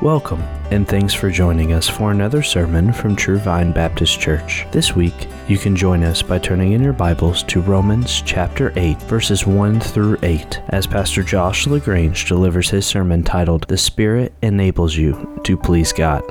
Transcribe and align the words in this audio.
Welcome, 0.00 0.42
and 0.70 0.86
thanks 0.86 1.12
for 1.12 1.28
joining 1.28 1.72
us 1.72 1.88
for 1.88 2.12
another 2.12 2.40
sermon 2.40 2.92
from 2.92 3.16
True 3.16 3.38
Vine 3.38 3.72
Baptist 3.72 4.20
Church. 4.20 4.64
This 4.70 4.94
week, 4.94 5.26
you 5.48 5.58
can 5.58 5.74
join 5.74 6.04
us 6.04 6.22
by 6.22 6.38
turning 6.38 6.70
in 6.70 6.84
your 6.84 6.92
Bibles 6.92 7.42
to 7.44 7.60
Romans 7.60 8.22
chapter 8.24 8.72
8, 8.76 9.02
verses 9.02 9.44
1 9.44 9.80
through 9.80 10.16
8, 10.22 10.62
as 10.68 10.86
Pastor 10.86 11.24
Josh 11.24 11.66
LaGrange 11.66 12.26
delivers 12.26 12.70
his 12.70 12.86
sermon 12.86 13.24
titled, 13.24 13.66
The 13.66 13.76
Spirit 13.76 14.32
Enables 14.40 14.94
You 14.94 15.40
to 15.42 15.56
Please 15.56 15.92
God. 15.92 16.22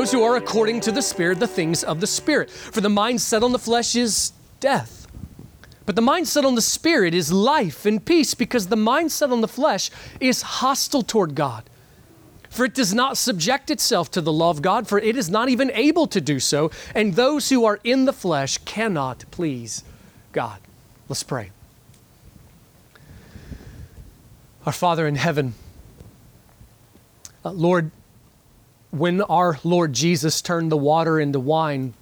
Those 0.00 0.12
who 0.12 0.22
are 0.22 0.36
according 0.36 0.80
to 0.80 0.90
the 0.90 1.02
Spirit, 1.02 1.38
the 1.38 1.46
things 1.46 1.84
of 1.84 2.00
the 2.00 2.06
Spirit. 2.06 2.50
For 2.50 2.80
the 2.80 2.88
mind 2.88 3.20
set 3.20 3.42
on 3.42 3.52
the 3.52 3.58
flesh 3.58 3.94
is 3.94 4.32
death. 4.58 5.06
But 5.84 5.94
the 5.94 6.00
mind 6.00 6.26
set 6.26 6.42
on 6.42 6.54
the 6.54 6.62
Spirit 6.62 7.12
is 7.12 7.30
life 7.30 7.84
and 7.84 8.02
peace, 8.02 8.32
because 8.32 8.68
the 8.68 8.76
mind 8.76 9.12
set 9.12 9.30
on 9.30 9.42
the 9.42 9.48
flesh 9.48 9.90
is 10.18 10.40
hostile 10.40 11.02
toward 11.02 11.34
God. 11.34 11.64
For 12.48 12.64
it 12.64 12.72
does 12.72 12.94
not 12.94 13.18
subject 13.18 13.70
itself 13.70 14.10
to 14.12 14.22
the 14.22 14.32
law 14.32 14.48
of 14.48 14.62
God, 14.62 14.88
for 14.88 14.98
it 14.98 15.18
is 15.18 15.28
not 15.28 15.50
even 15.50 15.70
able 15.72 16.06
to 16.06 16.20
do 16.20 16.40
so, 16.40 16.70
and 16.94 17.14
those 17.14 17.50
who 17.50 17.66
are 17.66 17.78
in 17.84 18.06
the 18.06 18.14
flesh 18.14 18.56
cannot 18.56 19.26
please 19.30 19.84
God. 20.32 20.60
Let's 21.10 21.22
pray. 21.22 21.50
Our 24.64 24.72
Father 24.72 25.06
in 25.06 25.16
heaven, 25.16 25.52
uh, 27.44 27.50
Lord, 27.50 27.90
when 28.90 29.20
our 29.22 29.58
Lord 29.62 29.92
Jesus 29.92 30.40
turned 30.40 30.72
the 30.72 30.76
water 30.76 31.20
into 31.20 31.38
wine, 31.38 31.94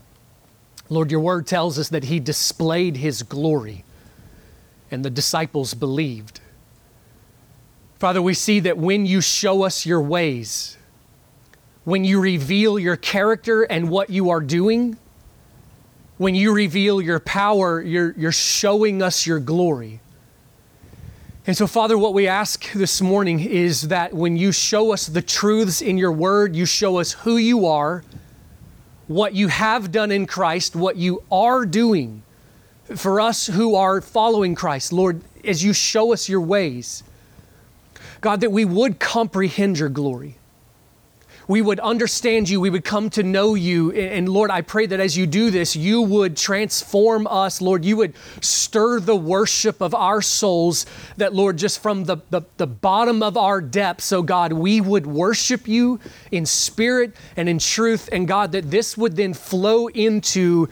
Lord, 0.88 1.10
your 1.10 1.20
word 1.20 1.46
tells 1.46 1.78
us 1.78 1.90
that 1.90 2.04
he 2.04 2.18
displayed 2.18 2.96
his 2.96 3.22
glory 3.22 3.84
and 4.90 5.04
the 5.04 5.10
disciples 5.10 5.74
believed. 5.74 6.40
Father, 7.98 8.22
we 8.22 8.32
see 8.32 8.60
that 8.60 8.78
when 8.78 9.04
you 9.04 9.20
show 9.20 9.64
us 9.64 9.84
your 9.84 10.00
ways, 10.00 10.76
when 11.84 12.04
you 12.04 12.20
reveal 12.20 12.78
your 12.78 12.96
character 12.96 13.64
and 13.64 13.90
what 13.90 14.08
you 14.08 14.30
are 14.30 14.40
doing, 14.40 14.96
when 16.16 16.34
you 16.34 16.52
reveal 16.52 17.02
your 17.02 17.20
power, 17.20 17.82
you're, 17.82 18.14
you're 18.16 18.32
showing 18.32 19.02
us 19.02 19.26
your 19.26 19.40
glory. 19.40 20.00
And 21.48 21.56
so, 21.56 21.66
Father, 21.66 21.96
what 21.96 22.12
we 22.12 22.28
ask 22.28 22.70
this 22.72 23.00
morning 23.00 23.40
is 23.40 23.88
that 23.88 24.12
when 24.12 24.36
you 24.36 24.52
show 24.52 24.92
us 24.92 25.06
the 25.06 25.22
truths 25.22 25.80
in 25.80 25.96
your 25.96 26.12
word, 26.12 26.54
you 26.54 26.66
show 26.66 26.98
us 26.98 27.12
who 27.12 27.38
you 27.38 27.64
are, 27.64 28.04
what 29.06 29.32
you 29.32 29.48
have 29.48 29.90
done 29.90 30.12
in 30.12 30.26
Christ, 30.26 30.76
what 30.76 30.96
you 30.96 31.22
are 31.32 31.64
doing 31.64 32.22
for 32.94 33.18
us 33.18 33.46
who 33.46 33.74
are 33.76 34.02
following 34.02 34.54
Christ. 34.54 34.92
Lord, 34.92 35.22
as 35.42 35.64
you 35.64 35.72
show 35.72 36.12
us 36.12 36.28
your 36.28 36.42
ways, 36.42 37.02
God, 38.20 38.42
that 38.42 38.52
we 38.52 38.66
would 38.66 38.98
comprehend 38.98 39.78
your 39.78 39.88
glory 39.88 40.37
we 41.48 41.62
would 41.62 41.80
understand 41.80 42.48
you, 42.50 42.60
we 42.60 42.68
would 42.68 42.84
come 42.84 43.08
to 43.08 43.22
know 43.22 43.54
you. 43.54 43.90
And 43.92 44.28
Lord, 44.28 44.50
I 44.50 44.60
pray 44.60 44.84
that 44.84 45.00
as 45.00 45.16
you 45.16 45.26
do 45.26 45.50
this, 45.50 45.74
you 45.74 46.02
would 46.02 46.36
transform 46.36 47.26
us. 47.26 47.62
Lord, 47.62 47.86
you 47.86 47.96
would 47.96 48.12
stir 48.42 49.00
the 49.00 49.16
worship 49.16 49.80
of 49.80 49.94
our 49.94 50.20
souls, 50.20 50.84
that, 51.16 51.34
Lord, 51.34 51.56
just 51.56 51.80
from 51.80 52.04
the, 52.04 52.18
the, 52.28 52.42
the 52.58 52.66
bottom 52.66 53.22
of 53.22 53.38
our 53.38 53.62
depths, 53.62 54.12
oh 54.12 54.22
God, 54.22 54.52
we 54.52 54.82
would 54.82 55.06
worship 55.06 55.66
you 55.66 55.98
in 56.30 56.44
spirit 56.44 57.16
and 57.34 57.48
in 57.48 57.58
truth. 57.58 58.10
And 58.12 58.28
God, 58.28 58.52
that 58.52 58.70
this 58.70 58.98
would 58.98 59.16
then 59.16 59.32
flow 59.32 59.86
into 59.88 60.68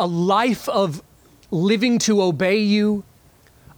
a 0.00 0.06
life 0.06 0.68
of 0.68 1.04
living 1.52 2.00
to 2.00 2.20
obey 2.20 2.58
you, 2.58 3.04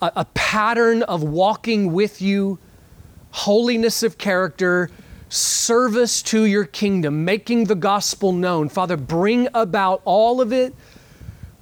a, 0.00 0.12
a 0.16 0.24
pattern 0.32 1.02
of 1.02 1.22
walking 1.22 1.92
with 1.92 2.22
you, 2.22 2.58
holiness 3.32 4.02
of 4.02 4.16
character 4.16 4.90
service 5.34 6.22
to 6.22 6.44
your 6.44 6.64
kingdom, 6.64 7.24
making 7.24 7.64
the 7.64 7.74
gospel 7.74 8.32
known. 8.32 8.68
Father, 8.68 8.96
bring 8.96 9.48
about 9.54 10.00
all 10.04 10.40
of 10.40 10.52
it, 10.52 10.74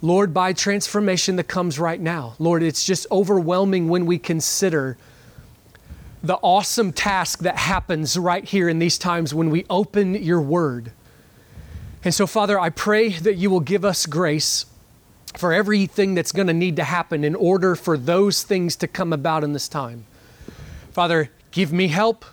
Lord, 0.00 0.34
by 0.34 0.53
transformation 0.53 1.37
that 1.37 1.44
comes 1.44 1.78
right 1.78 2.00
now. 2.00 2.34
Lord, 2.38 2.62
it's 2.62 2.84
just 2.84 3.06
overwhelming 3.10 3.88
when 3.88 4.06
we 4.06 4.19
consider 4.19 4.99
the 6.22 6.34
awesome 6.37 6.93
task 6.93 7.41
that 7.41 7.56
happens 7.56 8.16
right 8.16 8.44
here 8.44 8.69
in 8.69 8.78
these 8.78 8.99
times 8.99 9.34
when 9.34 9.50
we 9.50 9.65
open 9.69 10.15
your 10.15 10.41
word. 10.41 10.93
And 12.04 12.15
so, 12.15 12.27
Father, 12.27 12.59
I 12.59 12.71
pray 12.71 13.10
that 13.10 13.37
you 13.37 13.50
will 13.50 13.60
give 13.60 13.84
us 13.84 14.06
grace 14.06 14.66
for 15.37 15.53
everything 15.53 16.15
that's 16.15 16.33
going 16.33 16.49
to 16.49 16.53
need 16.53 16.77
to 16.77 16.84
happen 16.84 17.25
in 17.25 17.34
order 17.34 17.75
for 17.75 17.97
those 17.97 18.43
things 18.43 18.77
to 18.77 18.89
come 18.89 19.12
about 19.12 19.44
in 19.44 19.53
this 19.53 19.69
time. 19.69 20.04
Father, 20.93 21.31
give 21.53 21.72
me 21.72 21.89
help. 21.89 22.25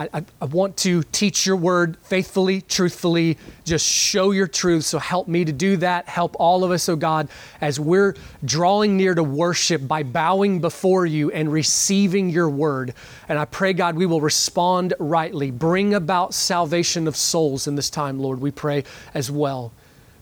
I, 0.00 0.08
I, 0.14 0.24
I, 0.40 0.44
want 0.46 0.78
to 0.78 1.02
teach 1.02 1.44
your 1.44 1.56
word 1.56 1.98
faithfully, 2.00 2.62
truthfully, 2.62 3.36
just 3.64 3.86
show 3.86 4.30
your 4.30 4.46
truth. 4.46 4.86
So 4.86 4.98
help 4.98 5.28
me 5.28 5.44
to 5.44 5.52
do 5.52 5.76
that. 5.76 6.08
Help 6.08 6.34
all 6.38 6.64
of 6.64 6.70
us, 6.70 6.88
oh 6.88 6.96
God, 6.96 7.28
as 7.60 7.78
we're 7.78 8.16
drawing 8.42 8.96
near 8.96 9.14
to 9.14 9.22
worship 9.22 9.86
by 9.86 10.02
bowing 10.02 10.58
before 10.58 11.04
you 11.04 11.30
and 11.32 11.52
receiving 11.52 12.30
your 12.30 12.48
word. 12.48 12.94
And 13.28 13.38
I 13.38 13.44
pray, 13.44 13.74
God, 13.74 13.94
we 13.94 14.06
will 14.06 14.22
respond 14.22 14.94
rightly. 14.98 15.50
Bring 15.50 15.92
about 15.92 16.32
salvation 16.32 17.06
of 17.06 17.14
souls 17.14 17.66
in 17.66 17.74
this 17.74 17.90
time, 17.90 18.18
Lord, 18.18 18.40
we 18.40 18.50
pray 18.50 18.84
as 19.12 19.30
well. 19.30 19.70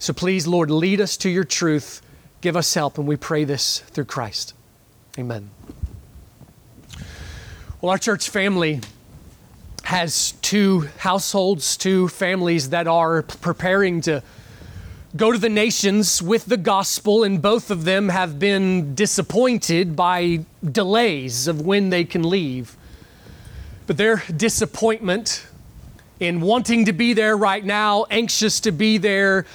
So 0.00 0.12
please, 0.12 0.44
Lord, 0.48 0.72
lead 0.72 1.00
us 1.00 1.16
to 1.18 1.30
your 1.30 1.44
truth. 1.44 2.02
Give 2.40 2.56
us 2.56 2.74
help. 2.74 2.98
And 2.98 3.06
we 3.06 3.14
pray 3.14 3.44
this 3.44 3.78
through 3.78 4.06
Christ. 4.06 4.54
Amen. 5.16 5.50
Well, 7.80 7.90
our 7.90 7.98
church 7.98 8.28
family 8.28 8.80
has 9.88 10.32
two 10.42 10.80
households, 10.98 11.74
two 11.74 12.08
families 12.08 12.68
that 12.68 12.86
are 12.86 13.22
preparing 13.22 14.02
to 14.02 14.22
go 15.16 15.32
to 15.32 15.38
the 15.38 15.48
nations 15.48 16.20
with 16.20 16.44
the 16.44 16.58
gospel, 16.58 17.24
and 17.24 17.40
both 17.40 17.70
of 17.70 17.86
them 17.86 18.10
have 18.10 18.38
been 18.38 18.94
disappointed 18.94 19.96
by 19.96 20.44
delays 20.62 21.48
of 21.48 21.62
when 21.62 21.88
they 21.88 22.04
can 22.04 22.22
leave. 22.22 22.76
But 23.86 23.96
their 23.96 24.22
disappointment 24.36 25.46
in 26.20 26.42
wanting 26.42 26.84
to 26.84 26.92
be 26.92 27.14
there 27.14 27.34
right 27.34 27.64
now, 27.64 28.04
anxious 28.10 28.60
to 28.60 28.72
be 28.72 28.98
there, 28.98 29.46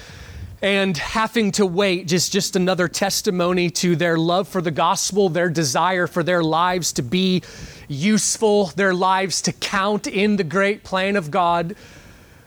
and 0.64 0.98
having 0.98 1.52
to 1.52 1.66
wait 1.66 2.08
just 2.08 2.32
just 2.32 2.56
another 2.56 2.88
testimony 2.88 3.70
to 3.70 3.98
their 3.98 4.18
love 4.18 4.48
for 4.48 4.62
the 4.62 4.72
gospel 4.72 5.28
their 5.28 5.50
desire 5.50 6.08
for 6.08 6.24
their 6.24 6.42
lives 6.42 6.94
to 6.94 7.04
be 7.04 7.44
useful 7.94 8.68
their 8.68 8.94
lives 8.94 9.42
to 9.44 9.54
count 9.54 10.08
in 10.08 10.36
the 10.38 10.44
great 10.44 10.84
plan 10.84 11.16
of 11.16 11.31
god 11.31 11.76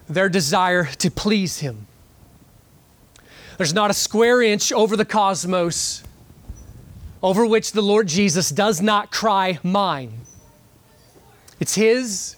their 0.08 0.28
desire 0.28 0.84
to 0.84 1.10
please 1.10 1.58
him. 1.58 1.86
There's 3.56 3.74
not 3.74 3.90
a 3.90 3.94
square 3.94 4.42
inch 4.42 4.72
over 4.72 4.96
the 4.96 5.04
cosmos 5.04 6.02
over 7.22 7.46
which 7.46 7.72
the 7.72 7.82
lord 7.82 8.06
jesus 8.06 8.50
does 8.50 8.80
not 8.80 9.10
cry 9.10 9.58
mine. 9.62 10.12
It's 11.58 11.74
his. 11.74 12.36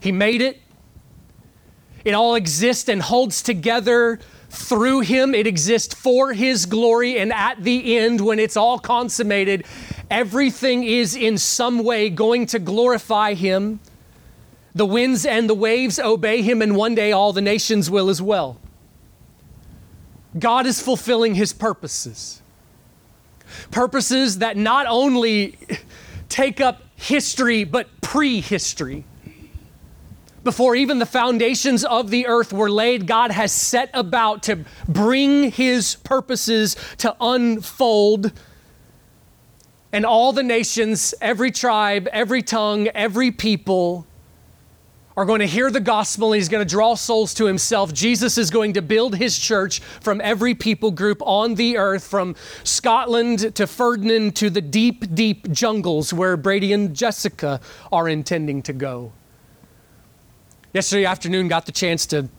He 0.00 0.12
made 0.12 0.42
it. 0.42 0.60
It 2.04 2.14
all 2.14 2.34
exists 2.34 2.88
and 2.88 3.00
holds 3.00 3.42
together 3.42 4.18
through 4.52 5.00
him. 5.00 5.34
It 5.34 5.46
exists 5.46 5.94
for 5.94 6.34
his 6.34 6.66
glory. 6.66 7.18
And 7.18 7.32
at 7.32 7.62
the 7.62 7.96
end, 7.96 8.20
when 8.20 8.38
it's 8.38 8.56
all 8.56 8.78
consummated, 8.78 9.64
everything 10.10 10.84
is 10.84 11.16
in 11.16 11.38
some 11.38 11.82
way 11.82 12.10
going 12.10 12.44
to 12.46 12.58
glorify 12.58 13.32
him. 13.32 13.80
The 14.74 14.84
winds 14.84 15.24
and 15.24 15.48
the 15.48 15.54
waves 15.54 15.98
obey 15.98 16.42
him, 16.42 16.60
and 16.60 16.76
one 16.76 16.94
day 16.94 17.12
all 17.12 17.32
the 17.32 17.40
nations 17.40 17.90
will 17.90 18.10
as 18.10 18.20
well. 18.20 18.58
God 20.38 20.66
is 20.66 20.80
fulfilling 20.80 21.34
his 21.34 21.52
purposes. 21.52 22.42
Purposes 23.70 24.38
that 24.38 24.56
not 24.56 24.86
only 24.86 25.58
take 26.28 26.60
up 26.60 26.82
history, 26.96 27.64
but 27.64 27.88
prehistory 28.00 29.04
before 30.44 30.74
even 30.74 30.98
the 30.98 31.06
foundations 31.06 31.84
of 31.84 32.10
the 32.10 32.26
earth 32.26 32.52
were 32.52 32.70
laid, 32.70 33.06
God 33.06 33.30
has 33.30 33.52
set 33.52 33.90
about 33.94 34.42
to 34.44 34.64
bring 34.88 35.50
his 35.50 35.96
purposes 35.96 36.76
to 36.98 37.14
unfold. 37.20 38.32
And 39.92 40.06
all 40.06 40.32
the 40.32 40.42
nations, 40.42 41.14
every 41.20 41.50
tribe, 41.50 42.08
every 42.12 42.42
tongue, 42.42 42.88
every 42.88 43.30
people 43.30 44.06
are 45.16 45.24
going 45.24 45.40
to 45.40 45.46
hear 45.46 45.70
the 45.70 45.80
gospel 45.80 46.32
and 46.32 46.36
he's 46.40 46.48
going 46.48 46.66
to 46.66 46.70
draw 46.70 46.94
souls 46.94 47.34
to 47.34 47.44
himself. 47.44 47.92
Jesus 47.92 48.38
is 48.38 48.50
going 48.50 48.72
to 48.72 48.82
build 48.82 49.16
his 49.16 49.38
church 49.38 49.80
from 50.00 50.20
every 50.22 50.54
people 50.54 50.90
group 50.90 51.20
on 51.20 51.54
the 51.54 51.76
earth, 51.76 52.06
from 52.06 52.34
Scotland 52.64 53.54
to 53.56 53.66
Ferdinand 53.66 54.34
to 54.36 54.48
the 54.48 54.62
deep, 54.62 55.14
deep 55.14 55.50
jungles 55.52 56.12
where 56.12 56.36
Brady 56.36 56.72
and 56.72 56.94
Jessica 56.96 57.60
are 57.92 58.08
intending 58.08 58.62
to 58.62 58.72
go. 58.72 59.12
Yesterday 60.74 61.04
afternoon, 61.04 61.48
got 61.48 61.66
the 61.66 61.72
chance 61.72 62.06
to 62.06 62.30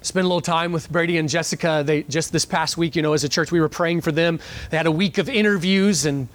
spend 0.00 0.24
a 0.24 0.28
little 0.28 0.40
time 0.40 0.70
with 0.70 0.92
Brady 0.92 1.18
and 1.18 1.28
Jessica. 1.28 1.82
They 1.84 2.04
just 2.04 2.30
this 2.30 2.44
past 2.44 2.76
week, 2.76 2.94
you 2.94 3.02
know, 3.02 3.14
as 3.14 3.24
a 3.24 3.28
church, 3.28 3.50
we 3.50 3.60
were 3.60 3.68
praying 3.68 4.02
for 4.02 4.12
them. 4.12 4.38
They 4.70 4.76
had 4.76 4.86
a 4.86 4.92
week 4.92 5.18
of 5.18 5.28
interviews 5.28 6.06
and 6.06 6.28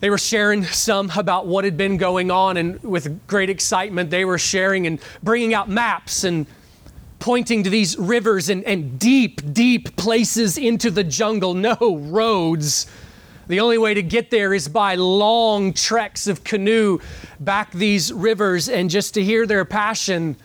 they 0.00 0.10
were 0.10 0.18
sharing 0.18 0.64
some 0.64 1.12
about 1.14 1.46
what 1.46 1.64
had 1.64 1.76
been 1.76 1.98
going 1.98 2.32
on, 2.32 2.56
and 2.56 2.82
with 2.82 3.26
great 3.28 3.48
excitement, 3.48 4.10
they 4.10 4.24
were 4.24 4.38
sharing 4.38 4.88
and 4.88 4.98
bringing 5.22 5.54
out 5.54 5.68
maps 5.68 6.24
and 6.24 6.46
pointing 7.20 7.62
to 7.62 7.70
these 7.70 7.96
rivers 7.96 8.48
and, 8.48 8.64
and 8.64 8.98
deep, 8.98 9.52
deep 9.52 9.94
places 9.96 10.58
into 10.58 10.90
the 10.90 11.04
jungle. 11.04 11.54
No 11.54 11.76
roads. 11.96 12.86
The 13.50 13.58
only 13.58 13.78
way 13.78 13.94
to 13.94 14.02
get 14.04 14.30
there 14.30 14.54
is 14.54 14.68
by 14.68 14.94
long 14.94 15.72
treks 15.72 16.28
of 16.28 16.44
canoe 16.44 17.00
back 17.40 17.72
these 17.72 18.12
rivers, 18.12 18.68
and 18.68 18.88
just 18.88 19.14
to 19.14 19.24
hear 19.24 19.44
their 19.44 19.64
passion 19.64 20.36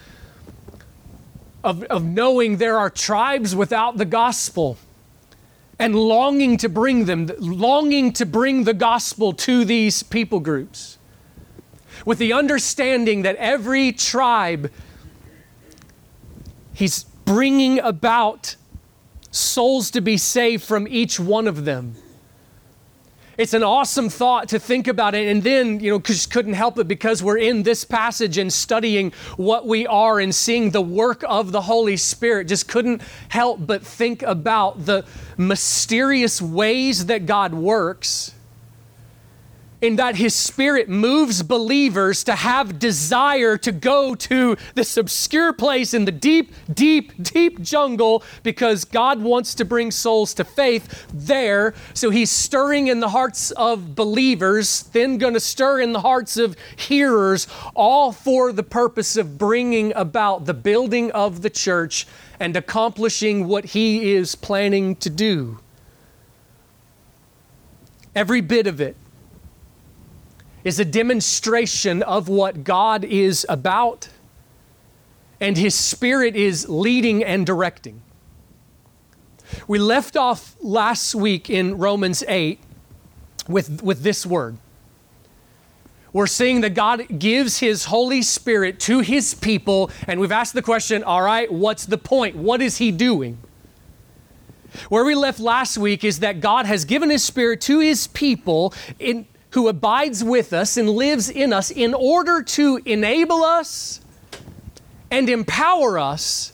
of, 1.64 1.84
of 1.84 2.04
knowing 2.04 2.58
there 2.58 2.80
are 2.80 2.90
tribes 2.90 3.56
without 3.56 3.98
the 3.98 4.06
gospel 4.06 4.80
and 5.78 5.96
longing 5.96 6.58
to 6.58 6.68
bring 6.68 7.06
them, 7.06 7.30
longing 7.38 8.12
to 8.14 8.26
bring 8.26 8.64
the 8.64 8.74
gospel 8.74 9.34
to 9.34 9.64
these 9.66 10.02
people 10.02 10.40
groups. 10.40 10.98
With 12.08 12.18
the 12.18 12.34
understanding 12.34 13.22
that 13.22 13.36
every 13.36 13.92
tribe, 13.92 14.72
he's 16.74 17.04
bringing 17.04 17.78
about 17.82 18.56
souls 19.30 19.92
to 19.92 20.02
be 20.02 20.18
saved 20.18 20.64
from 20.64 20.88
each 20.88 21.20
one 21.20 21.48
of 21.48 21.66
them 21.66 21.98
it's 23.38 23.54
an 23.54 23.64
awesome 23.64 24.10
thought 24.10 24.50
to 24.50 24.60
think 24.60 24.88
about 24.88 25.16
it. 25.16 25.28
And 25.28 25.44
then, 25.44 25.80
you 25.80 25.92
know, 25.92 26.00
just 26.00 26.32
couldn't 26.32 26.54
help 26.54 26.78
it 26.80 26.88
because 26.88 27.22
we're 27.22 27.38
in 27.38 27.64
this 27.64 27.84
passage 27.84 28.38
and 28.38 28.52
studying 28.52 29.12
what 29.38 29.68
we 29.68 29.86
are 29.88 30.20
and 30.20 30.34
seeing 30.34 30.72
the 30.72 30.82
work 30.82 31.24
of 31.28 31.52
the 31.52 31.62
Holy 31.62 31.98
Spirit. 31.98 32.48
Just 32.48 32.68
couldn't 32.68 33.02
help 33.30 33.66
but 33.66 33.86
think 33.86 34.22
about 34.24 34.86
the 34.86 35.06
mysterious 35.38 36.42
ways 36.42 37.08
that 37.08 37.26
God 37.26 37.54
works 37.54 38.34
in 39.86 39.98
that 39.98 40.16
his 40.16 40.34
spirit 40.34 40.90
moves 40.90 41.44
believers 41.44 42.24
to 42.24 42.34
have 42.34 42.80
desire 42.80 43.56
to 43.56 43.72
go 43.72 44.16
to 44.16 44.58
this 44.74 44.98
obscure 44.98 45.54
place 45.54 45.94
in 45.94 46.06
the 46.06 46.12
deep, 46.12 46.52
deep, 46.74 47.12
deep 47.22 47.62
jungle 47.62 48.24
because 48.42 48.84
God 48.84 49.22
wants 49.22 49.54
to 49.54 49.64
bring 49.64 49.92
souls 49.92 50.34
to 50.34 50.44
faith 50.44 51.06
there. 51.14 51.76
So 51.94 52.10
he's 52.10 52.32
stirring 52.32 52.88
in 52.88 53.00
the 53.00 53.10
hearts 53.10 53.52
of 53.52 53.94
believers, 53.94 54.82
then 54.92 55.20
going 55.20 55.36
to 55.36 55.40
stir 55.40 55.82
in 55.82 55.94
the 55.94 56.02
hearts 56.02 56.36
of 56.36 56.58
hearers, 56.76 57.48
all 57.76 58.12
for 58.12 58.52
the 58.52 58.64
purpose 58.64 59.16
of 59.16 59.38
bringing 59.38 59.94
about 59.96 60.48
the 60.48 60.56
building 60.56 61.12
of 61.12 61.44
the 61.44 61.50
church 61.52 62.08
and 62.40 62.58
accomplishing 62.58 63.48
what 63.48 63.66
he 63.66 64.14
is 64.14 64.34
planning 64.34 64.96
to 64.96 65.12
do. 65.12 65.60
Every 68.16 68.42
bit 68.42 68.66
of 68.66 68.82
it 68.82 68.98
is 70.66 70.80
a 70.80 70.86
demonstration 70.86 72.04
of 72.04 72.28
what 72.28 72.64
God 72.64 73.06
is 73.06 73.46
about, 73.48 74.10
and 75.40 75.56
His 75.56 75.76
Spirit 75.76 76.36
is 76.36 76.68
leading 76.68 77.24
and 77.24 77.46
directing. 77.46 78.02
We 79.68 79.78
left 79.78 80.18
off 80.18 80.56
last 80.60 81.14
week 81.14 81.52
in 81.52 81.78
Romans 81.78 82.24
8 82.28 82.60
with, 83.48 83.84
with 83.84 84.02
this 84.02 84.26
word. 84.26 84.58
We're 86.12 86.28
seeing 86.28 86.62
that 86.62 86.74
God 86.74 87.20
gives 87.20 87.60
His 87.60 87.86
Holy 87.86 88.24
Spirit 88.24 88.80
to 88.82 89.02
His 89.02 89.36
people, 89.36 89.92
and 90.08 90.20
we've 90.20 90.32
asked 90.32 90.56
the 90.56 90.64
question 90.64 91.04
all 91.04 91.22
right, 91.22 91.52
what's 91.52 91.86
the 91.86 92.00
point? 92.00 92.36
What 92.36 92.62
is 92.64 92.78
He 92.78 92.90
doing? 92.92 93.38
Where 94.90 95.06
we 95.06 95.14
left 95.14 95.40
last 95.40 95.78
week 95.78 96.04
is 96.04 96.20
that 96.20 96.40
God 96.42 96.66
has 96.66 96.86
given 96.86 97.12
His 97.12 97.24
Spirit 97.24 97.62
to 97.62 97.80
His 97.82 98.08
people 98.08 98.74
in, 98.98 99.28
who 99.56 99.70
abides 99.70 100.22
with 100.22 100.52
us 100.52 100.76
and 100.76 100.90
lives 100.90 101.30
in 101.30 101.54
us 101.54 101.72
in 101.72 101.94
order 101.94 102.44
to 102.44 102.78
enable 102.86 103.42
us 103.42 104.02
and 105.10 105.30
empower 105.30 105.98
us 105.98 106.52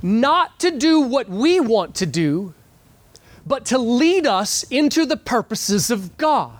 not 0.00 0.58
to 0.58 0.70
do 0.70 0.98
what 0.98 1.28
we 1.28 1.60
want 1.60 1.94
to 1.94 2.06
do, 2.06 2.54
but 3.46 3.66
to 3.66 3.76
lead 3.76 4.26
us 4.26 4.62
into 4.70 5.04
the 5.04 5.16
purposes 5.18 5.90
of 5.90 6.16
God. 6.16 6.58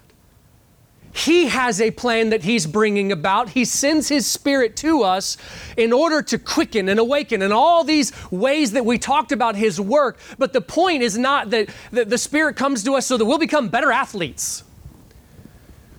He 1.10 1.46
has 1.46 1.80
a 1.80 1.90
plan 1.90 2.28
that 2.28 2.42
He's 2.42 2.66
bringing 2.66 3.10
about. 3.10 3.48
He 3.48 3.64
sends 3.64 4.10
His 4.10 4.26
Spirit 4.26 4.76
to 4.76 5.04
us 5.04 5.38
in 5.78 5.90
order 5.90 6.20
to 6.20 6.38
quicken 6.38 6.86
and 6.86 7.00
awaken 7.00 7.40
and 7.40 7.54
all 7.54 7.82
these 7.82 8.12
ways 8.30 8.72
that 8.72 8.84
we 8.84 8.98
talked 8.98 9.32
about 9.32 9.56
His 9.56 9.80
work. 9.80 10.18
But 10.36 10.52
the 10.52 10.60
point 10.60 11.02
is 11.02 11.16
not 11.16 11.48
that, 11.48 11.70
that 11.92 12.10
the 12.10 12.18
Spirit 12.18 12.56
comes 12.56 12.84
to 12.84 12.92
us 12.92 13.06
so 13.06 13.16
that 13.16 13.24
we'll 13.24 13.38
become 13.38 13.70
better 13.70 13.90
athletes 13.90 14.64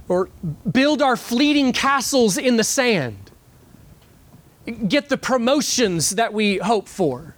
or 0.10 0.28
build 0.70 1.02
our 1.02 1.16
fleeting 1.16 1.72
castles 1.72 2.38
in 2.38 2.58
the 2.58 2.64
sand, 2.64 3.32
get 4.88 5.08
the 5.08 5.18
promotions 5.18 6.12
that 6.12 6.34
we 6.34 6.58
hope 6.58 6.88
for. 6.88 7.36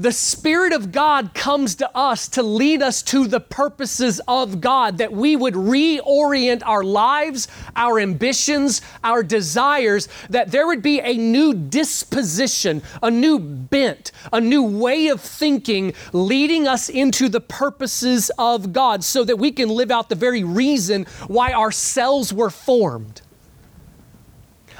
The 0.00 0.12
Spirit 0.12 0.72
of 0.72 0.92
God 0.92 1.34
comes 1.34 1.74
to 1.74 1.94
us 1.94 2.26
to 2.28 2.42
lead 2.42 2.80
us 2.80 3.02
to 3.02 3.26
the 3.26 3.38
purposes 3.38 4.18
of 4.26 4.62
God, 4.62 4.96
that 4.96 5.12
we 5.12 5.36
would 5.36 5.52
reorient 5.52 6.62
our 6.64 6.82
lives, 6.82 7.48
our 7.76 8.00
ambitions, 8.00 8.80
our 9.04 9.22
desires, 9.22 10.08
that 10.30 10.52
there 10.52 10.66
would 10.66 10.80
be 10.80 11.00
a 11.00 11.18
new 11.18 11.52
disposition, 11.52 12.80
a 13.02 13.10
new 13.10 13.38
bent, 13.38 14.10
a 14.32 14.40
new 14.40 14.62
way 14.62 15.08
of 15.08 15.20
thinking 15.20 15.92
leading 16.14 16.66
us 16.66 16.88
into 16.88 17.28
the 17.28 17.42
purposes 17.42 18.30
of 18.38 18.72
God 18.72 19.04
so 19.04 19.22
that 19.24 19.36
we 19.36 19.52
can 19.52 19.68
live 19.68 19.90
out 19.90 20.08
the 20.08 20.14
very 20.14 20.42
reason 20.42 21.04
why 21.28 21.52
our 21.52 21.70
cells 21.70 22.32
were 22.32 22.48
formed. 22.48 23.20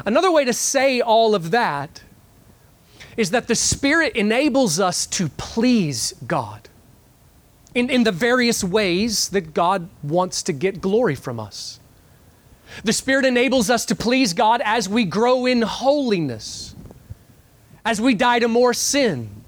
Another 0.06 0.32
way 0.32 0.46
to 0.46 0.54
say 0.54 1.02
all 1.02 1.34
of 1.34 1.50
that 1.50 2.04
is 3.16 3.30
that 3.30 3.48
the 3.48 3.54
Spirit 3.54 4.16
enables 4.16 4.80
us 4.80 5.06
to 5.06 5.28
please 5.30 6.14
God 6.26 6.68
in, 7.74 7.90
in 7.90 8.04
the 8.04 8.12
various 8.12 8.64
ways 8.64 9.28
that 9.30 9.54
God 9.54 9.88
wants 10.02 10.42
to 10.44 10.52
get 10.52 10.80
glory 10.80 11.14
from 11.14 11.38
us. 11.38 11.80
The 12.84 12.92
Spirit 12.92 13.24
enables 13.24 13.68
us 13.68 13.84
to 13.86 13.94
please 13.94 14.32
God 14.32 14.60
as 14.64 14.88
we 14.88 15.04
grow 15.04 15.46
in 15.46 15.62
holiness, 15.62 16.74
as 17.84 18.00
we 18.00 18.14
die 18.14 18.38
to 18.38 18.48
more 18.48 18.74
sin, 18.74 19.42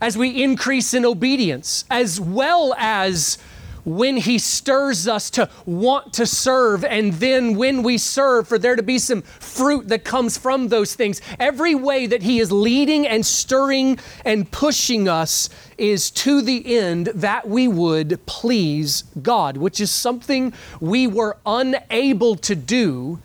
as 0.00 0.16
we 0.16 0.42
increase 0.42 0.94
in 0.94 1.04
obedience, 1.04 1.84
as 1.90 2.20
well 2.20 2.74
as 2.78 3.38
when 3.84 4.16
He 4.16 4.38
stirs 4.38 5.08
us 5.08 5.30
to 5.30 5.48
want 5.66 6.12
to 6.14 6.26
serve, 6.26 6.84
and 6.84 7.14
then 7.14 7.56
when 7.56 7.82
we 7.82 7.98
serve, 7.98 8.48
for 8.48 8.58
there 8.58 8.76
to 8.76 8.82
be 8.82 8.98
some 8.98 9.22
fruit 9.22 9.88
that 9.88 10.04
comes 10.04 10.36
from 10.36 10.68
those 10.68 10.94
things. 10.94 11.20
Every 11.38 11.74
way 11.74 12.06
that 12.06 12.22
He 12.22 12.40
is 12.40 12.52
leading 12.52 13.06
and 13.06 13.24
stirring 13.24 13.98
and 14.24 14.50
pushing 14.50 15.08
us 15.08 15.48
is 15.78 16.10
to 16.10 16.42
the 16.42 16.76
end 16.76 17.06
that 17.14 17.48
we 17.48 17.68
would 17.68 18.24
please 18.26 19.04
God, 19.22 19.56
which 19.56 19.80
is 19.80 19.90
something 19.90 20.52
we 20.80 21.06
were 21.06 21.36
unable 21.46 22.36
to 22.36 22.54
do 22.54 23.18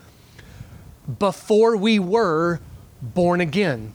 before 1.20 1.78
we 1.78 2.00
were 2.00 2.60
born 3.02 3.42
again, 3.42 3.94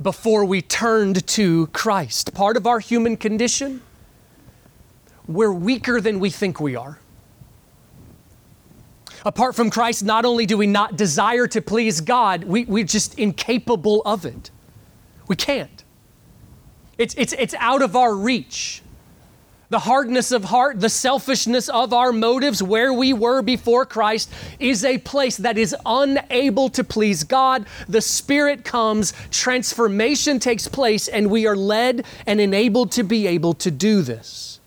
before 0.00 0.44
we 0.44 0.60
turned 0.60 1.26
to 1.26 1.68
Christ. 1.68 2.34
Part 2.34 2.56
of 2.56 2.66
our 2.66 2.80
human 2.80 3.16
condition 3.16 3.82
we're 5.28 5.52
weaker 5.52 6.00
than 6.00 6.18
we 6.18 6.30
think 6.30 6.58
we 6.58 6.74
are. 6.74 6.98
Apart 9.24 9.54
from 9.54 9.68
Christ, 9.70 10.04
not 10.04 10.24
only 10.24 10.46
do 10.46 10.56
we 10.56 10.66
not 10.66 10.96
desire 10.96 11.46
to 11.48 11.60
please 11.60 12.00
God, 12.00 12.44
we, 12.44 12.64
we're 12.64 12.84
just 12.84 13.18
incapable 13.18 14.00
of 14.04 14.24
it. 14.24 14.50
We 15.26 15.36
can't. 15.36 15.84
It's, 16.96 17.14
it's, 17.16 17.34
it's 17.34 17.54
out 17.58 17.82
of 17.82 17.94
our 17.94 18.14
reach. 18.14 18.82
The 19.70 19.80
hardness 19.80 20.32
of 20.32 20.44
heart, 20.44 20.80
the 20.80 20.88
selfishness 20.88 21.68
of 21.68 21.92
our 21.92 22.10
motives, 22.10 22.62
where 22.62 22.90
we 22.90 23.12
were 23.12 23.42
before 23.42 23.84
Christ, 23.84 24.32
is 24.58 24.82
a 24.82 24.96
place 24.96 25.36
that 25.36 25.58
is 25.58 25.76
unable 25.84 26.70
to 26.70 26.82
please 26.82 27.22
God. 27.22 27.66
The 27.86 28.00
Spirit 28.00 28.64
comes, 28.64 29.12
transformation 29.30 30.38
takes 30.38 30.68
place, 30.68 31.06
and 31.06 31.30
we 31.30 31.46
are 31.46 31.56
led 31.56 32.06
and 32.26 32.40
enabled 32.40 32.92
to 32.92 33.02
be 33.02 33.26
able 33.26 33.52
to 33.54 33.70
do 33.70 34.00
this. 34.00 34.57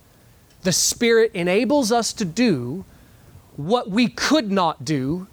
The 0.63 0.71
Spirit 0.71 1.31
enables 1.33 1.91
us 1.91 2.13
to 2.13 2.25
do 2.25 2.85
what 3.55 3.89
we 3.89 4.07
could 4.07 4.51
not 4.51 4.85
do 4.85 5.27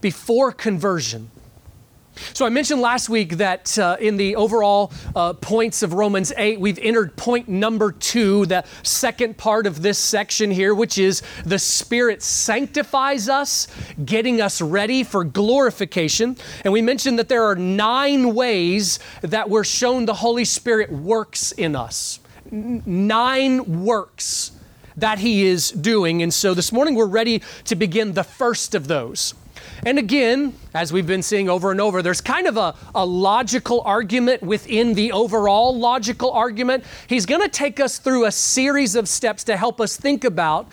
before 0.00 0.52
conversion. 0.52 1.30
So 2.34 2.44
I 2.44 2.48
mentioned 2.48 2.80
last 2.80 3.08
week 3.08 3.38
that 3.38 3.78
uh, 3.78 3.96
in 3.98 4.16
the 4.16 4.36
overall 4.36 4.92
uh, 5.14 5.32
points 5.34 5.82
of 5.82 5.94
Romans 5.94 6.32
8, 6.36 6.60
we've 6.60 6.78
entered 6.78 7.16
point 7.16 7.48
number 7.48 7.92
two, 7.92 8.46
the 8.46 8.64
second 8.82 9.38
part 9.38 9.66
of 9.66 9.80
this 9.80 9.98
section 9.98 10.50
here, 10.50 10.74
which 10.74 10.98
is 10.98 11.22
the 11.44 11.58
Spirit 11.58 12.22
sanctifies 12.22 13.28
us, 13.28 13.68
getting 14.04 14.40
us 14.40 14.60
ready 14.60 15.02
for 15.02 15.24
glorification. 15.24 16.36
And 16.64 16.72
we 16.72 16.82
mentioned 16.82 17.18
that 17.18 17.28
there 17.28 17.44
are 17.44 17.56
nine 17.56 18.34
ways 18.34 18.98
that 19.22 19.48
we're 19.48 19.64
shown 19.64 20.04
the 20.04 20.14
Holy 20.14 20.44
Spirit 20.44 20.92
works 20.92 21.52
in 21.52 21.74
us. 21.74 22.20
Nine 22.50 23.84
works 23.84 24.52
that 24.96 25.18
He 25.18 25.46
is 25.46 25.70
doing. 25.70 26.22
And 26.22 26.32
so 26.32 26.54
this 26.54 26.72
morning 26.72 26.94
we're 26.94 27.06
ready 27.06 27.42
to 27.64 27.76
begin 27.76 28.12
the 28.12 28.24
first 28.24 28.74
of 28.74 28.88
those. 28.88 29.34
And 29.84 29.98
again, 29.98 30.54
as 30.74 30.92
we've 30.92 31.06
been 31.06 31.22
seeing 31.22 31.48
over 31.48 31.70
and 31.70 31.80
over, 31.80 32.02
there's 32.02 32.20
kind 32.20 32.46
of 32.46 32.56
a, 32.56 32.74
a 32.94 33.04
logical 33.04 33.80
argument 33.82 34.42
within 34.42 34.94
the 34.94 35.12
overall 35.12 35.76
logical 35.76 36.30
argument. 36.32 36.84
He's 37.06 37.24
going 37.24 37.40
to 37.42 37.48
take 37.48 37.80
us 37.80 37.98
through 37.98 38.26
a 38.26 38.32
series 38.32 38.94
of 38.94 39.08
steps 39.08 39.44
to 39.44 39.56
help 39.56 39.80
us 39.80 39.96
think 39.96 40.24
about, 40.24 40.66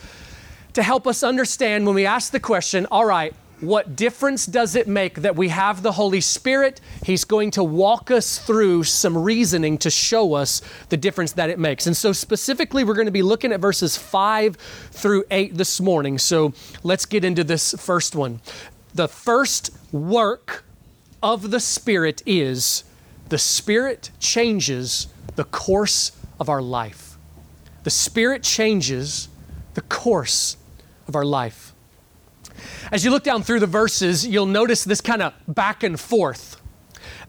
to 0.73 0.83
help 0.83 1.07
us 1.07 1.23
understand 1.23 1.85
when 1.85 1.95
we 1.95 2.05
ask 2.05 2.31
the 2.31 2.39
question, 2.39 2.85
all 2.91 3.05
right, 3.05 3.33
what 3.59 3.95
difference 3.95 4.45
does 4.45 4.75
it 4.75 4.87
make 4.87 5.15
that 5.21 5.35
we 5.35 5.49
have 5.49 5.81
the 5.81 5.93
Holy 5.93 6.21
Spirit? 6.21 6.79
He's 7.03 7.23
going 7.23 7.51
to 7.51 7.63
walk 7.63 8.11
us 8.11 8.37
through 8.37 8.83
some 8.83 9.17
reasoning 9.17 9.79
to 9.79 9.89
show 9.89 10.33
us 10.35 10.61
the 10.89 10.97
difference 10.97 11.31
that 11.33 11.49
it 11.49 11.57
makes. 11.57 11.87
And 11.87 11.97
so, 11.97 12.11
specifically, 12.11 12.83
we're 12.83 12.93
going 12.93 13.07
to 13.07 13.11
be 13.11 13.23
looking 13.23 13.51
at 13.51 13.59
verses 13.59 13.97
5 13.97 14.55
through 14.55 15.25
8 15.31 15.57
this 15.57 15.81
morning. 15.81 16.19
So, 16.19 16.53
let's 16.83 17.05
get 17.05 17.23
into 17.25 17.43
this 17.43 17.73
first 17.73 18.15
one 18.15 18.41
the 18.93 19.07
first 19.07 19.69
work 19.91 20.63
of 21.21 21.51
the 21.51 21.59
Spirit 21.59 22.23
is 22.25 22.83
the 23.29 23.37
Spirit 23.37 24.09
changes 24.19 25.07
the 25.35 25.43
course 25.43 26.11
of 26.39 26.49
our 26.49 26.61
life. 26.61 27.17
The 27.83 27.89
Spirit 27.89 28.43
changes 28.43 29.29
the 29.73 29.81
course 29.81 30.57
of 31.07 31.15
our 31.15 31.25
life. 31.25 31.66
As 32.91 33.03
you 33.03 33.11
look 33.11 33.23
down 33.23 33.43
through 33.43 33.59
the 33.59 33.67
verses, 33.67 34.25
you'll 34.25 34.45
notice 34.45 34.83
this 34.83 35.01
kind 35.01 35.21
of 35.21 35.33
back 35.47 35.83
and 35.83 35.99
forth 35.99 36.61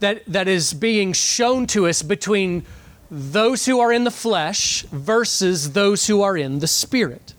that, 0.00 0.22
that 0.26 0.48
is 0.48 0.74
being 0.74 1.12
shown 1.12 1.66
to 1.68 1.86
us 1.86 2.02
between 2.02 2.64
those 3.10 3.66
who 3.66 3.80
are 3.80 3.92
in 3.92 4.04
the 4.04 4.10
flesh 4.10 4.82
versus 4.84 5.72
those 5.72 6.06
who 6.06 6.22
are 6.22 6.36
in 6.36 6.58
the 6.58 6.66
Spirit. 6.66 7.34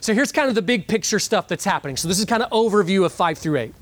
So 0.00 0.12
here's 0.12 0.32
kind 0.32 0.48
of 0.48 0.54
the 0.54 0.62
big 0.62 0.86
picture 0.86 1.18
stuff 1.18 1.48
that's 1.48 1.64
happening. 1.64 1.96
So 1.96 2.08
this 2.08 2.18
is 2.18 2.24
kind 2.24 2.42
of 2.42 2.50
overview 2.50 3.04
of 3.04 3.12
5 3.12 3.38
through 3.38 3.58
8. 3.58 3.74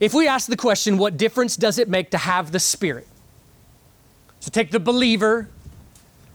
If 0.00 0.14
we 0.14 0.28
ask 0.28 0.48
the 0.48 0.56
question, 0.56 0.98
what 0.98 1.16
difference 1.16 1.56
does 1.56 1.78
it 1.78 1.88
make 1.88 2.10
to 2.10 2.18
have 2.18 2.52
the 2.52 2.60
Spirit? 2.60 3.06
So 4.40 4.50
take 4.50 4.70
the 4.70 4.80
believer, 4.80 5.48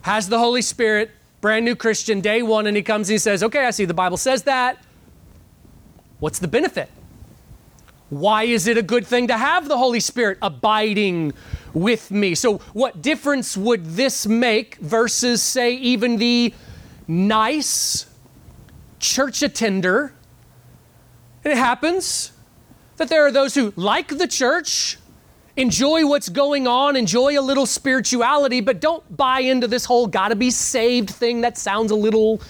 has 0.02 0.30
the 0.30 0.40
Holy 0.40 0.62
Spirit, 0.62 1.12
brand 1.42 1.66
new 1.66 1.76
Christian, 1.76 2.22
day 2.22 2.42
one, 2.42 2.68
and 2.68 2.76
he 2.76 2.84
comes 2.84 3.10
and 3.10 3.14
he 3.14 3.18
says, 3.20 3.44
Okay, 3.44 3.66
I 3.66 3.72
see 3.72 3.86
the 3.86 3.94
Bible 3.94 4.18
says 4.18 4.44
that. 4.44 4.84
What's 6.20 6.40
the 6.40 6.48
benefit? 6.48 6.90
Why 8.10 8.44
is 8.44 8.68
it 8.68 8.78
a 8.78 8.82
good 8.82 9.06
thing 9.06 9.28
to 9.28 9.38
have 9.38 9.68
the 9.68 9.78
Holy 9.78 10.00
Spirit 10.00 10.40
abiding 10.42 11.34
with 11.74 12.10
me? 12.10 12.34
So, 12.36 12.58
what 12.74 13.02
difference 13.02 13.56
would 13.56 13.86
this 13.86 14.26
make 14.26 14.76
versus, 14.78 15.44
say, 15.44 15.76
even 15.76 16.18
the 16.18 16.54
nice 17.08 18.06
church 19.00 19.42
attender. 19.42 20.14
And 21.44 21.52
it 21.52 21.58
happens 21.58 22.32
that 22.98 23.10
there 23.10 23.26
are 23.26 23.32
those 23.32 23.56
who 23.56 23.74
like 23.76 24.10
the 24.10 24.28
church, 24.28 24.98
enjoy 25.56 26.06
what's 26.06 26.30
going 26.30 26.68
on, 26.68 26.96
enjoy 26.96 27.40
a 27.40 27.42
little 27.42 27.66
spirituality, 27.66 28.62
but 28.62 28.80
don't 28.80 29.16
buy 29.16 29.40
into 29.40 29.68
this 29.68 29.86
whole 29.86 30.06
gotta 30.06 30.36
be 30.36 30.52
saved 30.52 31.10
thing 31.10 31.42
that 31.42 31.58
sounds 31.58 31.92
a 31.92 31.96
little 31.96 32.42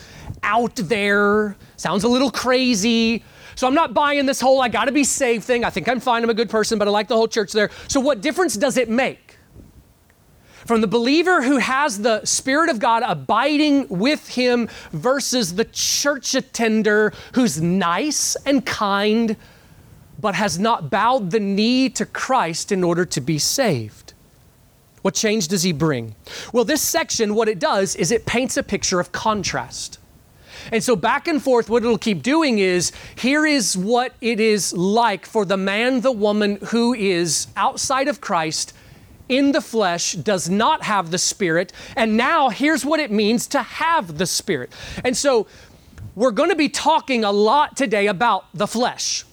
out 0.43 0.75
there, 0.75 1.55
sounds 1.77 2.03
a 2.03 2.07
little 2.07 2.31
crazy. 2.31 3.23
So 3.60 3.68
I'm 3.68 3.74
not 3.74 3.94
buying 3.94 4.25
this 4.25 4.39
whole 4.39 4.62
I 4.62 4.70
gotta 4.70 4.94
be 4.94 5.04
saved 5.04 5.44
thing. 5.44 5.66
I 5.66 5.70
think 5.70 5.89
I'm 5.89 6.00
fine, 6.00 6.24
I'm 6.24 6.30
a 6.30 6.34
good 6.34 6.50
person, 6.50 6.80
but 6.80 6.88
I 6.88 6.92
like 6.92 7.10
the 7.10 7.18
whole 7.18 7.28
church 7.28 7.51
there. 7.51 7.70
So 7.89 8.00
what 8.00 8.22
difference 8.22 8.56
does 8.56 8.78
it 8.78 8.88
make? 8.88 9.36
from 10.66 10.82
the 10.82 10.88
believer 10.88 11.42
who 11.42 11.58
has 11.58 12.00
the 12.00 12.24
Spirit 12.25 12.70
of 12.70 12.80
God 12.80 13.01
abiding 13.04 13.88
with 13.89 14.28
him 14.28 14.70
versus 14.92 15.56
the 15.56 15.66
church 15.66 16.36
attender 16.36 17.12
who's 17.34 17.60
nice 17.60 18.36
and 18.46 18.63
kind 18.66 19.36
but 20.20 20.36
has 20.36 20.60
not 20.60 20.92
bowed 20.92 21.32
the 21.32 21.39
knee 21.39 21.89
to 21.89 22.06
Christ 22.06 22.72
in 22.72 22.84
order 22.84 23.04
to 23.04 23.20
be 23.20 23.39
saved. 23.39 24.13
What 25.01 25.16
change 25.16 25.48
does 25.48 25.63
he 25.63 25.74
bring? 25.74 26.16
Well, 26.54 26.66
this 26.66 26.82
section, 26.82 27.34
what 27.34 27.50
it 27.50 27.58
does 27.58 27.96
is 27.96 28.12
it 28.12 28.25
paints 28.25 28.56
a 28.56 28.63
picture 28.63 29.00
of 29.00 29.12
contrast. 29.12 29.98
And 30.72 30.84
so, 30.84 30.96
back 30.96 31.28
and 31.28 31.42
forth, 31.42 31.70
what 31.70 31.84
it'll 31.84 31.98
keep 31.98 32.24
doing 32.24 32.60
is 32.60 32.92
here 33.16 33.46
is 33.46 33.78
what 33.78 34.13
it 34.22 34.39
is 34.39 34.74
like 34.74 35.25
for 35.25 35.46
the 35.46 35.58
man, 35.58 36.01
the 36.01 36.12
woman 36.12 36.58
who 36.68 36.94
is 36.94 37.48
outside 37.56 38.08
of 38.08 38.22
Christ 38.22 38.74
in 39.30 39.51
the 39.51 39.62
flesh 39.62 40.13
does 40.13 40.50
not 40.50 40.84
have 40.84 41.12
the 41.12 41.18
Spirit. 41.18 41.72
And 41.96 42.18
now 42.18 42.50
here's 42.50 42.84
what 42.84 43.00
it 43.00 43.12
means 43.12 43.48
to 43.48 43.62
have 43.62 44.18
the 44.18 44.25
Spirit. 44.25 44.74
And 45.04 45.16
so 45.16 45.48
we're 46.16 46.32
going 46.32 46.50
to 46.50 46.56
be 46.56 46.70
talking 46.70 47.24
a 47.24 47.32
lot 47.32 47.78
today 47.78 48.08
about 48.08 48.46
the 48.54 48.68
flesh. 48.68 49.24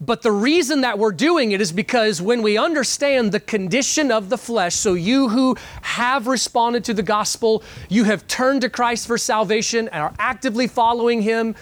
But 0.00 0.22
the 0.22 0.30
reason 0.30 0.82
that 0.82 0.98
we're 0.98 1.12
doing 1.12 1.52
it 1.52 1.60
is 1.60 1.72
because 1.72 2.22
when 2.22 2.40
we 2.40 2.56
understand 2.56 3.32
the 3.32 3.40
condition 3.40 4.12
of 4.12 4.28
the 4.28 4.38
flesh, 4.38 4.74
so 4.74 4.94
you 4.94 5.28
who 5.28 5.56
have 5.82 6.28
responded 6.28 6.84
to 6.84 6.94
the 6.94 7.02
gospel, 7.02 7.64
you 7.88 8.04
have 8.04 8.26
turned 8.28 8.60
to 8.60 8.70
Christ 8.70 9.08
for 9.08 9.18
salvation 9.18 9.88
and 9.88 10.02
are 10.02 10.14
actively 10.18 10.68
following 10.68 11.22
Him, 11.22 11.56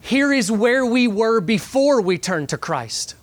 here 0.00 0.32
is 0.32 0.50
where 0.50 0.86
we 0.86 1.06
were 1.06 1.40
before 1.40 2.00
we 2.00 2.16
turned 2.16 2.48
to 2.50 2.58
Christ. 2.58 3.14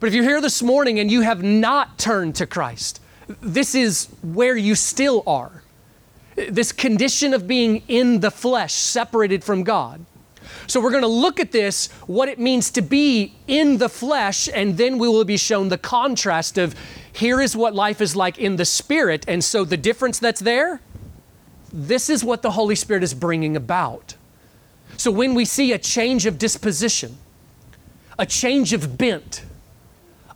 But 0.00 0.08
if 0.08 0.14
you're 0.14 0.24
here 0.24 0.40
this 0.40 0.62
morning 0.62 0.98
and 0.98 1.10
you 1.10 1.22
have 1.22 1.42
not 1.42 1.98
turned 1.98 2.34
to 2.36 2.46
Christ, 2.46 3.00
this 3.40 3.74
is 3.74 4.08
where 4.22 4.56
you 4.56 4.74
still 4.74 5.22
are. 5.26 5.62
This 6.34 6.72
condition 6.72 7.34
of 7.34 7.46
being 7.46 7.82
in 7.88 8.20
the 8.20 8.30
flesh, 8.30 8.72
separated 8.72 9.44
from 9.44 9.62
God. 9.62 10.04
So 10.66 10.80
we're 10.80 10.90
going 10.90 11.02
to 11.02 11.08
look 11.08 11.40
at 11.40 11.52
this, 11.52 11.90
what 12.06 12.28
it 12.28 12.38
means 12.38 12.70
to 12.72 12.82
be 12.82 13.34
in 13.46 13.78
the 13.78 13.88
flesh, 13.88 14.48
and 14.52 14.76
then 14.76 14.98
we 14.98 15.08
will 15.08 15.24
be 15.24 15.36
shown 15.36 15.68
the 15.68 15.78
contrast 15.78 16.58
of 16.58 16.74
here 17.12 17.40
is 17.40 17.54
what 17.54 17.74
life 17.74 18.00
is 18.00 18.16
like 18.16 18.38
in 18.38 18.56
the 18.56 18.64
spirit. 18.64 19.24
And 19.28 19.44
so 19.44 19.64
the 19.64 19.76
difference 19.76 20.18
that's 20.18 20.40
there, 20.40 20.80
this 21.72 22.08
is 22.08 22.24
what 22.24 22.42
the 22.42 22.52
Holy 22.52 22.74
Spirit 22.74 23.02
is 23.02 23.14
bringing 23.14 23.56
about. 23.56 24.14
So 24.96 25.10
when 25.10 25.34
we 25.34 25.44
see 25.44 25.72
a 25.72 25.78
change 25.78 26.26
of 26.26 26.38
disposition, 26.38 27.18
a 28.18 28.26
change 28.26 28.72
of 28.72 28.96
bent, 28.96 29.42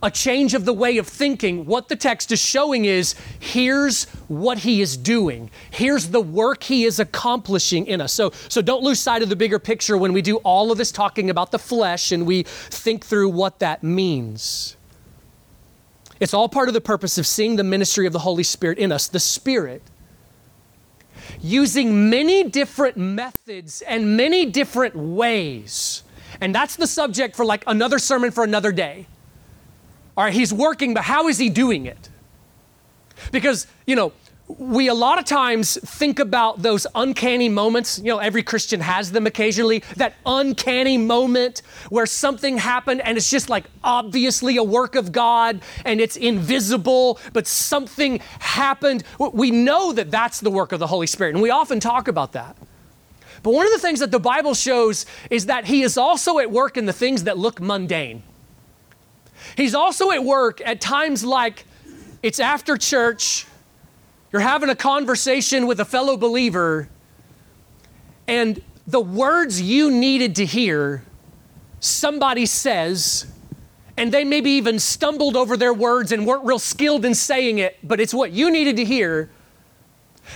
a 0.02 0.10
change 0.10 0.54
of 0.54 0.64
the 0.64 0.72
way 0.72 0.98
of 0.98 1.06
thinking, 1.06 1.64
what 1.64 1.88
the 1.88 1.96
text 1.96 2.30
is 2.30 2.38
showing 2.38 2.84
is 2.84 3.14
here's 3.38 4.04
what 4.28 4.58
he 4.58 4.80
is 4.80 4.96
doing. 4.96 5.50
Here's 5.70 6.08
the 6.08 6.20
work 6.20 6.64
he 6.64 6.84
is 6.84 7.00
accomplishing 7.00 7.86
in 7.86 8.00
us. 8.00 8.12
So, 8.12 8.32
so 8.48 8.60
don't 8.60 8.82
lose 8.82 9.00
sight 9.00 9.22
of 9.22 9.28
the 9.28 9.36
bigger 9.36 9.58
picture 9.58 9.96
when 9.96 10.12
we 10.12 10.22
do 10.22 10.36
all 10.38 10.70
of 10.70 10.78
this 10.78 10.92
talking 10.92 11.30
about 11.30 11.50
the 11.50 11.58
flesh 11.58 12.12
and 12.12 12.26
we 12.26 12.42
think 12.44 13.04
through 13.04 13.30
what 13.30 13.58
that 13.60 13.82
means. 13.82 14.76
It's 16.20 16.34
all 16.34 16.48
part 16.48 16.68
of 16.68 16.74
the 16.74 16.80
purpose 16.80 17.18
of 17.18 17.26
seeing 17.26 17.56
the 17.56 17.64
ministry 17.64 18.06
of 18.06 18.12
the 18.12 18.20
Holy 18.20 18.42
Spirit 18.42 18.78
in 18.78 18.92
us, 18.92 19.08
the 19.08 19.20
Spirit. 19.20 19.82
Using 21.40 22.08
many 22.08 22.44
different 22.44 22.96
methods 22.96 23.82
and 23.82 24.16
many 24.16 24.46
different 24.46 24.94
ways. 24.94 26.02
And 26.40 26.54
that's 26.54 26.76
the 26.76 26.86
subject 26.86 27.36
for 27.36 27.44
like 27.44 27.64
another 27.66 27.98
sermon 27.98 28.30
for 28.30 28.44
another 28.44 28.72
day. 28.72 29.06
All 30.16 30.24
right, 30.24 30.32
he's 30.32 30.52
working, 30.52 30.94
but 30.94 31.04
how 31.04 31.28
is 31.28 31.38
he 31.38 31.48
doing 31.48 31.86
it? 31.86 32.08
Because, 33.32 33.66
you 33.86 33.96
know, 33.96 34.12
we 34.48 34.86
a 34.88 34.94
lot 34.94 35.18
of 35.18 35.24
times 35.24 35.76
think 35.82 36.18
about 36.20 36.62
those 36.62 36.86
uncanny 36.94 37.48
moments. 37.48 37.98
You 37.98 38.04
know, 38.04 38.18
every 38.18 38.42
Christian 38.42 38.80
has 38.80 39.10
them 39.10 39.26
occasionally. 39.26 39.82
That 39.96 40.14
uncanny 40.24 40.98
moment 40.98 41.62
where 41.90 42.06
something 42.06 42.58
happened 42.58 43.00
and 43.00 43.16
it's 43.16 43.28
just 43.28 43.50
like 43.50 43.64
obviously 43.82 44.56
a 44.56 44.62
work 44.62 44.94
of 44.94 45.10
God 45.10 45.60
and 45.84 46.00
it's 46.00 46.16
invisible, 46.16 47.18
but 47.32 47.46
something 47.46 48.20
happened. 48.38 49.02
We 49.18 49.50
know 49.50 49.92
that 49.92 50.10
that's 50.10 50.40
the 50.40 50.50
work 50.50 50.72
of 50.72 50.78
the 50.78 50.86
Holy 50.86 51.08
Spirit, 51.08 51.34
and 51.34 51.42
we 51.42 51.50
often 51.50 51.80
talk 51.80 52.08
about 52.08 52.32
that. 52.32 52.56
But 53.42 53.52
one 53.52 53.66
of 53.66 53.72
the 53.72 53.78
things 53.78 54.00
that 54.00 54.10
the 54.10 54.20
Bible 54.20 54.54
shows 54.54 55.06
is 55.28 55.46
that 55.46 55.66
He 55.66 55.82
is 55.82 55.98
also 55.98 56.38
at 56.38 56.50
work 56.50 56.76
in 56.76 56.86
the 56.86 56.92
things 56.92 57.24
that 57.24 57.36
look 57.36 57.60
mundane. 57.60 58.22
He's 59.56 59.74
also 59.74 60.10
at 60.10 60.24
work 60.24 60.60
at 60.64 60.80
times 60.80 61.24
like 61.24 61.64
it's 62.22 62.40
after 62.40 62.76
church, 62.76 63.46
you're 64.32 64.42
having 64.42 64.70
a 64.70 64.76
conversation 64.76 65.66
with 65.66 65.80
a 65.80 65.84
fellow 65.84 66.16
believer, 66.16 66.88
and 68.26 68.60
the 68.86 69.00
words 69.00 69.60
you 69.60 69.90
needed 69.90 70.36
to 70.36 70.44
hear, 70.44 71.02
somebody 71.80 72.46
says, 72.46 73.26
and 73.96 74.12
they 74.12 74.24
maybe 74.24 74.50
even 74.50 74.78
stumbled 74.78 75.36
over 75.36 75.56
their 75.56 75.72
words 75.72 76.12
and 76.12 76.26
weren't 76.26 76.44
real 76.44 76.58
skilled 76.58 77.04
in 77.04 77.14
saying 77.14 77.58
it, 77.58 77.78
but 77.82 78.00
it's 78.00 78.12
what 78.12 78.32
you 78.32 78.50
needed 78.50 78.76
to 78.76 78.84
hear. 78.84 79.30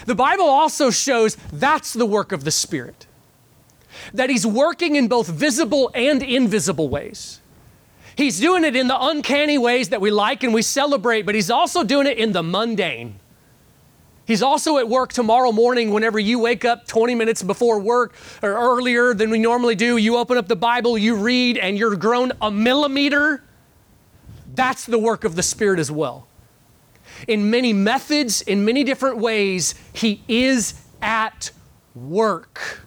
The 0.07 0.15
Bible 0.15 0.45
also 0.45 0.91
shows 0.91 1.37
that's 1.53 1.93
the 1.93 2.07
work 2.07 2.33
of 2.33 2.45
the 2.45 2.51
Spirit. 2.51 3.07
That 4.15 4.31
He's 4.31 4.47
working 4.47 4.97
in 4.97 5.09
both 5.09 5.29
visible 5.29 5.91
and 5.95 6.23
invisible 6.23 6.89
ways. 6.89 7.40
He's 8.17 8.41
doing 8.41 8.65
it 8.65 8.77
in 8.77 8.89
the 8.89 8.97
uncanny 8.99 9.59
ways 9.59 9.91
that 9.91 10.01
we 10.01 10.11
like 10.11 10.43
and 10.43 10.53
we 10.53 10.63
celebrate, 10.63 11.23
but 11.23 11.35
He's 11.35 11.51
also 11.51 11.85
doing 11.85 12.07
it 12.07 12.19
in 12.19 12.33
the 12.33 12.43
mundane. 12.43 13.19
He's 14.27 14.43
also 14.43 14.79
at 14.79 14.89
work 14.89 15.13
tomorrow 15.13 15.51
morning 15.51 15.93
whenever 15.93 16.19
you 16.19 16.39
wake 16.39 16.65
up 16.65 16.87
20 16.87 17.17
minutes 17.17 17.43
before 17.43 17.81
work 17.81 18.15
or 18.43 18.51
earlier 18.51 19.13
than 19.13 19.31
we 19.31 19.39
normally 19.39 19.75
do. 19.75 19.97
You 19.97 20.17
open 20.19 20.39
up 20.39 20.47
the 20.47 20.57
Bible, 20.57 20.97
you 20.97 21.17
read, 21.17 21.59
and 21.59 21.77
you're 21.77 21.97
grown 21.97 22.33
a 22.41 22.51
millimeter 22.51 23.43
that's 24.55 24.85
the 24.85 24.99
work 24.99 25.25
of 25.25 25.37
the 25.37 25.43
Spirit 25.43 25.79
as 25.79 25.91
well. 25.91 26.27
In 27.29 27.51
many 27.51 27.73
methods, 27.73 28.43
in 28.43 28.65
many 28.65 28.85
different 28.85 29.19
ways, 29.19 29.75
He 29.93 30.23
is 30.29 30.75
at 31.01 31.51
work. 31.95 32.83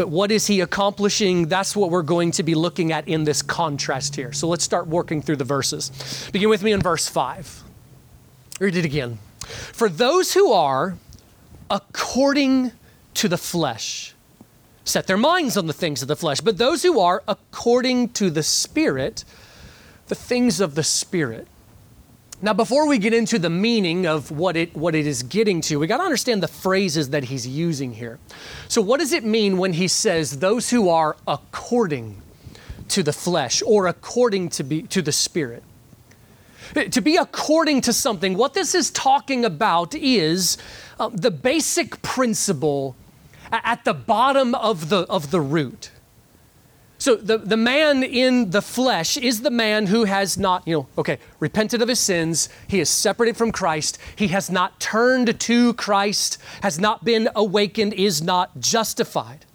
But 0.00 0.08
what 0.08 0.32
is 0.32 0.46
He 0.46 0.62
accomplishing? 0.62 1.48
That's 1.48 1.76
what 1.76 1.90
we're 1.90 2.00
going 2.00 2.30
to 2.30 2.42
be 2.42 2.54
looking 2.54 2.90
at 2.90 3.06
in 3.06 3.24
this 3.24 3.42
contrast 3.42 4.16
here. 4.16 4.32
So 4.32 4.48
let's 4.48 4.64
start 4.64 4.86
working 4.86 5.20
through 5.20 5.36
the 5.36 5.44
verses. 5.44 5.90
Begin 6.32 6.48
with 6.48 6.62
me 6.62 6.72
in 6.72 6.80
verse 6.80 7.06
5. 7.06 7.62
Read 8.60 8.76
it 8.76 8.86
again. 8.86 9.18
For 9.40 9.90
those 9.90 10.32
who 10.32 10.52
are 10.52 10.96
according 11.68 12.72
to 13.12 13.28
the 13.28 13.36
flesh, 13.36 14.14
set 14.86 15.06
their 15.06 15.18
minds 15.18 15.58
on 15.58 15.66
the 15.66 15.74
things 15.74 16.00
of 16.00 16.08
the 16.08 16.16
flesh, 16.16 16.40
but 16.40 16.56
those 16.56 16.82
who 16.82 16.98
are 16.98 17.22
according 17.28 18.08
to 18.14 18.30
the 18.30 18.42
Spirit, 18.42 19.26
the 20.06 20.14
things 20.14 20.60
of 20.60 20.76
the 20.76 20.82
Spirit. 20.82 21.46
Now, 22.42 22.54
before 22.54 22.86
we 22.86 22.96
get 22.96 23.12
into 23.12 23.38
the 23.38 23.50
meaning 23.50 24.06
of 24.06 24.30
what 24.30 24.56
it, 24.56 24.74
what 24.74 24.94
it 24.94 25.06
is 25.06 25.22
getting 25.22 25.60
to, 25.62 25.78
we 25.78 25.86
got 25.86 25.98
to 25.98 26.04
understand 26.04 26.42
the 26.42 26.48
phrases 26.48 27.10
that 27.10 27.24
he's 27.24 27.46
using 27.46 27.92
here. 27.92 28.18
So, 28.66 28.80
what 28.80 29.00
does 29.00 29.12
it 29.12 29.24
mean 29.24 29.58
when 29.58 29.74
he 29.74 29.88
says, 29.88 30.38
those 30.38 30.70
who 30.70 30.88
are 30.88 31.16
according 31.28 32.22
to 32.88 33.02
the 33.02 33.12
flesh 33.12 33.62
or 33.66 33.88
according 33.88 34.48
to, 34.50 34.64
be, 34.64 34.82
to 34.82 35.02
the 35.02 35.12
Spirit? 35.12 35.62
To 36.74 37.00
be 37.02 37.16
according 37.16 37.82
to 37.82 37.92
something, 37.92 38.36
what 38.36 38.54
this 38.54 38.74
is 38.74 38.90
talking 38.90 39.44
about 39.44 39.94
is 39.94 40.56
uh, 40.98 41.10
the 41.12 41.30
basic 41.30 42.00
principle 42.00 42.96
at 43.52 43.84
the 43.84 43.92
bottom 43.92 44.54
of 44.54 44.88
the, 44.88 45.00
of 45.10 45.30
the 45.30 45.40
root. 45.40 45.90
So 47.00 47.16
the, 47.16 47.38
the 47.38 47.56
man 47.56 48.02
in 48.02 48.50
the 48.50 48.60
flesh 48.60 49.16
is 49.16 49.40
the 49.40 49.50
man 49.50 49.86
who 49.86 50.04
has 50.04 50.36
not, 50.36 50.68
you 50.68 50.76
know, 50.76 50.86
okay, 50.98 51.18
repented 51.40 51.80
of 51.80 51.88
his 51.88 51.98
sins. 51.98 52.50
He 52.68 52.78
is 52.78 52.90
separated 52.90 53.38
from 53.38 53.52
Christ. 53.52 53.98
He 54.14 54.28
has 54.28 54.50
not 54.50 54.78
turned 54.80 55.40
to 55.40 55.72
Christ, 55.74 56.36
has 56.62 56.78
not 56.78 57.02
been 57.02 57.30
awakened, 57.34 57.94
is 57.94 58.22
not 58.22 58.60
justified. 58.60 59.46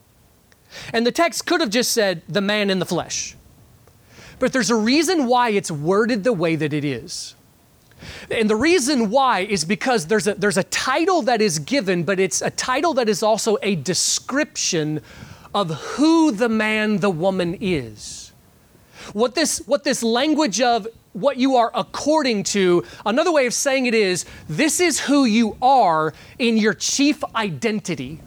And 0.91 1.05
the 1.05 1.11
text 1.11 1.45
could 1.45 1.61
have 1.61 1.69
just 1.69 1.91
said 1.91 2.23
the 2.27 2.41
man 2.41 2.71
in 2.71 2.79
the 2.79 2.85
flesh. 2.85 3.35
But 4.39 4.51
there's 4.51 4.71
a 4.71 4.75
reason 4.75 5.27
why 5.27 5.49
it's 5.49 5.69
worded 5.69 6.23
the 6.23 6.33
way 6.33 6.55
that 6.55 6.73
it 6.73 6.83
is. 6.83 7.35
And 8.31 8.49
the 8.49 8.55
reason 8.55 9.11
why 9.11 9.41
is 9.41 9.65
because 9.65 10.07
there's 10.07 10.25
a, 10.25 10.33
there's 10.33 10.57
a 10.57 10.63
title 10.63 11.21
that 11.21 11.41
is 11.41 11.59
given, 11.59 12.03
but 12.03 12.19
it's 12.19 12.41
a 12.41 12.49
title 12.49 12.95
that 12.95 13.07
is 13.07 13.21
also 13.21 13.57
a 13.61 13.75
description 13.75 15.01
of 15.55 15.69
who 15.69 16.33
the 16.33 16.49
man, 16.49 16.97
the 16.97 17.09
woman 17.09 17.57
is. 17.61 18.33
What 19.13 19.35
this, 19.35 19.59
what 19.65 19.85
this 19.85 20.03
language 20.03 20.59
of 20.59 20.85
what 21.13 21.37
you 21.37 21.55
are 21.55 21.71
according 21.73 22.43
to, 22.43 22.83
another 23.05 23.31
way 23.31 23.45
of 23.45 23.53
saying 23.53 23.85
it 23.85 23.95
is, 23.95 24.25
this 24.49 24.81
is 24.81 24.99
who 24.99 25.23
you 25.23 25.55
are 25.61 26.13
in 26.37 26.57
your 26.57 26.73
chief 26.73 27.23
identity. 27.33 28.19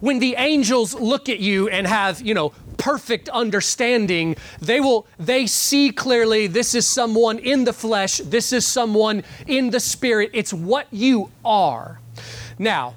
When 0.00 0.20
the 0.20 0.36
angels 0.36 0.94
look 0.94 1.28
at 1.28 1.40
you 1.40 1.68
and 1.68 1.88
have, 1.88 2.20
you 2.20 2.34
know, 2.34 2.50
perfect 2.76 3.28
understanding, 3.30 4.36
they 4.60 4.78
will 4.78 5.06
they 5.18 5.46
see 5.46 5.90
clearly 5.90 6.46
this 6.46 6.74
is 6.74 6.86
someone 6.86 7.38
in 7.38 7.64
the 7.64 7.72
flesh, 7.72 8.18
this 8.18 8.52
is 8.52 8.64
someone 8.64 9.24
in 9.48 9.70
the 9.70 9.80
spirit. 9.80 10.30
It's 10.32 10.52
what 10.52 10.86
you 10.92 11.30
are. 11.44 12.00
Now, 12.58 12.94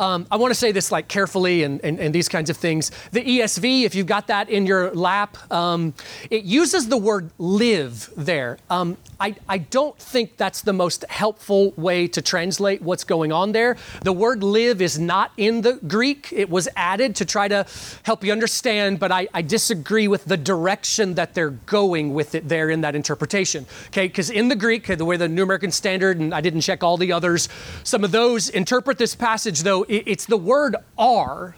um, 0.00 0.26
I 0.30 0.36
want 0.36 0.50
to 0.50 0.58
say 0.58 0.72
this 0.72 0.90
like 0.90 1.08
carefully 1.08 1.62
and, 1.62 1.78
and, 1.84 2.00
and, 2.00 2.14
these 2.14 2.28
kinds 2.28 2.48
of 2.48 2.56
things. 2.56 2.90
The 3.12 3.20
ESV, 3.20 3.82
if 3.82 3.94
you've 3.94 4.06
got 4.06 4.28
that 4.28 4.48
in 4.48 4.66
your 4.66 4.92
lap, 4.94 5.36
um, 5.52 5.92
it 6.30 6.44
uses 6.44 6.88
the 6.88 6.96
word 6.96 7.30
live 7.38 8.08
there. 8.16 8.56
Um, 8.70 8.96
I, 9.20 9.36
I 9.46 9.58
don't 9.58 9.96
think 9.98 10.38
that's 10.38 10.62
the 10.62 10.72
most 10.72 11.04
helpful 11.10 11.72
way 11.72 12.08
to 12.08 12.22
translate 12.22 12.80
what's 12.80 13.04
going 13.04 13.30
on 13.30 13.52
there. 13.52 13.76
The 14.02 14.14
word 14.14 14.42
live 14.42 14.80
is 14.80 14.98
not 14.98 15.32
in 15.36 15.60
the 15.60 15.74
Greek, 15.86 16.32
it 16.32 16.48
was 16.48 16.66
added 16.74 17.14
to 17.16 17.26
try 17.26 17.46
to 17.48 17.66
help 18.02 18.24
you 18.24 18.32
understand, 18.32 18.98
but 18.98 19.12
I, 19.12 19.28
I 19.34 19.42
disagree 19.42 20.08
with 20.08 20.24
the 20.24 20.38
direction 20.38 21.14
that 21.16 21.34
they're 21.34 21.50
going 21.50 22.14
with 22.14 22.34
it 22.34 22.48
there 22.48 22.70
in 22.70 22.80
that 22.80 22.94
interpretation. 22.94 23.66
Okay, 23.88 24.06
because 24.06 24.30
in 24.30 24.48
the 24.48 24.56
Greek, 24.56 24.86
the 24.86 25.04
way 25.04 25.18
the 25.18 25.28
New 25.28 25.42
American 25.42 25.70
Standard, 25.70 26.18
and 26.18 26.34
I 26.34 26.40
didn't 26.40 26.62
check 26.62 26.82
all 26.82 26.96
the 26.96 27.12
others, 27.12 27.50
some 27.84 28.02
of 28.02 28.12
those 28.12 28.48
interpret 28.48 28.96
this 28.96 29.14
passage 29.14 29.60
though, 29.60 29.84
it's 29.90 30.26
the 30.26 30.36
word 30.36 30.76
are, 30.96 31.56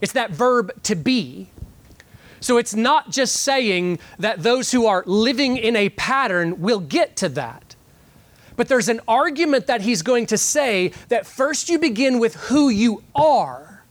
it's 0.00 0.12
that 0.12 0.30
verb 0.30 0.82
to 0.84 0.94
be 0.94 1.48
so 2.40 2.56
it's 2.56 2.74
not 2.74 3.10
just 3.10 3.36
saying 3.36 3.98
that 4.18 4.42
those 4.42 4.72
who 4.72 4.86
are 4.86 5.04
living 5.06 5.58
in 5.58 5.76
a 5.76 5.90
pattern 5.90 6.60
will 6.60 6.80
get 6.80 7.14
to 7.16 7.28
that. 7.30 7.76
But 8.56 8.68
there's 8.68 8.88
an 8.88 9.00
argument 9.06 9.66
that 9.66 9.82
he's 9.82 10.02
going 10.02 10.26
to 10.26 10.38
say 10.38 10.92
that 11.08 11.26
first 11.26 11.68
you 11.68 11.78
begin 11.78 12.18
with 12.18 12.34
who 12.34 12.68
you 12.70 13.02
are, 13.14 13.84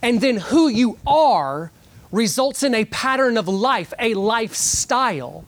and 0.00 0.20
then 0.20 0.38
who 0.38 0.68
you 0.68 0.98
are 1.06 1.70
results 2.10 2.62
in 2.62 2.74
a 2.74 2.84
pattern 2.86 3.38
of 3.38 3.48
life, 3.48 3.92
a 3.98 4.14
lifestyle, 4.14 5.44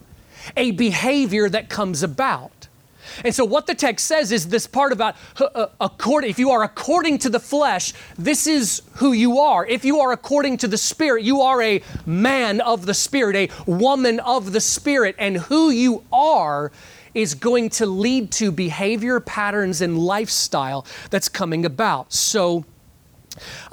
a 0.56 0.70
behavior 0.72 1.48
that 1.48 1.68
comes 1.68 2.02
about. 2.02 2.52
And 3.24 3.34
so, 3.34 3.44
what 3.44 3.66
the 3.66 3.74
text 3.74 4.06
says 4.06 4.32
is 4.32 4.48
this 4.48 4.66
part 4.66 4.92
about 4.92 5.16
uh, 5.38 5.66
according, 5.80 6.30
if 6.30 6.38
you 6.38 6.50
are 6.50 6.62
according 6.62 7.18
to 7.18 7.28
the 7.28 7.40
flesh, 7.40 7.92
this 8.18 8.46
is 8.46 8.82
who 8.94 9.12
you 9.12 9.38
are. 9.38 9.66
If 9.66 9.84
you 9.84 10.00
are 10.00 10.12
according 10.12 10.58
to 10.58 10.68
the 10.68 10.78
Spirit, 10.78 11.24
you 11.24 11.42
are 11.42 11.62
a 11.62 11.82
man 12.06 12.60
of 12.60 12.86
the 12.86 12.94
Spirit, 12.94 13.36
a 13.36 13.70
woman 13.70 14.20
of 14.20 14.52
the 14.52 14.60
Spirit. 14.60 15.14
And 15.18 15.36
who 15.36 15.70
you 15.70 16.04
are 16.12 16.72
is 17.14 17.34
going 17.34 17.70
to 17.70 17.86
lead 17.86 18.32
to 18.32 18.50
behavior 18.50 19.20
patterns 19.20 19.80
and 19.80 19.98
lifestyle 19.98 20.84
that's 21.10 21.28
coming 21.28 21.64
about. 21.64 22.12
So, 22.12 22.64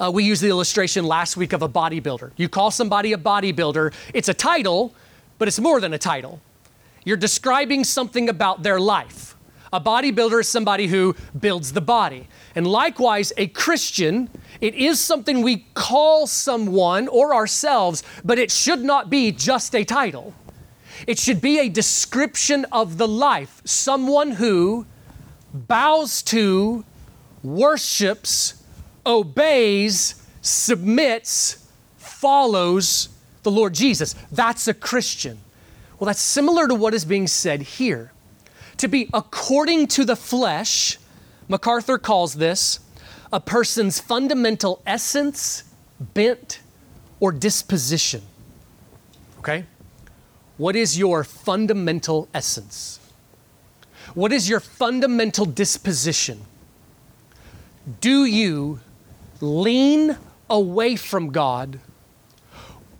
uh, 0.00 0.10
we 0.12 0.24
used 0.24 0.42
the 0.42 0.48
illustration 0.48 1.04
last 1.04 1.36
week 1.36 1.52
of 1.52 1.62
a 1.62 1.68
bodybuilder. 1.68 2.32
You 2.36 2.48
call 2.48 2.70
somebody 2.70 3.12
a 3.12 3.18
bodybuilder, 3.18 3.92
it's 4.14 4.28
a 4.28 4.34
title, 4.34 4.94
but 5.38 5.48
it's 5.48 5.60
more 5.60 5.80
than 5.80 5.92
a 5.92 5.98
title. 5.98 6.40
You're 7.04 7.16
describing 7.16 7.84
something 7.84 8.28
about 8.28 8.62
their 8.62 8.78
life. 8.78 9.31
A 9.72 9.80
bodybuilder 9.80 10.40
is 10.40 10.48
somebody 10.48 10.86
who 10.86 11.16
builds 11.38 11.72
the 11.72 11.80
body. 11.80 12.28
And 12.54 12.66
likewise, 12.66 13.32
a 13.38 13.46
Christian, 13.46 14.28
it 14.60 14.74
is 14.74 15.00
something 15.00 15.40
we 15.40 15.66
call 15.74 16.26
someone 16.26 17.08
or 17.08 17.34
ourselves, 17.34 18.02
but 18.22 18.38
it 18.38 18.50
should 18.50 18.80
not 18.80 19.08
be 19.08 19.32
just 19.32 19.74
a 19.74 19.84
title. 19.84 20.34
It 21.06 21.18
should 21.18 21.40
be 21.40 21.58
a 21.58 21.68
description 21.68 22.66
of 22.70 22.98
the 22.98 23.08
life. 23.08 23.62
Someone 23.64 24.32
who 24.32 24.86
bows 25.54 26.22
to, 26.24 26.84
worships, 27.42 28.62
obeys, 29.06 30.22
submits, 30.42 31.66
follows 31.96 33.08
the 33.42 33.50
Lord 33.50 33.74
Jesus. 33.74 34.14
That's 34.30 34.68
a 34.68 34.74
Christian. 34.74 35.38
Well, 35.98 36.06
that's 36.06 36.20
similar 36.20 36.68
to 36.68 36.74
what 36.74 36.94
is 36.94 37.04
being 37.04 37.26
said 37.26 37.62
here. 37.62 38.11
To 38.82 38.88
be 38.88 39.08
according 39.14 39.86
to 39.94 40.04
the 40.04 40.16
flesh, 40.16 40.98
MacArthur 41.46 41.98
calls 41.98 42.34
this 42.34 42.80
a 43.32 43.38
person's 43.38 44.00
fundamental 44.00 44.82
essence, 44.84 45.62
bent, 46.00 46.58
or 47.20 47.30
disposition. 47.30 48.22
Okay? 49.38 49.66
What 50.56 50.74
is 50.74 50.98
your 50.98 51.22
fundamental 51.22 52.26
essence? 52.34 52.98
What 54.14 54.32
is 54.32 54.48
your 54.48 54.58
fundamental 54.58 55.44
disposition? 55.44 56.40
Do 58.00 58.24
you 58.24 58.80
lean 59.40 60.18
away 60.50 60.96
from 60.96 61.30
God 61.30 61.78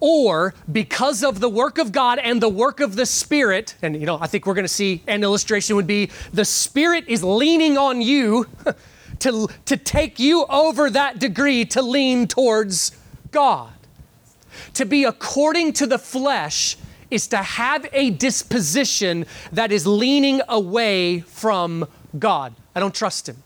or 0.04 0.52
because 0.72 1.22
of 1.22 1.38
the 1.38 1.48
work 1.48 1.78
of 1.78 1.92
God 1.92 2.18
and 2.18 2.42
the 2.42 2.48
work 2.48 2.80
of 2.80 2.96
the 2.96 3.06
Spirit, 3.06 3.76
and 3.82 3.94
you 3.94 4.04
know, 4.04 4.18
I 4.20 4.26
think 4.26 4.46
we're 4.46 4.54
going 4.54 4.64
to 4.64 4.68
see 4.68 5.00
an 5.06 5.22
illustration 5.22 5.76
would 5.76 5.86
be 5.86 6.10
the 6.32 6.44
Spirit 6.44 7.04
is 7.06 7.22
leaning 7.22 7.78
on 7.78 8.02
you 8.02 8.48
to, 9.20 9.46
to 9.64 9.76
take 9.76 10.18
you 10.18 10.44
over 10.46 10.90
that 10.90 11.20
degree 11.20 11.64
to 11.66 11.82
lean 11.82 12.26
towards 12.26 12.90
God. 13.30 13.72
To 14.74 14.84
be 14.84 15.04
according 15.04 15.74
to 15.74 15.86
the 15.86 15.98
flesh 15.98 16.76
is 17.08 17.28
to 17.28 17.36
have 17.36 17.86
a 17.92 18.10
disposition 18.10 19.24
that 19.52 19.70
is 19.70 19.86
leaning 19.86 20.40
away 20.48 21.20
from 21.20 21.86
God. 22.18 22.56
I 22.74 22.80
don't 22.80 22.94
trust 22.94 23.28
Him. 23.28 23.40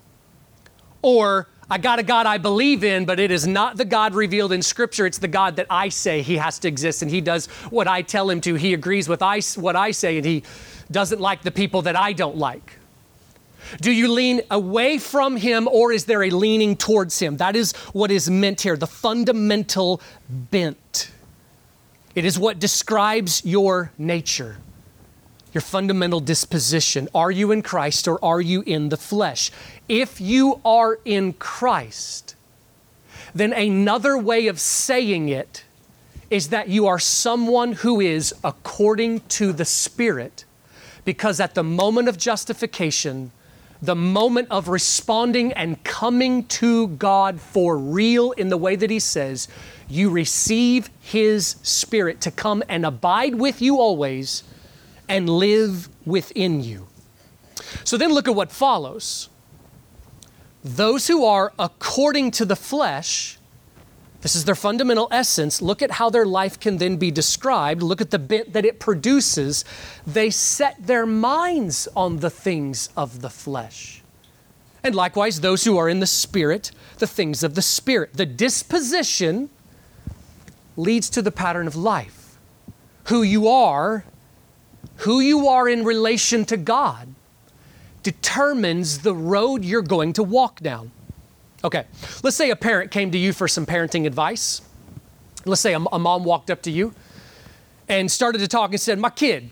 Or 1.03 1.49
I 1.69 1.79
got 1.79 1.99
a 1.99 2.05
God 2.05 2.27
I 2.27 2.39
believe 2.39 2.85
in, 2.85 3.07
but 3.07 3.19
it 3.19 3.33
is 3.33 3.47
not 3.47 3.77
the 3.77 3.85
God 3.85 4.15
revealed 4.15 4.53
in 4.53 4.63
Scripture. 4.63 5.05
It's 5.05 5.19
the 5.19 5.27
God 5.27 5.57
that 5.57 5.67
I 5.69 5.89
say 5.89 6.23
He 6.23 6.37
has 6.37 6.61
to 6.61 6.69
exist, 6.69 7.03
and 7.03 7.11
He 7.11 7.21
does 7.21 7.47
what 7.71 7.89
I 7.89 8.03
tell 8.03 8.31
Him 8.31 8.41
to. 8.43 8.55
He 8.55 8.73
agrees 8.73 9.09
with 9.09 9.21
I, 9.21 9.41
what 9.57 9.75
I 9.75 9.91
say, 9.91 10.17
and 10.17 10.25
He 10.25 10.45
doesn't 10.93 11.21
like 11.21 11.43
the 11.43 11.51
people 11.51 11.83
that 11.83 11.97
I 11.97 12.13
don't 12.13 12.37
like. 12.37 12.79
Do 13.81 13.91
you 13.91 14.13
lean 14.13 14.43
away 14.49 14.99
from 14.99 15.37
Him, 15.37 15.67
or 15.67 15.93
is 15.93 16.05
there 16.05 16.23
a 16.23 16.31
leaning 16.31 16.77
towards 16.77 17.19
Him? 17.19 17.39
That 17.39 17.57
is 17.57 17.73
what 17.93 18.13
is 18.13 18.31
meant 18.31 18.61
here 18.61 18.77
the 18.77 18.87
fundamental 18.87 20.01
bent. 20.29 21.11
It 22.15 22.25
is 22.25 22.39
what 22.39 22.61
describes 22.61 23.45
your 23.45 23.91
nature, 23.99 24.59
your 25.57 25.63
fundamental 25.63 26.21
disposition. 26.21 27.09
Are 27.15 27.31
you 27.31 27.51
in 27.51 27.63
Christ 27.63 28.07
or 28.07 28.23
are 28.23 28.43
you 28.43 28.63
in 28.67 28.91
the 28.91 28.99
flesh? 28.99 29.51
If 29.89 30.21
you 30.21 30.61
are 30.67 30.99
in 31.07 31.33
Christ, 31.33 32.37
then 33.35 33.55
another 33.55 34.19
way 34.19 34.49
of 34.49 34.61
saying 34.61 35.31
it 35.31 35.65
is 36.29 36.49
that 36.49 36.69
you 36.69 36.87
are 36.87 36.99
someone 36.99 37.73
who 37.73 38.01
is 38.01 38.35
according 38.45 39.21
to 39.29 39.55
the 39.55 39.65
Spirit, 39.65 40.45
because 41.07 41.41
at 41.41 41.55
the 41.55 41.65
moment 41.65 42.09
of 42.09 42.19
justification, 42.19 43.33
the 43.81 43.97
moment 43.97 44.49
of 44.51 44.69
responding 44.69 45.55
and 45.55 45.83
coming 45.85 46.45
to 46.49 46.89
God 46.89 47.41
for 47.41 47.79
real 47.79 48.33
in 48.33 48.51
the 48.51 48.59
way 48.59 48.77
that 48.77 48.91
He 48.91 49.01
says, 49.01 49.49
you 49.89 50.11
receive 50.11 50.91
His 51.01 51.57
Spirit 51.63 52.21
to 52.21 52.31
come 52.31 52.63
and 52.69 52.85
abide 52.85 53.37
with 53.37 53.63
you 53.63 53.81
always 53.81 54.43
and 55.09 55.29
live 55.29 55.89
within 56.05 56.63
you. 56.63 56.87
So 57.85 57.97
then 57.97 58.13
look 58.13 58.29
at 58.29 58.35
what 58.35 58.51
follows. 58.51 59.29
Those 60.63 61.07
who 61.07 61.25
are 61.25 61.53
according 61.59 62.33
to 62.33 62.45
the 62.45 62.57
flesh, 62.57 63.39
this 64.23 64.35
is 64.35 64.45
their 64.45 64.57
fundamental 64.57 65.09
essence. 65.13 65.63
Look 65.63 65.83
at 65.83 65.93
how 65.93 66.11
their 66.11 66.27
life 66.27 66.59
can 66.59 66.79
then 66.79 66.97
be 66.97 67.11
described. 67.11 67.83
Look 67.83 68.01
at 68.01 68.11
the 68.11 68.19
bit 68.19 68.53
that 68.53 68.65
it 68.65 68.81
produces. 68.81 69.65
They 70.07 70.31
set 70.31 70.87
their 70.87 71.07
minds 71.07 71.87
on 71.95 72.19
the 72.19 72.31
things 72.31 72.89
of 72.97 73.21
the 73.21 73.31
flesh. 73.31 74.03
And 74.83 74.95
likewise, 74.95 75.41
those 75.41 75.65
who 75.65 75.79
are 75.79 75.89
in 75.89 76.01
the 76.01 76.07
Spirit, 76.07 76.71
the 76.99 77.07
things 77.07 77.43
of 77.43 77.55
the 77.55 77.63
Spirit. 77.63 78.15
The 78.15 78.27
disposition 78.27 79.51
leads 80.77 81.09
to 81.11 81.23
the 81.23 81.33
pattern 81.33 81.67
of 81.67 81.77
life. 81.77 82.39
Who 83.05 83.23
you 83.23 83.49
are, 83.49 84.05
who 84.97 85.21
you 85.21 85.49
are 85.49 85.69
in 85.69 85.85
relation 85.85 86.45
to 86.47 86.57
God, 86.57 87.09
determines 88.03 88.99
the 88.99 89.15
road 89.15 89.65
you're 89.65 89.83
going 89.83 90.13
to 90.15 90.23
walk 90.23 90.61
down. 90.61 90.91
Okay, 91.65 91.85
let's 92.23 92.37
say 92.37 92.51
a 92.51 92.57
parent 92.57 92.91
came 92.91 93.11
to 93.11 93.19
you 93.19 93.33
for 93.33 93.49
some 93.49 93.67
parenting 93.67 94.07
advice. 94.07 94.63
Let's 95.45 95.61
say 95.61 95.75
a, 95.75 95.79
a 95.79 95.99
mom 95.99 96.25
walked 96.25 96.51
up 96.51 96.63
to 96.63 96.71
you 96.71 96.95
and 97.89 98.11
started 98.11 98.39
to 98.39 98.49
talk 98.49 98.71
and 98.71 98.81
said, 98.81 98.99
My 98.99 99.11
kid, 99.11 99.51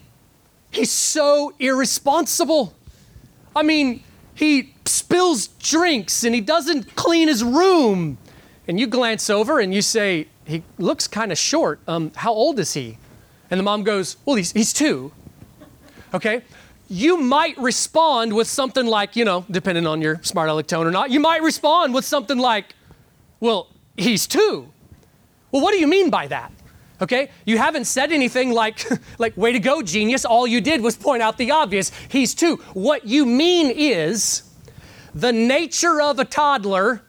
he's 0.71 0.93
so 0.93 1.53
irresponsible. 1.59 2.75
I 3.57 3.63
mean, 3.63 4.03
he 4.35 4.75
spills 4.85 5.49
drinks 5.49 6.25
and 6.25 6.35
he 6.35 6.41
doesn't 6.41 6.95
clean 6.97 7.29
his 7.29 7.43
room. 7.43 8.19
And 8.67 8.81
you 8.81 8.87
glance 8.87 9.29
over 9.31 9.61
and 9.61 9.75
you 9.75 9.83
say, 9.83 10.29
he 10.47 10.63
looks 10.79 11.09
kind 11.09 11.33
of 11.33 11.39
short. 11.39 11.81
Um, 11.87 12.13
how 12.15 12.33
old 12.33 12.59
is 12.59 12.75
he? 12.75 12.99
And 13.51 13.59
the 13.59 13.65
mom 13.65 13.83
goes, 13.83 14.17
Well, 14.25 14.37
he's, 14.37 14.53
he's 14.53 14.73
two. 14.73 15.13
Okay? 16.15 16.43
You 16.89 17.19
might 17.19 17.59
respond 17.59 18.33
with 18.33 18.47
something 18.47 18.87
like, 18.87 19.17
you 19.17 19.25
know, 19.25 19.45
depending 19.51 19.87
on 19.87 20.01
your 20.01 20.21
smart 20.23 20.49
aleck 20.49 20.69
tone 20.69 20.87
or 20.87 20.91
not, 20.91 21.11
you 21.11 21.19
might 21.19 21.43
respond 21.43 21.93
with 21.93 22.05
something 22.05 22.39
like, 22.39 22.75
Well, 23.41 23.69
he's 23.97 24.27
two. 24.27 24.71
Well, 25.51 25.63
what 25.63 25.73
do 25.73 25.79
you 25.79 25.87
mean 25.87 26.11
by 26.11 26.29
that? 26.29 26.53
Okay? 27.01 27.31
You 27.45 27.59
haven't 27.59 27.87
said 27.87 28.13
anything 28.13 28.53
like, 28.53 28.87
like, 29.19 29.37
way 29.37 29.53
to 29.53 29.59
go, 29.59 29.83
genius. 29.83 30.25
All 30.25 30.47
you 30.47 30.61
did 30.61 30.81
was 30.81 30.97
point 30.97 31.23
out 31.23 31.37
the 31.37 31.51
obvious. 31.51 31.91
He's 32.09 32.35
two. 32.35 32.57
What 32.75 33.07
you 33.07 33.27
mean 33.27 33.71
is 33.71 34.43
the 35.15 35.33
nature 35.33 36.01
of 36.01 36.19
a 36.19 36.25
toddler 36.25 37.03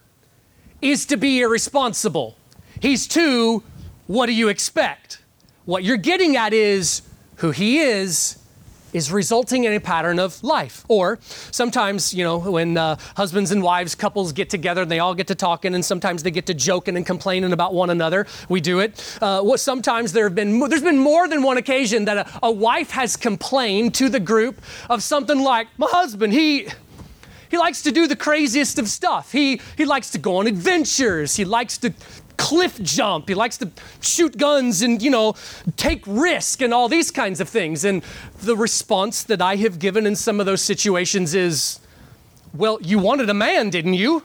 is 0.82 1.06
to 1.06 1.16
be 1.16 1.40
irresponsible. 1.40 2.36
He's 2.80 3.06
two, 3.06 3.62
what 4.06 4.26
do 4.26 4.32
you 4.32 4.48
expect? 4.48 5.22
What 5.64 5.82
you're 5.82 5.96
getting 5.96 6.36
at 6.36 6.52
is 6.52 7.02
who 7.36 7.50
he 7.50 7.78
is 7.78 8.38
is 8.96 9.12
resulting 9.12 9.64
in 9.64 9.74
a 9.74 9.80
pattern 9.80 10.18
of 10.18 10.42
life. 10.42 10.84
Or 10.88 11.18
sometimes, 11.50 12.14
you 12.14 12.24
know, 12.24 12.38
when 12.38 12.78
uh, 12.78 12.96
husbands 13.16 13.52
and 13.52 13.62
wives, 13.62 13.94
couples 13.94 14.32
get 14.32 14.48
together 14.48 14.82
and 14.82 14.90
they 14.90 14.98
all 14.98 15.14
get 15.14 15.26
to 15.26 15.34
talking, 15.34 15.74
and 15.74 15.84
sometimes 15.84 16.22
they 16.22 16.30
get 16.30 16.46
to 16.46 16.54
joking 16.54 16.96
and 16.96 17.04
complaining 17.04 17.52
about 17.52 17.74
one 17.74 17.90
another. 17.90 18.26
We 18.48 18.60
do 18.60 18.80
it. 18.80 19.18
Uh, 19.20 19.56
sometimes 19.56 20.12
there 20.12 20.24
have 20.24 20.34
been 20.34 20.58
there's 20.70 20.82
been 20.82 20.98
more 20.98 21.28
than 21.28 21.42
one 21.42 21.58
occasion 21.58 22.06
that 22.06 22.16
a, 22.16 22.46
a 22.46 22.50
wife 22.50 22.90
has 22.90 23.16
complained 23.16 23.94
to 23.96 24.08
the 24.08 24.20
group 24.20 24.60
of 24.88 25.02
something 25.02 25.40
like, 25.40 25.68
"My 25.76 25.88
husband, 25.90 26.32
he." 26.32 26.68
He 27.48 27.58
likes 27.58 27.82
to 27.82 27.92
do 27.92 28.08
the 28.08 28.16
craziest 28.16 28.76
of 28.80 28.88
stuff. 28.88 29.30
He, 29.30 29.60
he 29.76 29.84
likes 29.84 30.10
to 30.10 30.18
go 30.18 30.38
on 30.38 30.48
adventures. 30.48 31.36
He 31.36 31.44
likes 31.44 31.78
to 31.78 31.94
cliff 32.36 32.80
jump. 32.82 33.28
He 33.28 33.34
likes 33.34 33.56
to 33.58 33.70
shoot 34.00 34.36
guns 34.36 34.82
and, 34.82 35.02
you 35.02 35.10
know, 35.10 35.34
take 35.76 36.02
risk 36.06 36.60
and 36.62 36.72
all 36.72 36.88
these 36.88 37.10
kinds 37.10 37.40
of 37.40 37.48
things. 37.48 37.84
And 37.84 38.02
the 38.42 38.56
response 38.56 39.22
that 39.24 39.42
I 39.42 39.56
have 39.56 39.78
given 39.78 40.06
in 40.06 40.16
some 40.16 40.40
of 40.40 40.46
those 40.46 40.62
situations 40.62 41.34
is, 41.34 41.80
well, 42.54 42.78
you 42.80 42.98
wanted 42.98 43.28
a 43.30 43.34
man, 43.34 43.70
didn't 43.70 43.94
you? 43.94 44.22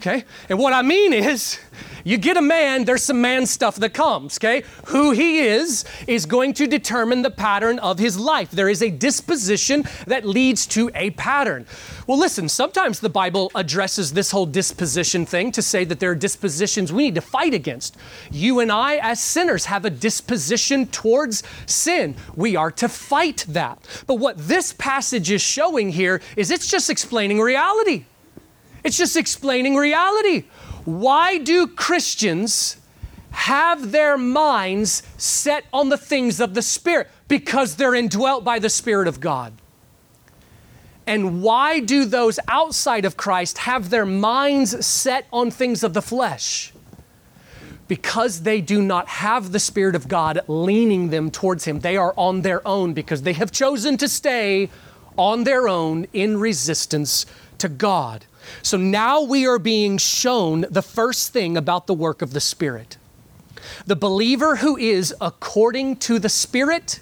Okay? 0.00 0.24
And 0.48 0.58
what 0.58 0.72
I 0.72 0.80
mean 0.80 1.12
is, 1.12 1.58
you 2.04 2.16
get 2.16 2.38
a 2.38 2.42
man, 2.42 2.86
there's 2.86 3.02
some 3.02 3.20
man 3.20 3.44
stuff 3.44 3.76
that 3.76 3.92
comes, 3.92 4.38
okay? 4.38 4.64
Who 4.86 5.10
he 5.10 5.40
is 5.40 5.84
is 6.06 6.24
going 6.24 6.54
to 6.54 6.66
determine 6.66 7.20
the 7.20 7.30
pattern 7.30 7.78
of 7.80 7.98
his 7.98 8.18
life. 8.18 8.50
There 8.50 8.70
is 8.70 8.82
a 8.82 8.88
disposition 8.88 9.84
that 10.06 10.24
leads 10.24 10.66
to 10.68 10.90
a 10.94 11.10
pattern. 11.10 11.66
Well, 12.06 12.18
listen, 12.18 12.48
sometimes 12.48 13.00
the 13.00 13.10
Bible 13.10 13.50
addresses 13.54 14.14
this 14.14 14.30
whole 14.30 14.46
disposition 14.46 15.26
thing 15.26 15.52
to 15.52 15.60
say 15.60 15.84
that 15.84 16.00
there 16.00 16.12
are 16.12 16.14
dispositions 16.14 16.90
we 16.90 17.02
need 17.02 17.16
to 17.16 17.20
fight 17.20 17.52
against. 17.52 17.98
You 18.30 18.60
and 18.60 18.72
I, 18.72 18.96
as 18.96 19.22
sinners, 19.22 19.66
have 19.66 19.84
a 19.84 19.90
disposition 19.90 20.86
towards 20.86 21.42
sin. 21.66 22.16
We 22.34 22.56
are 22.56 22.70
to 22.72 22.88
fight 22.88 23.44
that. 23.48 23.86
But 24.06 24.14
what 24.14 24.38
this 24.38 24.72
passage 24.72 25.30
is 25.30 25.42
showing 25.42 25.90
here 25.90 26.22
is 26.36 26.50
it's 26.50 26.70
just 26.70 26.88
explaining 26.88 27.38
reality. 27.38 28.06
It's 28.84 28.96
just 28.96 29.16
explaining 29.16 29.76
reality. 29.76 30.44
Why 30.84 31.38
do 31.38 31.66
Christians 31.66 32.76
have 33.30 33.92
their 33.92 34.16
minds 34.16 35.02
set 35.16 35.64
on 35.72 35.88
the 35.88 35.98
things 35.98 36.40
of 36.40 36.54
the 36.54 36.62
Spirit? 36.62 37.08
Because 37.28 37.76
they're 37.76 37.94
indwelt 37.94 38.44
by 38.44 38.58
the 38.58 38.70
Spirit 38.70 39.06
of 39.06 39.20
God. 39.20 39.52
And 41.06 41.42
why 41.42 41.80
do 41.80 42.04
those 42.04 42.38
outside 42.48 43.04
of 43.04 43.16
Christ 43.16 43.58
have 43.58 43.90
their 43.90 44.06
minds 44.06 44.86
set 44.86 45.26
on 45.32 45.50
things 45.50 45.82
of 45.82 45.92
the 45.92 46.02
flesh? 46.02 46.72
Because 47.88 48.42
they 48.42 48.60
do 48.60 48.80
not 48.80 49.08
have 49.08 49.50
the 49.50 49.58
Spirit 49.58 49.96
of 49.96 50.06
God 50.06 50.40
leaning 50.46 51.10
them 51.10 51.30
towards 51.30 51.64
Him. 51.64 51.80
They 51.80 51.96
are 51.96 52.14
on 52.16 52.42
their 52.42 52.66
own 52.66 52.94
because 52.94 53.22
they 53.22 53.32
have 53.32 53.50
chosen 53.50 53.96
to 53.96 54.08
stay 54.08 54.70
on 55.16 55.44
their 55.44 55.68
own 55.68 56.06
in 56.12 56.38
resistance 56.38 57.26
to 57.58 57.68
God. 57.68 58.24
So 58.62 58.76
now 58.76 59.22
we 59.22 59.46
are 59.46 59.58
being 59.58 59.98
shown 59.98 60.66
the 60.70 60.82
first 60.82 61.32
thing 61.32 61.56
about 61.56 61.86
the 61.86 61.94
work 61.94 62.22
of 62.22 62.32
the 62.32 62.40
Spirit. 62.40 62.96
The 63.86 63.96
believer 63.96 64.56
who 64.56 64.76
is 64.76 65.14
according 65.20 65.96
to 65.96 66.18
the 66.18 66.28
Spirit, 66.28 67.00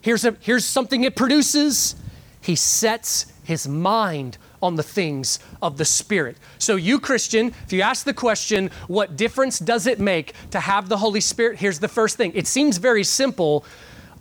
here's, 0.00 0.24
a, 0.24 0.36
here's 0.40 0.64
something 0.64 1.04
it 1.04 1.16
produces. 1.16 1.96
He 2.40 2.54
sets 2.54 3.32
his 3.44 3.68
mind 3.68 4.38
on 4.62 4.76
the 4.76 4.82
things 4.82 5.38
of 5.60 5.76
the 5.76 5.84
Spirit. 5.84 6.38
So, 6.58 6.76
you, 6.76 6.98
Christian, 6.98 7.48
if 7.64 7.72
you 7.72 7.82
ask 7.82 8.04
the 8.04 8.14
question, 8.14 8.70
what 8.88 9.16
difference 9.16 9.58
does 9.58 9.86
it 9.86 10.00
make 10.00 10.34
to 10.50 10.60
have 10.60 10.88
the 10.88 10.96
Holy 10.96 11.20
Spirit? 11.20 11.58
Here's 11.58 11.78
the 11.78 11.88
first 11.88 12.16
thing. 12.16 12.32
It 12.34 12.46
seems 12.46 12.78
very 12.78 13.04
simple 13.04 13.64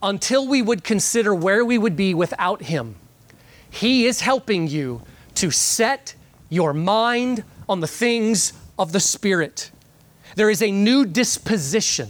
until 0.02 0.46
we 0.48 0.62
would 0.62 0.84
consider 0.84 1.34
where 1.34 1.64
we 1.64 1.78
would 1.78 1.96
be 1.96 2.14
without 2.14 2.64
Him. 2.64 2.96
He 3.70 4.06
is 4.06 4.20
helping 4.20 4.68
you 4.68 5.02
to 5.36 5.50
set 5.50 6.14
your 6.54 6.74
mind 6.74 7.44
on 7.68 7.80
the 7.80 7.88
things 7.88 8.54
of 8.78 8.92
the 8.92 9.00
Spirit. 9.00 9.72
There 10.36 10.50
is 10.50 10.62
a 10.62 10.72
new 10.72 11.06
disposition 11.06 12.10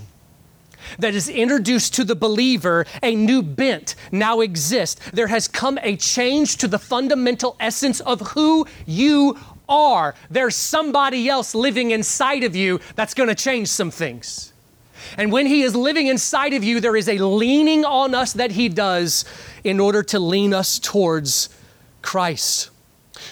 that 1.00 1.16
is 1.16 1.30
introduced 1.30 1.94
to 1.96 2.04
the 2.04 2.16
believer, 2.16 2.86
a 3.02 3.16
new 3.16 3.42
bent 3.42 3.96
now 4.12 4.42
exists. 4.42 5.00
There 5.12 5.28
has 5.28 5.48
come 5.48 5.80
a 5.82 5.96
change 5.96 6.58
to 6.58 6.68
the 6.68 6.80
fundamental 6.80 7.56
essence 7.60 8.02
of 8.02 8.20
who 8.32 8.68
you 8.86 9.40
are. 9.70 10.14
There's 10.30 10.56
somebody 10.56 11.30
else 11.30 11.56
living 11.56 11.92
inside 11.92 12.44
of 12.44 12.56
you 12.56 12.82
that's 12.96 13.14
going 13.14 13.30
to 13.30 13.36
change 13.36 13.70
some 13.70 13.92
things. 13.92 14.52
And 15.18 15.32
when 15.32 15.46
He 15.46 15.62
is 15.62 15.76
living 15.76 16.08
inside 16.08 16.54
of 16.54 16.64
you, 16.64 16.80
there 16.82 16.96
is 16.96 17.08
a 17.08 17.18
leaning 17.18 17.86
on 17.86 18.14
us 18.14 18.34
that 18.34 18.52
He 18.52 18.68
does 18.68 19.26
in 19.64 19.80
order 19.80 20.04
to 20.04 20.20
lean 20.20 20.54
us 20.54 20.80
towards 20.80 21.50
Christ. 22.02 22.70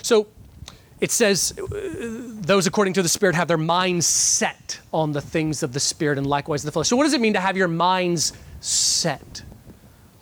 So 0.01 0.27
it 1.01 1.09
says, 1.09 1.53
uh, 1.57 1.65
those 2.41 2.67
according 2.67 2.93
to 2.93 3.01
the 3.01 3.09
Spirit 3.09 3.35
have 3.35 3.47
their 3.47 3.57
minds 3.57 4.05
set 4.05 4.79
on 4.93 5.11
the 5.11 5.21
things 5.21 5.63
of 5.63 5.73
the 5.73 5.79
Spirit 5.79 6.19
and 6.19 6.27
likewise 6.27 6.61
the 6.61 6.71
flesh. 6.71 6.87
So, 6.87 6.95
what 6.95 7.03
does 7.03 7.13
it 7.13 7.21
mean 7.21 7.33
to 7.33 7.39
have 7.39 7.57
your 7.57 7.67
minds 7.67 8.33
set 8.61 9.41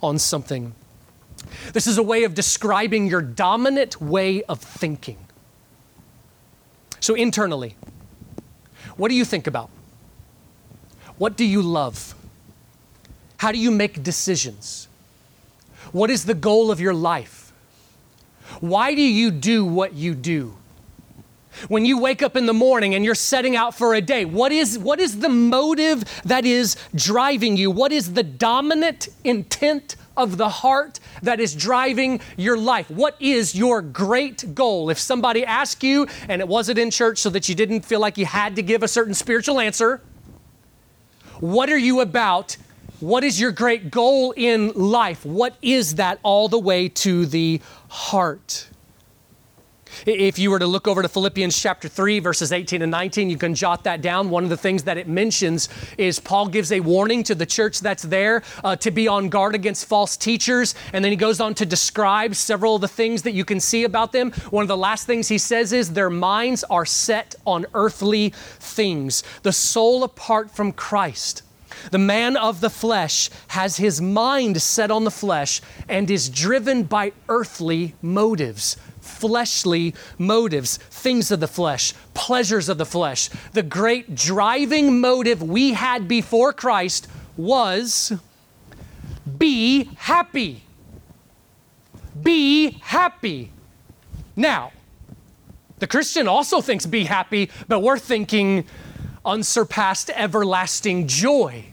on 0.02 0.18
something? 0.18 0.74
This 1.74 1.86
is 1.86 1.98
a 1.98 2.02
way 2.02 2.24
of 2.24 2.34
describing 2.34 3.06
your 3.06 3.20
dominant 3.20 4.00
way 4.00 4.42
of 4.44 4.60
thinking. 4.60 5.18
So, 6.98 7.14
internally, 7.14 7.76
what 8.96 9.08
do 9.10 9.14
you 9.14 9.26
think 9.26 9.46
about? 9.46 9.68
What 11.18 11.36
do 11.36 11.44
you 11.44 11.60
love? 11.60 12.14
How 13.36 13.52
do 13.52 13.58
you 13.58 13.70
make 13.70 14.02
decisions? 14.02 14.88
What 15.92 16.10
is 16.10 16.24
the 16.24 16.34
goal 16.34 16.70
of 16.70 16.80
your 16.80 16.94
life? 16.94 17.52
Why 18.60 18.94
do 18.94 19.02
you 19.02 19.30
do 19.30 19.64
what 19.64 19.92
you 19.92 20.14
do? 20.14 20.56
When 21.68 21.84
you 21.84 21.98
wake 21.98 22.22
up 22.22 22.36
in 22.36 22.46
the 22.46 22.52
morning 22.52 22.94
and 22.94 23.04
you're 23.04 23.14
setting 23.14 23.56
out 23.56 23.74
for 23.74 23.94
a 23.94 24.00
day, 24.00 24.24
what 24.24 24.52
is, 24.52 24.78
what 24.78 25.00
is 25.00 25.18
the 25.18 25.28
motive 25.28 26.04
that 26.24 26.44
is 26.44 26.76
driving 26.94 27.56
you? 27.56 27.70
What 27.70 27.92
is 27.92 28.12
the 28.14 28.22
dominant 28.22 29.08
intent 29.24 29.96
of 30.16 30.36
the 30.36 30.48
heart 30.48 31.00
that 31.22 31.40
is 31.40 31.54
driving 31.54 32.20
your 32.36 32.56
life? 32.56 32.90
What 32.90 33.16
is 33.20 33.54
your 33.54 33.82
great 33.82 34.54
goal? 34.54 34.90
If 34.90 34.98
somebody 34.98 35.44
asked 35.44 35.82
you 35.82 36.06
and 36.28 36.40
it 36.40 36.48
wasn't 36.48 36.78
in 36.78 36.90
church 36.90 37.18
so 37.18 37.30
that 37.30 37.48
you 37.48 37.54
didn't 37.54 37.82
feel 37.82 38.00
like 38.00 38.18
you 38.18 38.26
had 38.26 38.56
to 38.56 38.62
give 38.62 38.82
a 38.82 38.88
certain 38.88 39.14
spiritual 39.14 39.60
answer, 39.60 40.00
what 41.40 41.70
are 41.70 41.78
you 41.78 42.00
about? 42.00 42.56
What 43.00 43.24
is 43.24 43.40
your 43.40 43.50
great 43.50 43.90
goal 43.90 44.32
in 44.36 44.72
life? 44.74 45.24
What 45.24 45.56
is 45.62 45.94
that 45.94 46.18
all 46.22 46.48
the 46.48 46.58
way 46.58 46.88
to 46.88 47.24
the 47.24 47.60
heart? 47.88 48.68
If 50.06 50.38
you 50.38 50.50
were 50.50 50.58
to 50.58 50.66
look 50.66 50.88
over 50.88 51.02
to 51.02 51.08
Philippians 51.08 51.60
chapter 51.60 51.88
3, 51.88 52.20
verses 52.20 52.52
18 52.52 52.82
and 52.82 52.90
19, 52.90 53.30
you 53.30 53.36
can 53.36 53.54
jot 53.54 53.84
that 53.84 54.02
down. 54.02 54.30
One 54.30 54.44
of 54.44 54.50
the 54.50 54.56
things 54.56 54.84
that 54.84 54.96
it 54.96 55.08
mentions 55.08 55.68
is 55.98 56.18
Paul 56.18 56.48
gives 56.48 56.72
a 56.72 56.80
warning 56.80 57.22
to 57.24 57.34
the 57.34 57.46
church 57.46 57.80
that's 57.80 58.02
there 58.02 58.42
uh, 58.64 58.76
to 58.76 58.90
be 58.90 59.08
on 59.08 59.28
guard 59.28 59.54
against 59.54 59.86
false 59.86 60.16
teachers. 60.16 60.74
And 60.92 61.04
then 61.04 61.12
he 61.12 61.16
goes 61.16 61.40
on 61.40 61.54
to 61.54 61.66
describe 61.66 62.34
several 62.34 62.76
of 62.76 62.80
the 62.80 62.88
things 62.88 63.22
that 63.22 63.32
you 63.32 63.44
can 63.44 63.60
see 63.60 63.84
about 63.84 64.12
them. 64.12 64.32
One 64.50 64.62
of 64.62 64.68
the 64.68 64.76
last 64.76 65.06
things 65.06 65.28
he 65.28 65.38
says 65.38 65.72
is 65.72 65.92
their 65.92 66.10
minds 66.10 66.64
are 66.64 66.86
set 66.86 67.34
on 67.46 67.66
earthly 67.74 68.30
things, 68.58 69.22
the 69.42 69.52
soul 69.52 70.04
apart 70.04 70.50
from 70.50 70.72
Christ. 70.72 71.42
The 71.90 71.98
man 71.98 72.36
of 72.36 72.60
the 72.60 72.70
flesh 72.70 73.30
has 73.48 73.76
his 73.76 74.00
mind 74.00 74.60
set 74.60 74.90
on 74.90 75.04
the 75.04 75.10
flesh 75.10 75.60
and 75.88 76.10
is 76.10 76.28
driven 76.28 76.82
by 76.82 77.12
earthly 77.28 77.94
motives 78.02 78.76
fleshly 79.10 79.94
motives, 80.18 80.76
things 80.76 81.30
of 81.30 81.40
the 81.40 81.48
flesh, 81.48 81.94
pleasures 82.14 82.68
of 82.68 82.78
the 82.78 82.86
flesh. 82.86 83.28
The 83.52 83.62
great 83.62 84.14
driving 84.14 85.00
motive 85.00 85.42
we 85.42 85.72
had 85.72 86.08
before 86.08 86.52
Christ 86.52 87.08
was 87.36 88.12
be 89.38 89.84
happy. 89.96 90.62
Be 92.22 92.70
happy. 92.82 93.52
Now, 94.36 94.72
the 95.78 95.86
Christian 95.86 96.28
also 96.28 96.60
thinks 96.60 96.86
be 96.86 97.04
happy, 97.04 97.50
but 97.68 97.80
we're 97.80 97.98
thinking 97.98 98.64
unsurpassed 99.24 100.10
everlasting 100.14 101.06
joy. 101.08 101.64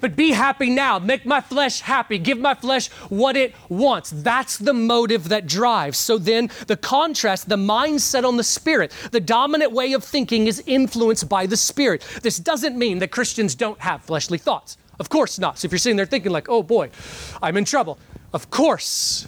But 0.00 0.16
be 0.16 0.32
happy 0.32 0.70
now. 0.70 0.98
Make 0.98 1.24
my 1.24 1.40
flesh 1.40 1.80
happy. 1.80 2.18
Give 2.18 2.38
my 2.38 2.54
flesh 2.54 2.88
what 3.08 3.36
it 3.36 3.54
wants. 3.68 4.10
That's 4.10 4.58
the 4.58 4.74
motive 4.74 5.28
that 5.28 5.46
drives. 5.46 5.98
So 5.98 6.18
then, 6.18 6.50
the 6.66 6.76
contrast, 6.76 7.48
the 7.48 7.56
mindset 7.56 8.24
on 8.24 8.36
the 8.36 8.44
Spirit, 8.44 8.92
the 9.10 9.20
dominant 9.20 9.72
way 9.72 9.92
of 9.92 10.04
thinking 10.04 10.46
is 10.46 10.62
influenced 10.66 11.28
by 11.28 11.46
the 11.46 11.56
Spirit. 11.56 12.06
This 12.22 12.38
doesn't 12.38 12.76
mean 12.76 12.98
that 12.98 13.10
Christians 13.10 13.54
don't 13.54 13.80
have 13.80 14.02
fleshly 14.02 14.38
thoughts. 14.38 14.76
Of 14.98 15.08
course 15.08 15.38
not. 15.38 15.58
So 15.58 15.66
if 15.66 15.72
you're 15.72 15.78
sitting 15.78 15.96
there 15.96 16.06
thinking, 16.06 16.32
like, 16.32 16.48
oh 16.48 16.62
boy, 16.62 16.90
I'm 17.42 17.56
in 17.56 17.64
trouble, 17.64 17.98
of 18.32 18.50
course. 18.50 19.26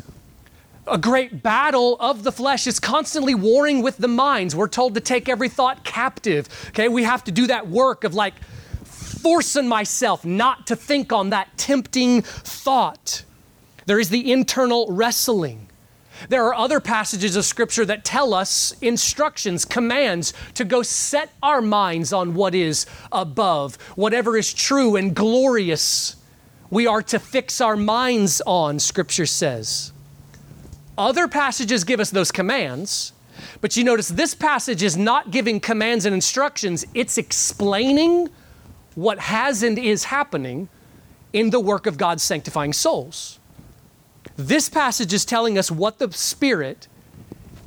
A 0.86 0.96
great 0.96 1.42
battle 1.42 1.98
of 2.00 2.22
the 2.22 2.32
flesh 2.32 2.66
is 2.66 2.80
constantly 2.80 3.34
warring 3.34 3.82
with 3.82 3.98
the 3.98 4.08
minds. 4.08 4.56
We're 4.56 4.68
told 4.68 4.94
to 4.94 5.02
take 5.02 5.28
every 5.28 5.50
thought 5.50 5.84
captive. 5.84 6.48
Okay, 6.68 6.88
we 6.88 7.04
have 7.04 7.22
to 7.24 7.32
do 7.32 7.46
that 7.48 7.68
work 7.68 8.04
of 8.04 8.14
like, 8.14 8.32
forcing 9.22 9.68
myself 9.68 10.24
not 10.24 10.66
to 10.66 10.76
think 10.76 11.12
on 11.12 11.30
that 11.30 11.56
tempting 11.56 12.22
thought. 12.22 13.24
There 13.86 13.98
is 13.98 14.10
the 14.10 14.32
internal 14.32 14.86
wrestling. 14.90 15.68
There 16.28 16.44
are 16.44 16.54
other 16.54 16.80
passages 16.80 17.36
of 17.36 17.44
Scripture 17.44 17.84
that 17.84 18.04
tell 18.04 18.34
us 18.34 18.74
instructions, 18.80 19.64
commands 19.64 20.32
to 20.54 20.64
go 20.64 20.82
set 20.82 21.30
our 21.42 21.62
minds 21.62 22.12
on 22.12 22.34
what 22.34 22.54
is 22.54 22.86
above, 23.12 23.76
whatever 23.94 24.36
is 24.36 24.52
true 24.52 24.96
and 24.96 25.14
glorious. 25.14 26.16
We 26.70 26.86
are 26.86 27.02
to 27.02 27.18
fix 27.18 27.60
our 27.60 27.76
minds 27.76 28.42
on, 28.46 28.78
Scripture 28.78 29.26
says. 29.26 29.92
Other 30.96 31.28
passages 31.28 31.84
give 31.84 32.00
us 32.00 32.10
those 32.10 32.32
commands, 32.32 33.12
but 33.60 33.76
you 33.76 33.84
notice 33.84 34.08
this 34.08 34.34
passage 34.34 34.82
is 34.82 34.96
not 34.96 35.30
giving 35.30 35.60
commands 35.60 36.04
and 36.04 36.14
instructions, 36.14 36.84
it's 36.94 37.16
explaining 37.16 38.28
what 38.98 39.20
has 39.20 39.62
and 39.62 39.78
is 39.78 40.04
happening 40.04 40.68
in 41.32 41.50
the 41.50 41.60
work 41.60 41.86
of 41.86 41.96
God's 41.96 42.20
sanctifying 42.20 42.72
souls. 42.72 43.38
This 44.36 44.68
passage 44.68 45.12
is 45.12 45.24
telling 45.24 45.56
us 45.56 45.70
what 45.70 46.00
the 46.00 46.10
Spirit 46.10 46.88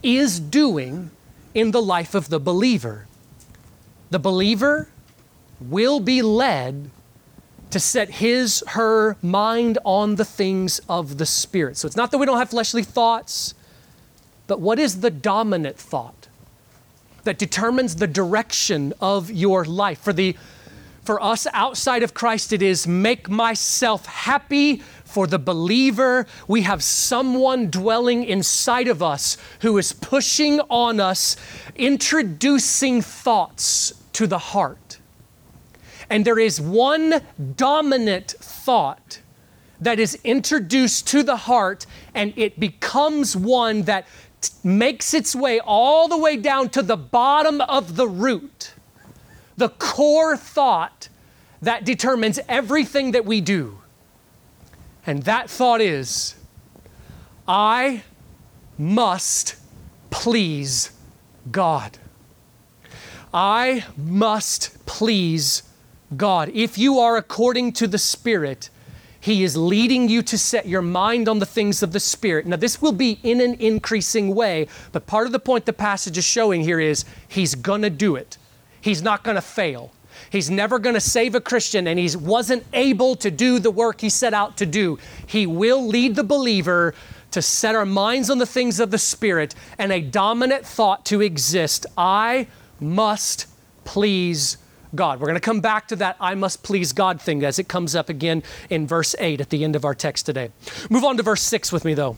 is 0.03 0.41
doing 0.41 1.09
in 1.53 1.71
the 1.71 1.81
life 1.81 2.15
of 2.15 2.27
the 2.27 2.37
believer. 2.37 3.07
The 4.09 4.19
believer 4.19 4.89
will 5.61 6.01
be 6.01 6.21
led 6.21 6.91
to 7.69 7.79
set 7.79 8.09
his, 8.09 8.61
her 8.67 9.15
mind 9.21 9.77
on 9.85 10.15
the 10.15 10.25
things 10.25 10.81
of 10.89 11.17
the 11.17 11.25
Spirit. 11.25 11.77
So 11.77 11.85
it's 11.85 11.95
not 11.95 12.11
that 12.11 12.17
we 12.17 12.25
don't 12.25 12.39
have 12.39 12.49
fleshly 12.49 12.83
thoughts, 12.83 13.53
but 14.47 14.59
what 14.59 14.79
is 14.79 14.99
the 14.99 15.09
dominant 15.09 15.77
thought 15.77 16.27
that 17.23 17.37
determines 17.37 17.95
the 17.95 18.07
direction 18.07 18.91
of 18.99 19.31
your 19.31 19.63
life? 19.63 19.99
For 19.99 20.11
the 20.11 20.35
for 21.03 21.21
us 21.21 21.47
outside 21.51 22.03
of 22.03 22.13
Christ, 22.13 22.53
it 22.53 22.61
is 22.61 22.87
make 22.87 23.29
myself 23.29 24.05
happy. 24.05 24.83
For 25.03 25.27
the 25.27 25.39
believer, 25.39 26.25
we 26.47 26.61
have 26.61 26.81
someone 26.81 27.69
dwelling 27.69 28.23
inside 28.23 28.87
of 28.87 29.03
us 29.03 29.35
who 29.59 29.77
is 29.77 29.91
pushing 29.91 30.61
on 30.69 31.01
us, 31.01 31.35
introducing 31.75 33.01
thoughts 33.01 33.93
to 34.13 34.25
the 34.25 34.37
heart. 34.37 34.99
And 36.09 36.23
there 36.23 36.39
is 36.39 36.61
one 36.61 37.21
dominant 37.55 38.31
thought 38.39 39.19
that 39.81 39.99
is 39.99 40.17
introduced 40.23 41.07
to 41.07 41.23
the 41.23 41.35
heart, 41.35 41.85
and 42.13 42.31
it 42.37 42.59
becomes 42.59 43.35
one 43.35 43.83
that 43.83 44.05
t- 44.39 44.51
makes 44.63 45.13
its 45.13 45.35
way 45.35 45.59
all 45.59 46.07
the 46.07 46.17
way 46.17 46.37
down 46.37 46.69
to 46.69 46.81
the 46.81 46.97
bottom 46.97 47.59
of 47.61 47.95
the 47.95 48.07
root 48.07 48.73
the 49.61 49.69
core 49.69 50.35
thought 50.35 51.07
that 51.61 51.85
determines 51.85 52.39
everything 52.49 53.11
that 53.11 53.25
we 53.25 53.39
do. 53.39 53.77
And 55.05 55.21
that 55.23 55.51
thought 55.51 55.81
is 55.81 56.33
I 57.47 58.01
must 58.75 59.55
please 60.09 60.91
God. 61.51 61.99
I 63.31 63.85
must 63.95 64.83
please 64.87 65.61
God. 66.17 66.49
If 66.55 66.79
you 66.79 66.97
are 66.97 67.15
according 67.15 67.73
to 67.73 67.87
the 67.87 67.99
Spirit, 67.99 68.71
He 69.19 69.43
is 69.43 69.55
leading 69.55 70.09
you 70.09 70.23
to 70.23 70.39
set 70.39 70.67
your 70.67 70.81
mind 70.81 71.29
on 71.29 71.37
the 71.37 71.45
things 71.45 71.83
of 71.83 71.91
the 71.91 71.99
Spirit. 71.99 72.47
Now, 72.47 72.55
this 72.55 72.81
will 72.81 72.93
be 72.93 73.19
in 73.21 73.39
an 73.39 73.53
increasing 73.59 74.33
way, 74.33 74.67
but 74.91 75.05
part 75.05 75.27
of 75.27 75.33
the 75.33 75.39
point 75.39 75.67
the 75.67 75.73
passage 75.73 76.17
is 76.17 76.25
showing 76.25 76.63
here 76.63 76.79
is 76.79 77.05
He's 77.27 77.53
gonna 77.53 77.91
do 77.91 78.15
it. 78.15 78.39
He's 78.81 79.01
not 79.01 79.23
going 79.23 79.35
to 79.35 79.41
fail. 79.41 79.91
He's 80.29 80.49
never 80.49 80.79
going 80.79 80.95
to 80.95 81.01
save 81.01 81.35
a 81.35 81.41
Christian, 81.41 81.87
and 81.87 81.97
he 81.97 82.15
wasn't 82.15 82.65
able 82.73 83.15
to 83.15 83.31
do 83.31 83.59
the 83.59 83.71
work 83.71 84.01
he 84.01 84.09
set 84.09 84.33
out 84.33 84.57
to 84.57 84.65
do. 84.65 84.99
He 85.25 85.47
will 85.47 85.87
lead 85.87 86.15
the 86.15 86.23
believer 86.23 86.93
to 87.31 87.41
set 87.41 87.75
our 87.75 87.85
minds 87.85 88.29
on 88.29 88.37
the 88.37 88.45
things 88.45 88.79
of 88.79 88.91
the 88.91 88.97
Spirit 88.97 89.55
and 89.77 89.91
a 89.91 90.01
dominant 90.01 90.65
thought 90.65 91.05
to 91.05 91.21
exist 91.21 91.85
I 91.97 92.47
must 92.79 93.47
please 93.85 94.57
God. 94.93 95.19
We're 95.19 95.27
going 95.27 95.35
to 95.35 95.39
come 95.39 95.61
back 95.61 95.87
to 95.89 95.95
that 95.97 96.17
I 96.19 96.35
must 96.35 96.63
please 96.63 96.91
God 96.91 97.21
thing 97.21 97.43
as 97.43 97.57
it 97.57 97.67
comes 97.67 97.95
up 97.95 98.09
again 98.09 98.43
in 98.69 98.85
verse 98.85 99.15
8 99.17 99.39
at 99.39 99.49
the 99.49 99.63
end 99.63 99.75
of 99.75 99.85
our 99.85 99.95
text 99.95 100.25
today. 100.25 100.49
Move 100.89 101.05
on 101.05 101.15
to 101.17 101.23
verse 101.23 101.41
6 101.43 101.71
with 101.71 101.85
me, 101.85 101.93
though. 101.93 102.17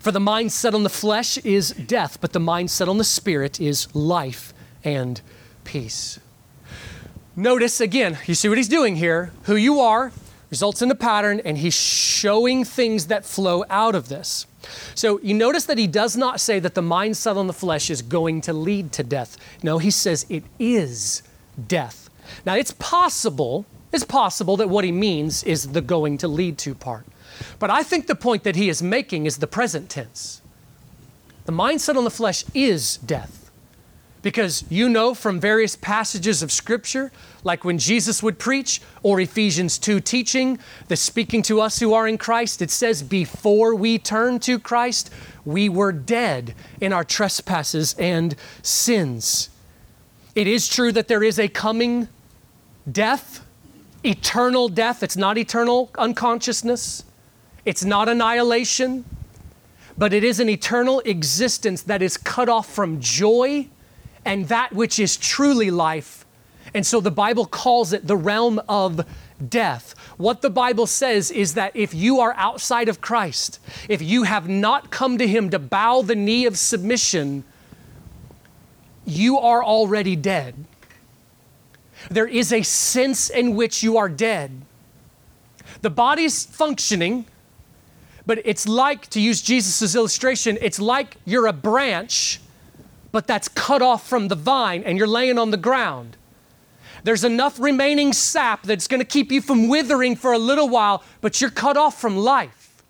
For 0.00 0.12
the 0.12 0.20
mind 0.20 0.52
set 0.52 0.74
on 0.74 0.84
the 0.84 0.88
flesh 0.88 1.36
is 1.38 1.70
death, 1.70 2.18
but 2.20 2.32
the 2.32 2.40
mind 2.40 2.70
set 2.70 2.88
on 2.88 2.98
the 2.98 3.04
Spirit 3.04 3.60
is 3.60 3.94
life 3.94 4.54
and 4.84 5.20
peace. 5.66 6.18
Notice 7.34 7.82
again, 7.82 8.18
you 8.26 8.34
see 8.34 8.48
what 8.48 8.56
he's 8.56 8.68
doing 8.68 8.96
here. 8.96 9.32
Who 9.42 9.56
you 9.56 9.80
are 9.80 10.12
results 10.50 10.80
in 10.80 10.90
a 10.90 10.94
pattern, 10.94 11.40
and 11.44 11.58
he's 11.58 11.74
showing 11.74 12.64
things 12.64 13.08
that 13.08 13.24
flow 13.24 13.64
out 13.68 13.94
of 13.94 14.08
this. 14.08 14.46
So 14.94 15.20
you 15.20 15.34
notice 15.34 15.66
that 15.66 15.76
he 15.76 15.86
does 15.86 16.16
not 16.16 16.40
say 16.40 16.58
that 16.60 16.74
the 16.74 16.82
mind 16.82 17.16
set 17.16 17.36
on 17.36 17.46
the 17.46 17.52
flesh 17.52 17.90
is 17.90 18.00
going 18.00 18.40
to 18.42 18.52
lead 18.52 18.92
to 18.92 19.02
death. 19.02 19.36
No, 19.62 19.78
he 19.78 19.90
says 19.90 20.24
it 20.28 20.44
is 20.58 21.22
death. 21.68 22.08
Now 22.44 22.54
it's 22.54 22.72
possible, 22.72 23.66
it's 23.92 24.04
possible 24.04 24.56
that 24.56 24.68
what 24.68 24.84
he 24.84 24.92
means 24.92 25.42
is 25.44 25.72
the 25.72 25.80
going 25.80 26.18
to 26.18 26.28
lead 26.28 26.58
to 26.58 26.74
part. 26.74 27.04
But 27.58 27.70
I 27.70 27.82
think 27.82 28.06
the 28.06 28.14
point 28.14 28.44
that 28.44 28.56
he 28.56 28.68
is 28.68 28.82
making 28.82 29.26
is 29.26 29.38
the 29.38 29.46
present 29.46 29.90
tense. 29.90 30.40
The 31.44 31.52
mindset 31.52 31.96
on 31.96 32.04
the 32.04 32.10
flesh 32.10 32.44
is 32.54 32.96
death. 32.98 33.45
Because 34.26 34.64
you 34.68 34.88
know 34.88 35.14
from 35.14 35.38
various 35.38 35.76
passages 35.76 36.42
of 36.42 36.50
Scripture, 36.50 37.12
like 37.44 37.64
when 37.64 37.78
Jesus 37.78 38.24
would 38.24 38.40
preach, 38.40 38.82
or 39.04 39.20
Ephesians 39.20 39.78
2 39.78 40.00
teaching, 40.00 40.58
the 40.88 40.96
speaking 40.96 41.42
to 41.42 41.60
us 41.60 41.78
who 41.78 41.94
are 41.94 42.08
in 42.08 42.18
Christ, 42.18 42.60
it 42.60 42.72
says, 42.72 43.04
Before 43.04 43.72
we 43.72 44.00
turned 44.00 44.42
to 44.42 44.58
Christ, 44.58 45.12
we 45.44 45.68
were 45.68 45.92
dead 45.92 46.56
in 46.80 46.92
our 46.92 47.04
trespasses 47.04 47.94
and 48.00 48.34
sins. 48.62 49.48
It 50.34 50.48
is 50.48 50.66
true 50.66 50.90
that 50.90 51.06
there 51.06 51.22
is 51.22 51.38
a 51.38 51.46
coming 51.46 52.08
death, 52.90 53.46
eternal 54.04 54.68
death. 54.68 55.04
It's 55.04 55.16
not 55.16 55.38
eternal 55.38 55.88
unconsciousness, 55.96 57.04
it's 57.64 57.84
not 57.84 58.08
annihilation, 58.08 59.04
but 59.96 60.12
it 60.12 60.24
is 60.24 60.40
an 60.40 60.48
eternal 60.48 60.98
existence 61.04 61.82
that 61.82 62.02
is 62.02 62.16
cut 62.16 62.48
off 62.48 62.68
from 62.68 63.00
joy 63.00 63.68
and 64.26 64.48
that 64.48 64.72
which 64.74 64.98
is 64.98 65.16
truly 65.16 65.70
life. 65.70 66.26
And 66.74 66.84
so 66.84 67.00
the 67.00 67.10
Bible 67.10 67.46
calls 67.46 67.92
it 67.92 68.06
the 68.06 68.16
realm 68.16 68.60
of 68.68 69.06
death. 69.48 69.94
What 70.16 70.42
the 70.42 70.50
Bible 70.50 70.86
says 70.86 71.30
is 71.30 71.54
that 71.54 71.74
if 71.74 71.94
you 71.94 72.20
are 72.20 72.34
outside 72.36 72.88
of 72.88 73.00
Christ, 73.00 73.60
if 73.88 74.02
you 74.02 74.24
have 74.24 74.48
not 74.48 74.90
come 74.90 75.16
to 75.18 75.26
Him 75.26 75.48
to 75.50 75.58
bow 75.58 76.02
the 76.02 76.16
knee 76.16 76.44
of 76.44 76.58
submission, 76.58 77.44
you 79.06 79.38
are 79.38 79.62
already 79.62 80.16
dead. 80.16 80.54
There 82.10 82.26
is 82.26 82.52
a 82.52 82.62
sense 82.62 83.30
in 83.30 83.54
which 83.54 83.82
you 83.82 83.96
are 83.96 84.08
dead. 84.08 84.62
The 85.82 85.90
body's 85.90 86.44
functioning, 86.44 87.26
but 88.26 88.40
it's 88.44 88.66
like, 88.66 89.08
to 89.10 89.20
use 89.20 89.40
Jesus' 89.40 89.94
illustration, 89.94 90.58
it's 90.60 90.80
like 90.80 91.16
you're 91.24 91.46
a 91.46 91.52
branch 91.52 92.40
but 93.16 93.26
that's 93.26 93.48
cut 93.48 93.80
off 93.80 94.06
from 94.06 94.28
the 94.28 94.34
vine 94.34 94.82
and 94.84 94.98
you're 94.98 95.06
laying 95.06 95.38
on 95.38 95.50
the 95.50 95.56
ground. 95.56 96.18
There's 97.02 97.24
enough 97.24 97.58
remaining 97.58 98.12
sap 98.12 98.64
that's 98.64 98.86
going 98.86 99.00
to 99.00 99.06
keep 99.06 99.32
you 99.32 99.40
from 99.40 99.68
withering 99.68 100.16
for 100.16 100.34
a 100.34 100.38
little 100.38 100.68
while, 100.68 101.02
but 101.22 101.40
you're 101.40 101.48
cut 101.48 101.78
off 101.78 101.98
from 101.98 102.18
life. 102.18 102.84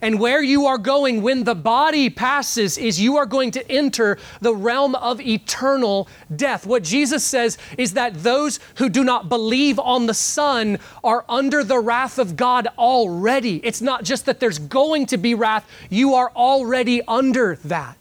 And 0.00 0.18
where 0.18 0.42
you 0.42 0.64
are 0.64 0.78
going 0.78 1.20
when 1.20 1.44
the 1.44 1.54
body 1.54 2.08
passes 2.08 2.78
is 2.78 3.02
you 3.02 3.18
are 3.18 3.26
going 3.26 3.50
to 3.50 3.70
enter 3.70 4.16
the 4.40 4.54
realm 4.54 4.94
of 4.94 5.20
eternal 5.20 6.08
death. 6.34 6.66
What 6.66 6.82
Jesus 6.82 7.22
says 7.22 7.58
is 7.76 7.92
that 7.92 8.22
those 8.22 8.60
who 8.76 8.88
do 8.88 9.04
not 9.04 9.28
believe 9.28 9.78
on 9.78 10.06
the 10.06 10.14
Son 10.14 10.78
are 11.04 11.26
under 11.28 11.62
the 11.62 11.80
wrath 11.80 12.18
of 12.18 12.34
God 12.34 12.66
already. 12.78 13.60
It's 13.62 13.82
not 13.82 14.04
just 14.04 14.24
that 14.24 14.40
there's 14.40 14.58
going 14.58 15.04
to 15.04 15.18
be 15.18 15.34
wrath, 15.34 15.68
you 15.90 16.14
are 16.14 16.32
already 16.34 17.02
under 17.06 17.56
that. 17.64 17.97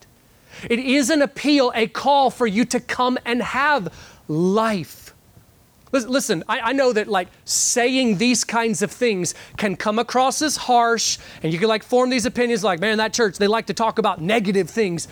It 0.69 0.79
is 0.79 1.09
an 1.09 1.21
appeal, 1.21 1.71
a 1.75 1.87
call 1.87 2.29
for 2.29 2.47
you 2.47 2.65
to 2.65 2.79
come 2.79 3.17
and 3.25 3.41
have 3.41 3.93
life. 4.27 5.13
Listen, 5.91 6.43
I, 6.49 6.59
I, 6.59 6.73
know 6.73 6.91
that 6.91 7.07
like 7.07 7.29
saying 7.45 8.17
these 8.17 8.43
kinds 8.43 8.81
of 8.81 8.91
things 8.91 9.33
can 9.55 9.77
come 9.77 9.97
across 9.97 10.41
as 10.41 10.57
harsh, 10.57 11.17
and 11.41 11.53
you 11.53 11.59
can 11.59 11.69
like 11.69 11.81
form 11.81 12.09
these 12.09 12.25
opinions 12.25 12.63
like, 12.63 12.81
man, 12.81 12.97
that 12.97 13.13
church, 13.13 13.37
they 13.37 13.47
like 13.47 13.67
to 13.67 13.73
talk 13.73 13.97
about 13.97 14.21
negative 14.21 14.69
things. 14.69 15.07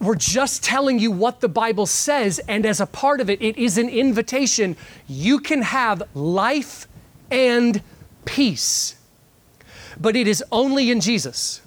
We're 0.00 0.16
just 0.16 0.64
telling 0.64 0.98
you 0.98 1.10
what 1.10 1.40
the 1.40 1.48
Bible 1.48 1.86
says, 1.86 2.40
and 2.48 2.66
as 2.66 2.80
a 2.80 2.86
part 2.86 3.20
of 3.20 3.30
it, 3.30 3.40
it 3.40 3.56
is 3.56 3.78
an 3.78 3.88
invitation. 3.88 4.76
You 5.06 5.38
can 5.38 5.62
have 5.62 6.02
life 6.14 6.88
and 7.30 7.82
peace, 8.24 8.96
but 10.00 10.16
it 10.16 10.26
is 10.26 10.42
only 10.50 10.90
in 10.90 11.00
Jesus. 11.00 11.62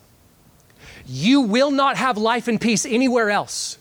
You 1.06 1.42
will 1.42 1.72
not 1.72 1.98
have 1.98 2.18
life 2.18 2.48
and 2.48 2.60
peace 2.60 2.86
anywhere 2.86 3.30
else. 3.30 3.78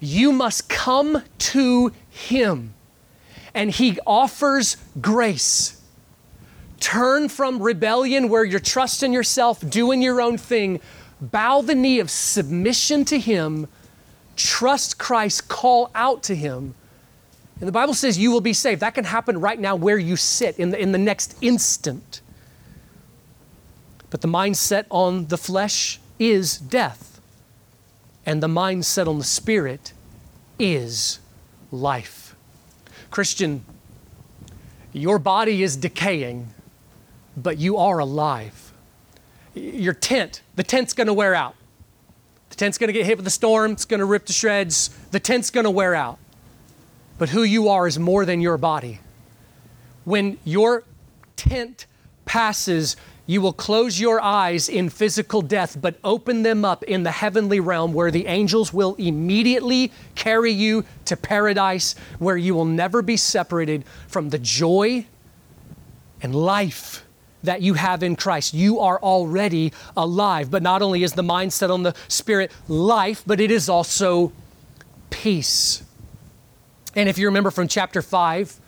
You 0.00 0.32
must 0.32 0.68
come 0.68 1.22
to 1.38 1.92
Him, 2.08 2.74
and 3.54 3.70
He 3.70 3.98
offers 4.06 4.76
grace. 5.00 5.80
Turn 6.78 7.28
from 7.28 7.62
rebellion 7.62 8.28
where 8.28 8.44
you're 8.44 8.58
trusting 8.60 9.12
yourself, 9.12 9.60
doing 9.68 10.00
your 10.00 10.20
own 10.20 10.38
thing, 10.38 10.80
bow 11.20 11.60
the 11.60 11.74
knee 11.74 12.00
of 12.00 12.10
submission 12.10 13.04
to 13.06 13.18
Him, 13.18 13.68
trust 14.36 14.98
Christ, 14.98 15.48
call 15.48 15.90
out 15.94 16.22
to 16.24 16.34
Him. 16.34 16.74
And 17.60 17.68
the 17.68 17.72
Bible 17.72 17.92
says 17.92 18.16
you 18.16 18.30
will 18.30 18.40
be 18.40 18.54
saved. 18.54 18.80
That 18.80 18.94
can 18.94 19.04
happen 19.04 19.38
right 19.38 19.60
now 19.60 19.76
where 19.76 19.98
you 19.98 20.16
sit 20.16 20.58
in 20.58 20.70
the, 20.70 20.80
in 20.80 20.92
the 20.92 20.98
next 20.98 21.36
instant. 21.42 22.22
But 24.08 24.22
the 24.22 24.28
mindset 24.28 24.86
on 24.88 25.26
the 25.26 25.36
flesh 25.36 26.00
is 26.20 26.58
death, 26.58 27.20
and 28.26 28.40
the 28.42 28.48
mind 28.48 28.84
set 28.84 29.08
on 29.08 29.18
the 29.18 29.24
spirit 29.24 29.92
is 30.58 31.18
life. 31.72 32.36
Christian, 33.10 33.64
your 34.92 35.18
body 35.18 35.62
is 35.62 35.76
decaying, 35.76 36.48
but 37.36 37.58
you 37.58 37.78
are 37.78 37.98
alive. 37.98 38.72
Your 39.54 39.94
tent, 39.94 40.42
the 40.54 40.62
tent's 40.62 40.92
gonna 40.92 41.14
wear 41.14 41.34
out. 41.34 41.56
The 42.50 42.56
tent's 42.56 42.76
gonna 42.76 42.92
get 42.92 43.06
hit 43.06 43.16
with 43.16 43.26
a 43.26 43.30
storm, 43.30 43.72
it's 43.72 43.86
gonna 43.86 44.04
rip 44.04 44.26
to 44.26 44.32
shreds, 44.32 44.90
the 45.10 45.20
tent's 45.20 45.50
gonna 45.50 45.70
wear 45.70 45.94
out. 45.94 46.18
But 47.18 47.30
who 47.30 47.42
you 47.42 47.68
are 47.68 47.86
is 47.86 47.98
more 47.98 48.26
than 48.26 48.40
your 48.40 48.58
body. 48.58 49.00
When 50.04 50.38
your 50.44 50.84
tent 51.36 51.86
passes, 52.26 52.96
you 53.30 53.40
will 53.40 53.52
close 53.52 54.00
your 54.00 54.20
eyes 54.20 54.68
in 54.68 54.88
physical 54.88 55.40
death, 55.40 55.80
but 55.80 55.94
open 56.02 56.42
them 56.42 56.64
up 56.64 56.82
in 56.82 57.04
the 57.04 57.12
heavenly 57.12 57.60
realm 57.60 57.92
where 57.92 58.10
the 58.10 58.26
angels 58.26 58.72
will 58.72 58.96
immediately 58.96 59.92
carry 60.16 60.50
you 60.50 60.84
to 61.04 61.16
paradise, 61.16 61.94
where 62.18 62.36
you 62.36 62.56
will 62.56 62.64
never 62.64 63.02
be 63.02 63.16
separated 63.16 63.84
from 64.08 64.30
the 64.30 64.38
joy 64.40 65.06
and 66.20 66.34
life 66.34 67.06
that 67.44 67.62
you 67.62 67.74
have 67.74 68.02
in 68.02 68.16
Christ. 68.16 68.52
You 68.52 68.80
are 68.80 68.98
already 69.00 69.72
alive. 69.96 70.50
But 70.50 70.64
not 70.64 70.82
only 70.82 71.04
is 71.04 71.12
the 71.12 71.22
mindset 71.22 71.72
on 71.72 71.84
the 71.84 71.94
Spirit 72.08 72.50
life, 72.66 73.22
but 73.24 73.40
it 73.40 73.52
is 73.52 73.68
also 73.68 74.32
peace. 75.10 75.84
And 76.96 77.08
if 77.08 77.16
you 77.16 77.26
remember 77.26 77.52
from 77.52 77.68
chapter 77.68 78.02
5, 78.02 78.59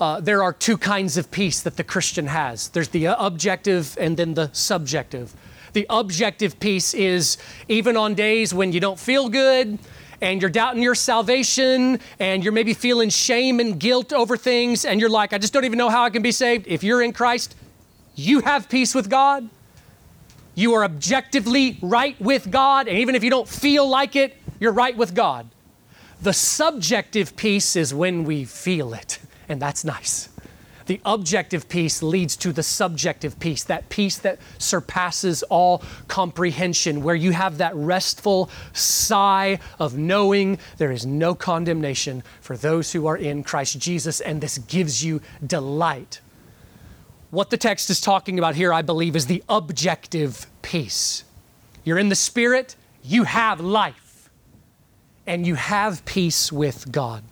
uh, 0.00 0.20
there 0.20 0.42
are 0.42 0.52
two 0.52 0.78
kinds 0.78 1.16
of 1.16 1.30
peace 1.30 1.60
that 1.62 1.76
the 1.76 1.84
Christian 1.84 2.26
has 2.26 2.68
there's 2.68 2.88
the 2.88 3.06
objective 3.06 3.96
and 4.00 4.16
then 4.16 4.34
the 4.34 4.50
subjective. 4.52 5.34
The 5.72 5.86
objective 5.90 6.58
peace 6.60 6.94
is 6.94 7.36
even 7.68 7.96
on 7.96 8.14
days 8.14 8.54
when 8.54 8.72
you 8.72 8.80
don't 8.80 8.98
feel 8.98 9.28
good 9.28 9.78
and 10.20 10.40
you're 10.40 10.50
doubting 10.50 10.82
your 10.82 10.94
salvation 10.94 12.00
and 12.18 12.42
you're 12.42 12.52
maybe 12.52 12.74
feeling 12.74 13.10
shame 13.10 13.60
and 13.60 13.78
guilt 13.78 14.12
over 14.12 14.36
things 14.36 14.84
and 14.84 15.00
you're 15.00 15.10
like, 15.10 15.32
I 15.32 15.38
just 15.38 15.52
don't 15.52 15.64
even 15.64 15.78
know 15.78 15.90
how 15.90 16.04
I 16.04 16.10
can 16.10 16.22
be 16.22 16.32
saved. 16.32 16.66
If 16.66 16.82
you're 16.82 17.02
in 17.02 17.12
Christ, 17.12 17.54
you 18.14 18.40
have 18.40 18.68
peace 18.68 18.94
with 18.94 19.08
God. 19.08 19.48
You 20.54 20.74
are 20.74 20.84
objectively 20.84 21.78
right 21.82 22.20
with 22.20 22.50
God. 22.50 22.88
And 22.88 22.98
even 22.98 23.14
if 23.14 23.22
you 23.22 23.30
don't 23.30 23.48
feel 23.48 23.88
like 23.88 24.16
it, 24.16 24.36
you're 24.58 24.72
right 24.72 24.96
with 24.96 25.14
God. 25.14 25.48
The 26.20 26.32
subjective 26.32 27.36
peace 27.36 27.76
is 27.76 27.94
when 27.94 28.24
we 28.24 28.44
feel 28.44 28.92
it 28.92 29.20
and 29.48 29.60
that's 29.60 29.84
nice. 29.84 30.28
The 30.88 31.00
objective 31.04 31.68
peace 31.68 32.02
leads 32.02 32.34
to 32.36 32.50
the 32.50 32.62
subjective 32.62 33.38
peace, 33.38 33.62
that 33.64 33.90
peace 33.90 34.16
that 34.18 34.38
surpasses 34.56 35.42
all 35.42 35.82
comprehension, 36.08 37.02
where 37.02 37.14
you 37.14 37.32
have 37.32 37.58
that 37.58 37.76
restful 37.76 38.48
sigh 38.72 39.58
of 39.78 39.98
knowing 39.98 40.58
there 40.78 40.90
is 40.90 41.04
no 41.04 41.34
condemnation 41.34 42.22
for 42.40 42.56
those 42.56 42.92
who 42.92 43.06
are 43.06 43.18
in 43.18 43.44
Christ 43.44 43.78
Jesus, 43.78 44.22
and 44.22 44.40
this 44.40 44.56
gives 44.56 45.04
you 45.04 45.20
delight. 45.46 46.20
What 47.30 47.50
the 47.50 47.58
text 47.58 47.90
is 47.90 48.00
talking 48.00 48.38
about 48.38 48.54
here, 48.54 48.72
I 48.72 48.80
believe, 48.80 49.14
is 49.14 49.26
the 49.26 49.44
objective 49.46 50.46
peace. 50.62 51.22
You're 51.84 51.98
in 51.98 52.08
the 52.08 52.14
Spirit, 52.14 52.76
you 53.02 53.24
have 53.24 53.60
life, 53.60 54.30
and 55.26 55.46
you 55.46 55.56
have 55.56 56.02
peace 56.06 56.50
with 56.50 56.90
God. 56.90 57.22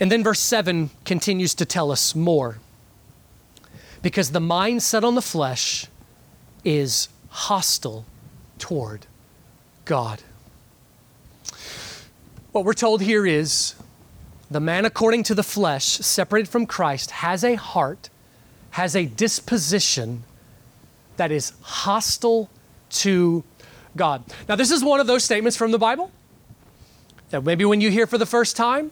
And 0.00 0.10
then 0.10 0.22
verse 0.22 0.40
7 0.40 0.90
continues 1.04 1.54
to 1.54 1.64
tell 1.64 1.90
us 1.90 2.14
more. 2.14 2.58
Because 4.02 4.30
the 4.30 4.40
mind 4.40 4.82
set 4.82 5.04
on 5.04 5.14
the 5.14 5.22
flesh 5.22 5.86
is 6.64 7.08
hostile 7.28 8.04
toward 8.58 9.06
God. 9.84 10.22
What 12.52 12.64
we're 12.64 12.74
told 12.74 13.00
here 13.00 13.26
is 13.26 13.74
the 14.50 14.60
man 14.60 14.84
according 14.84 15.22
to 15.24 15.34
the 15.34 15.42
flesh, 15.42 15.84
separated 15.84 16.50
from 16.50 16.66
Christ, 16.66 17.10
has 17.10 17.42
a 17.42 17.54
heart, 17.54 18.10
has 18.72 18.94
a 18.94 19.06
disposition 19.06 20.24
that 21.16 21.30
is 21.30 21.52
hostile 21.62 22.50
to 22.90 23.44
God. 23.96 24.24
Now, 24.48 24.56
this 24.56 24.70
is 24.70 24.84
one 24.84 25.00
of 25.00 25.06
those 25.06 25.24
statements 25.24 25.56
from 25.56 25.70
the 25.70 25.78
Bible 25.78 26.10
that 27.30 27.42
maybe 27.44 27.64
when 27.64 27.80
you 27.80 27.90
hear 27.90 28.06
for 28.06 28.18
the 28.18 28.26
first 28.26 28.56
time, 28.56 28.90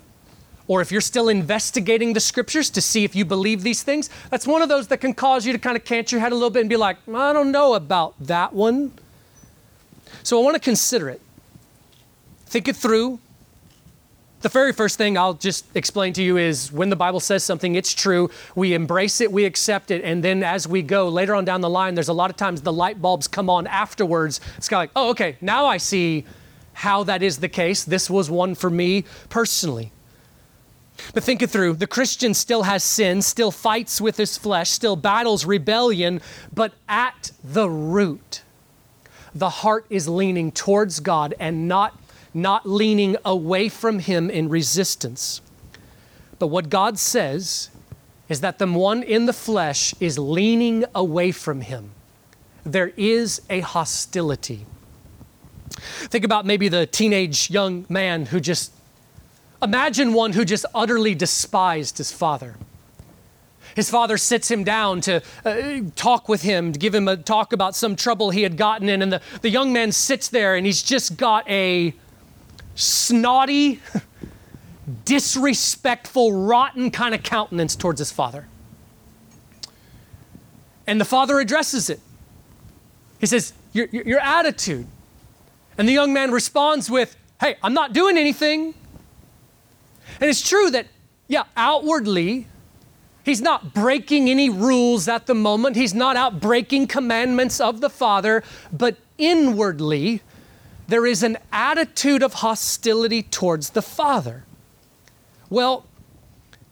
or 0.71 0.81
if 0.81 0.93
you're 0.93 1.01
still 1.01 1.29
investigating 1.29 2.12
the 2.12 2.21
scriptures 2.21 2.71
to 2.71 2.81
see 2.81 3.03
if 3.03 3.16
you 3.16 3.25
believe 3.25 3.64
these 3.64 3.83
things, 3.83 4.09
that's 4.31 4.47
one 4.47 4.62
of 4.62 4.68
those 4.68 4.87
that 4.87 4.99
can 4.99 5.12
cause 5.12 5.45
you 5.45 5.53
to 5.53 5.59
kind 5.59 5.77
of 5.77 5.85
cant 5.85 6.12
your 6.12 6.21
head 6.21 6.31
a 6.31 6.35
little 6.37 6.49
bit 6.49 6.61
and 6.61 6.71
be 6.71 6.77
like, 6.77 6.97
I 7.12 7.33
don't 7.33 7.51
know 7.51 7.75
about 7.75 8.14
that 8.21 8.53
one. 8.53 8.93
So 10.23 10.41
I 10.41 10.45
want 10.45 10.55
to 10.55 10.61
consider 10.61 11.09
it. 11.09 11.21
Think 12.47 12.68
it 12.68 12.77
through. 12.77 13.18
The 14.43 14.49
very 14.49 14.73
first 14.73 14.97
thing 14.97 15.18
I'll 15.18 15.35
just 15.35 15.64
explain 15.75 16.12
to 16.12 16.23
you 16.23 16.37
is 16.37 16.71
when 16.71 16.89
the 16.89 16.95
Bible 16.95 17.18
says 17.18 17.43
something, 17.43 17.75
it's 17.75 17.93
true. 17.93 18.31
We 18.55 18.73
embrace 18.73 19.21
it, 19.21 19.33
we 19.33 19.47
accept 19.47 19.91
it, 19.91 20.05
and 20.05 20.23
then 20.23 20.45
as 20.45 20.68
we 20.68 20.83
go 20.83 21.09
later 21.09 21.35
on 21.35 21.45
down 21.45 21.62
the 21.62 21.68
line, 21.68 21.97
there's 21.97 22.07
a 22.07 22.12
lot 22.12 22.31
of 22.31 22.37
times 22.37 22.62
the 22.62 22.73
light 22.73 23.03
bulbs 23.03 23.27
come 23.27 23.51
on 23.51 23.66
afterwards. 23.66 24.41
It's 24.57 24.68
kind 24.68 24.79
of 24.79 24.83
like, 24.83 24.91
oh, 24.95 25.11
okay, 25.11 25.37
now 25.41 25.66
I 25.66 25.79
see 25.79 26.27
how 26.75 27.03
that 27.03 27.25
is 27.25 27.39
the 27.39 27.49
case. 27.49 27.83
This 27.83 28.09
was 28.09 28.31
one 28.31 28.55
for 28.55 28.71
me 28.71 29.05
personally. 29.31 29.91
But 31.15 31.25
think 31.25 31.43
it 31.43 31.51
through. 31.51 31.75
The 31.75 31.87
Christian 31.87 32.35
still 32.35 32.65
has 32.65 32.85
sin, 32.85 33.23
still 33.23 33.51
fights 33.51 34.01
with 34.01 34.17
his 34.17 34.37
flesh, 34.37 34.71
still 34.71 34.97
battles 34.97 35.45
rebellion, 35.45 36.21
but 36.53 36.73
at 36.89 37.33
the 37.43 37.69
root, 37.69 38.43
the 39.35 39.51
heart 39.51 39.87
is 39.91 40.09
leaning 40.09 40.51
towards 40.53 41.01
God 41.01 41.35
and 41.39 41.69
not, 41.69 41.99
not 42.35 42.69
leaning 42.69 43.17
away 43.25 43.69
from 43.69 44.01
Him 44.01 44.31
in 44.31 44.49
resistance. 44.49 45.41
But 46.39 46.49
what 46.49 46.69
God 46.69 46.99
says 46.99 47.71
is 48.29 48.41
that 48.41 48.59
the 48.59 48.67
one 48.67 49.03
in 49.03 49.27
the 49.27 49.33
flesh 49.33 49.95
is 50.01 50.19
leaning 50.19 50.85
away 50.95 51.33
from 51.33 51.61
Him. 51.61 51.91
There 52.65 52.93
is 52.97 53.43
a 53.49 53.61
hostility. 53.61 54.67
Think 55.71 56.25
about 56.25 56.45
maybe 56.45 56.69
the 56.69 56.87
teenage 56.87 57.51
young 57.51 57.87
man 57.89 58.27
who 58.27 58.41
just, 58.41 58.73
imagine 59.63 60.13
one 60.13 60.33
who 60.33 60.45
just 60.45 60.67
utterly 60.75 61.15
despised 61.15 61.99
his 61.99 62.13
father. 62.13 62.57
His 63.77 63.91
father 63.91 64.17
sits 64.17 64.51
him 64.51 64.65
down 64.65 65.01
to 65.03 65.23
uh, 65.45 65.81
talk 65.95 66.29
with 66.29 66.43
him, 66.43 66.73
to 66.73 66.79
give 66.79 66.95
him 66.95 67.07
a 67.07 67.17
talk 67.17 67.53
about 67.53 67.77
some 67.77 67.95
trouble 67.95 68.31
he 68.31 68.43
had 68.43 68.57
gotten 68.57 68.89
in. 68.89 69.03
And 69.03 69.13
the, 69.13 69.21
the 69.43 69.51
young 69.51 69.73
man 69.73 69.93
sits 69.93 70.29
there 70.29 70.57
and 70.57 70.67
he's 70.67 70.83
just 70.83 71.17
got 71.17 71.49
a 71.49 71.95
snotty, 72.75 73.81
disrespectful, 75.05 76.33
rotten 76.33 76.91
kind 76.91 77.15
of 77.15 77.23
countenance 77.23 77.77
towards 77.77 78.01
his 78.01 78.11
father. 78.11 78.47
And 80.87 81.01
the 81.01 81.05
father 81.05 81.39
addresses 81.39 81.89
it. 81.89 82.01
He 83.21 83.27
says, 83.27 83.53
Your, 83.73 83.87
your, 83.93 84.03
your 84.05 84.21
attitude, 84.21 84.87
and 85.79 85.89
the 85.89 85.93
young 85.93 86.13
man 86.13 86.33
responds 86.33 86.91
with, 86.91 87.17
Hey, 87.39 87.57
I'm 87.63 87.75
not 87.75 87.93
doing 87.93 88.19
anything. 88.19 88.75
And 90.21 90.29
it's 90.29 90.47
true 90.47 90.71
that, 90.71 90.87
yeah, 91.29 91.45
outwardly, 91.57 92.47
he's 93.25 93.41
not 93.41 93.75
breaking 93.75 94.29
any 94.29 94.51
rules 94.51 95.09
at 95.09 95.27
the 95.27 95.35
moment. 95.35 95.77
He's 95.77 95.95
not 95.95 96.17
out 96.17 96.41
breaking 96.41 96.89
commandments 96.89 97.61
of 97.61 97.81
the 97.81 97.91
Father, 97.91 98.43
but 98.73 98.97
inwardly, 99.19 100.23
there 100.89 101.07
is 101.07 101.23
an 101.23 101.39
attitude 101.53 102.23
of 102.23 102.35
hostility 102.35 103.23
towards 103.23 103.71
the 103.71 103.83
Father. 103.83 104.45
Well, 105.49 105.85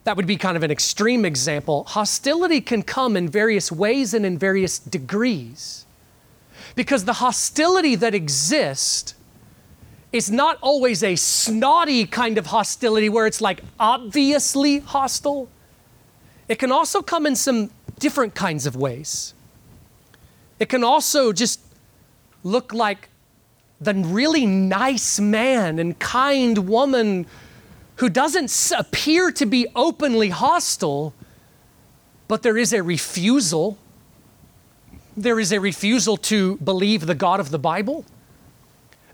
that 0.05 0.17
would 0.17 0.27
be 0.27 0.37
kind 0.37 0.57
of 0.57 0.63
an 0.63 0.71
extreme 0.71 1.25
example. 1.25 1.85
Hostility 1.85 2.61
can 2.61 2.83
come 2.83 3.17
in 3.17 3.29
various 3.29 3.71
ways 3.71 4.15
and 4.15 4.25
in 4.25 4.39
various 4.39 4.79
degrees. 4.79 5.85
Because 6.75 7.05
the 7.05 7.15
hostility 7.15 7.95
that 7.97 8.15
exists 8.15 9.15
is 10.13 10.31
not 10.31 10.59
always 10.61 11.03
a 11.03 11.17
snotty 11.17 12.07
kind 12.07 12.39
of 12.39 12.47
hostility 12.47 13.09
where 13.09 13.27
it's 13.27 13.41
like 13.41 13.63
obviously 13.79 14.79
hostile. 14.79 15.49
It 16.49 16.59
can 16.59 16.73
also 16.73 17.03
come 17.03 17.27
in 17.27 17.37
some 17.37 17.71
different 17.99 18.35
kinds 18.35 18.67
of 18.67 18.75
ways. 18.75 19.35
It 20.59 20.69
can 20.69 20.83
also 20.83 21.33
just 21.33 21.61
look 22.43 22.73
like 22.73 23.11
the 23.81 23.95
really 23.95 24.47
nice 24.47 25.21
man 25.21 25.79
and 25.79 25.99
kind 25.99 26.69
woman 26.69 27.27
who 27.97 28.09
doesn't 28.09 28.73
appear 28.77 29.31
to 29.33 29.47
be 29.47 29.67
openly 29.77 30.31
hostile, 30.31 31.13
but 32.29 32.43
there 32.43 32.57
is 32.57 32.73
a 32.73 32.83
refusal 32.83 33.79
there 35.19 35.41
is 35.41 35.53
a 35.53 35.59
refusal 35.59 36.17
to 36.17 36.57
believe 36.59 37.07
the 37.07 37.15
God 37.15 37.41
of 37.41 37.51
the 37.51 37.59
Bible. 37.59 38.05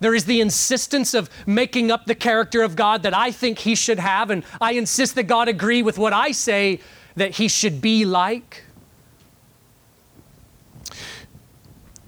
There 0.05 0.14
is 0.14 0.26
the 0.26 0.42
insistence 0.42 1.14
of 1.14 1.30
making 1.46 1.90
up 1.90 2.05
the 2.05 2.14
character 2.14 2.61
of 2.61 2.76
God 2.76 3.05
that 3.05 3.16
I 3.16 3.30
think 3.30 3.61
he 3.61 3.74
should 3.74 3.98
have, 3.98 4.28
and 4.28 4.44
I 4.61 4.72
insist 4.72 5.14
that 5.14 5.22
God 5.22 5.48
agree 5.48 5.80
with 5.80 5.96
what 5.96 6.12
I 6.12 6.32
say 6.32 6.80
that 7.16 7.36
he 7.36 7.48
should 7.48 7.80
be 7.80 8.05
like. 8.05 8.64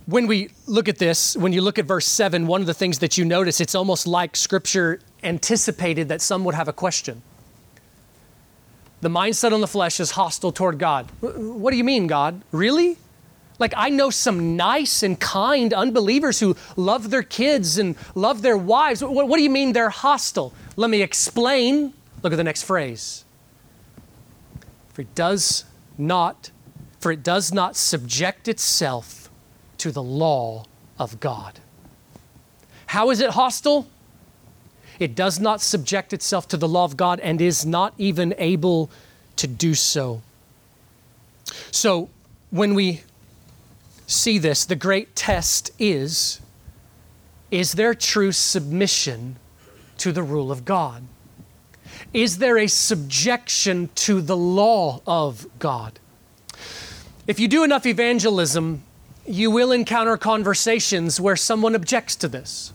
When 0.05 0.27
we 0.27 0.51
look 0.67 0.91
at 0.91 0.99
this, 0.99 1.39
when 1.39 1.55
you 1.55 1.63
look 1.63 1.79
at 1.79 1.87
verse 1.87 2.07
7, 2.07 2.47
one 2.47 2.61
of 2.61 2.67
the 2.67 2.75
things 2.75 2.99
that 2.99 3.17
you 3.17 3.25
notice, 3.25 3.63
it's 3.63 3.75
almost 3.75 4.07
like 4.07 4.37
Scripture 4.37 5.01
anticipated 5.25 6.11
that 6.11 6.21
some 6.21 6.45
would 6.45 6.55
have 6.55 6.69
a 6.69 6.75
question. 6.75 7.23
The 9.01 9.09
mindset 9.09 9.55
on 9.55 9.63
the 9.63 9.67
flesh 9.67 10.01
is 10.01 10.11
hostile 10.11 10.53
toward 10.53 10.79
God. 10.79 11.11
What 11.23 11.71
do 11.71 11.79
you 11.79 11.85
mean, 11.85 12.09
God? 12.09 12.43
Really? 12.53 12.99
Like, 13.59 13.73
I 13.77 13.89
know 13.89 14.11
some 14.11 14.57
nice 14.57 15.03
and 15.03 15.19
kind 15.19 15.73
unbelievers 15.73 16.41
who 16.41 16.57
love 16.77 17.11
their 17.11 17.23
kids 17.23 17.79
and 17.79 17.97
love 18.15 18.43
their 18.43 18.57
wives. 18.57 19.03
What, 19.03 19.29
what, 19.29 19.37
do 19.37 19.43
you 19.43 19.51
mean 19.51 19.73
they're 19.73 19.89
hostile? 19.89 20.53
Let 20.77 20.91
me 20.91 21.03
explain. 21.03 21.95
Look 22.23 22.33
at 22.33 22.37
the 22.37 22.45
next 22.45 22.65
phrase. 22.65 23.25
For 24.93 25.03
it 25.03 25.15
does 25.15 25.65
not, 25.97 26.51
for 27.01 27.13
it 27.13 27.23
does 27.23 27.53
not 27.53 27.77
subject 27.77 28.49
itself 28.49 29.31
to 29.79 29.91
the 29.91 30.03
law 30.03 30.65
of 30.99 31.21
God. 31.21 31.61
How 32.87 33.11
is 33.11 33.21
it 33.21 33.31
hostile? 33.31 33.89
It 34.99 35.15
does 35.15 35.39
not 35.39 35.61
subject 35.61 36.13
itself 36.13 36.49
to 36.49 36.57
the 36.57 36.69
law 36.69 36.85
of 36.85 36.97
God 36.97 37.21
and 37.21 37.41
is 37.41 37.67
not 37.67 37.95
even 37.99 38.35
able 38.39 38.91
to 39.37 39.47
do 39.47 39.75
so. 39.75 40.23
So, 41.71 42.09
when 42.51 42.75
we 42.75 43.03
see 44.07 44.39
this. 44.39 44.65
The 44.65 44.77
great 44.77 45.15
test 45.15 45.71
is 45.79 46.41
is 47.51 47.73
there 47.73 47.95
true 47.95 48.33
submission 48.33 49.37
to 49.99 50.11
the 50.13 50.23
rule 50.23 50.51
of 50.51 50.65
God? 50.65 51.05
Is 52.13 52.39
there 52.39 52.59
a 52.59 52.67
subjection 52.67 53.89
to 53.95 54.21
the 54.21 54.37
law 54.37 55.01
of 55.07 55.47
God? 55.59 55.99
If 57.27 57.39
you 57.41 57.49
do 57.49 57.65
enough 57.65 57.87
evangelism, 57.87 58.83
you 59.27 59.51
will 59.51 59.73
encounter 59.73 60.17
conversations 60.17 61.21
where 61.21 61.37
someone 61.37 61.75
objects 61.75 62.17
to 62.17 62.29
this. 62.29 62.73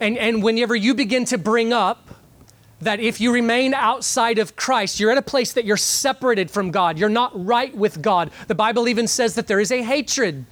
And, 0.00 0.18
and 0.18 0.42
whenever 0.42 0.76
you 0.76 0.94
begin 0.94 1.24
to 1.26 1.38
bring 1.38 1.72
up 1.72 2.15
that 2.80 3.00
if 3.00 3.20
you 3.20 3.32
remain 3.32 3.72
outside 3.72 4.38
of 4.38 4.54
Christ, 4.54 5.00
you're 5.00 5.10
at 5.10 5.18
a 5.18 5.22
place 5.22 5.52
that 5.54 5.64
you're 5.64 5.76
separated 5.76 6.50
from 6.50 6.70
God. 6.70 6.98
You're 6.98 7.08
not 7.08 7.32
right 7.34 7.74
with 7.74 8.02
God. 8.02 8.30
The 8.48 8.54
Bible 8.54 8.86
even 8.88 9.08
says 9.08 9.34
that 9.34 9.46
there 9.46 9.60
is 9.60 9.72
a 9.72 9.82
hatred 9.82 10.44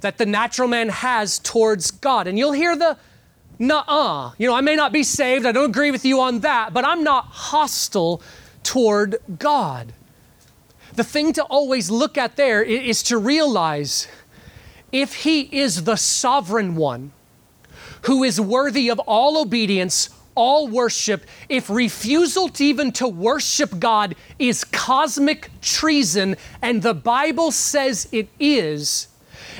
that 0.00 0.18
the 0.18 0.26
natural 0.26 0.68
man 0.68 0.90
has 0.90 1.38
towards 1.38 1.90
God. 1.90 2.26
And 2.26 2.38
you'll 2.38 2.52
hear 2.52 2.76
the 2.76 2.98
nuh-uh. 3.58 4.32
You 4.38 4.48
know, 4.48 4.54
I 4.54 4.60
may 4.60 4.76
not 4.76 4.92
be 4.92 5.02
saved, 5.02 5.46
I 5.46 5.52
don't 5.52 5.70
agree 5.70 5.90
with 5.90 6.04
you 6.04 6.20
on 6.20 6.40
that, 6.40 6.72
but 6.72 6.84
I'm 6.84 7.02
not 7.02 7.24
hostile 7.24 8.22
toward 8.62 9.16
God. 9.38 9.92
The 10.94 11.04
thing 11.04 11.32
to 11.34 11.44
always 11.44 11.90
look 11.90 12.18
at 12.18 12.36
there 12.36 12.62
is 12.62 13.02
to 13.04 13.18
realize 13.18 14.08
if 14.92 15.14
He 15.16 15.42
is 15.42 15.84
the 15.84 15.96
sovereign 15.96 16.76
one 16.76 17.12
who 18.02 18.22
is 18.22 18.40
worthy 18.40 18.88
of 18.88 18.98
all 19.00 19.40
obedience, 19.40 20.10
all 20.38 20.68
worship, 20.68 21.26
if 21.48 21.68
refusal 21.68 22.48
to 22.48 22.64
even 22.64 22.92
to 22.92 23.08
worship 23.08 23.80
God 23.80 24.14
is 24.38 24.62
cosmic 24.62 25.50
treason, 25.60 26.36
and 26.62 26.80
the 26.80 26.94
Bible 26.94 27.50
says 27.50 28.08
it 28.12 28.28
is, 28.38 29.08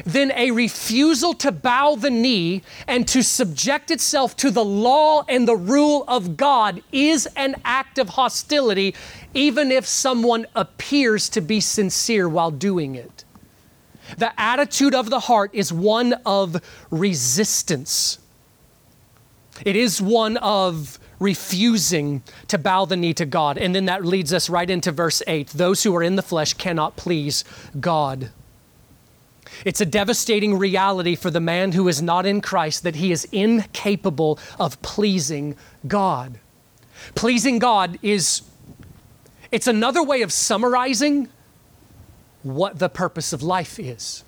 then 0.05 0.31
a 0.37 0.53
refusal 0.53 1.35
to 1.35 1.51
bow 1.51 1.97
the 1.97 2.11
knee 2.11 2.63
and 2.87 3.09
to 3.09 3.25
subject 3.25 3.91
itself 3.91 4.37
to 4.37 4.53
the 4.53 4.65
law 4.65 5.25
and 5.29 5.49
the 5.49 5.57
rule 5.57 6.05
of 6.07 6.37
God 6.37 6.81
is 6.93 7.27
an 7.35 7.57
act 7.65 7.99
of 7.99 8.11
hostility, 8.11 8.95
even 9.35 9.73
if 9.73 9.85
someone 9.85 10.47
appears 10.55 11.29
to 11.31 11.41
be 11.41 11.61
sincere 11.61 12.29
while 12.29 12.53
doing 12.53 12.95
it. 12.95 13.25
The 14.17 14.33
attitude 14.41 14.95
of 14.95 15.11
the 15.11 15.21
heart 15.21 15.51
is 15.53 15.73
one 15.73 16.13
of 16.25 16.63
resistance. 16.91 18.21
It 19.65 19.77
is 19.77 20.01
one 20.01 20.37
of 20.39 20.99
refusing 21.21 22.23
to 22.47 22.59
bow 22.59 22.85
the 22.85 22.97
knee 22.97 23.15
to 23.15 23.27
God. 23.27 23.59
And 23.59 23.75
then 23.75 23.87
that 23.87 24.05
leads 24.05 24.33
us 24.33 24.49
right 24.49 24.69
into 24.69 24.93
verse 24.93 25.23
8 25.27 25.49
those 25.49 25.83
who 25.83 25.95
are 25.97 26.03
in 26.03 26.17
the 26.17 26.23
flesh 26.23 26.55
cannot 26.55 26.97
please 26.97 27.45
God. 27.79 28.31
It's 29.65 29.81
a 29.81 29.87
devastating 29.87 30.59
reality 30.59 31.17
for 31.17 31.31
the 31.31 31.41
man 31.41 31.73
who 31.73 31.89
is 31.89 32.01
not 32.01 32.27
in 32.27 32.41
Christ 32.41 32.83
that 32.85 32.97
he 32.97 33.11
is 33.11 33.25
incapable 33.33 34.39
of 34.59 34.81
pleasing 34.83 35.57
God. 35.87 36.39
Pleasing 37.15 37.59
God 37.59 37.99
is 38.03 38.43
it's 39.51 39.67
another 39.67 40.03
way 40.03 40.23
of 40.23 40.33
summarizing 40.33 41.29
what 42.43 42.79
the 42.79 42.89
purpose 42.89 43.33
of 43.33 43.43
life 43.43 43.79
is. 43.79 44.23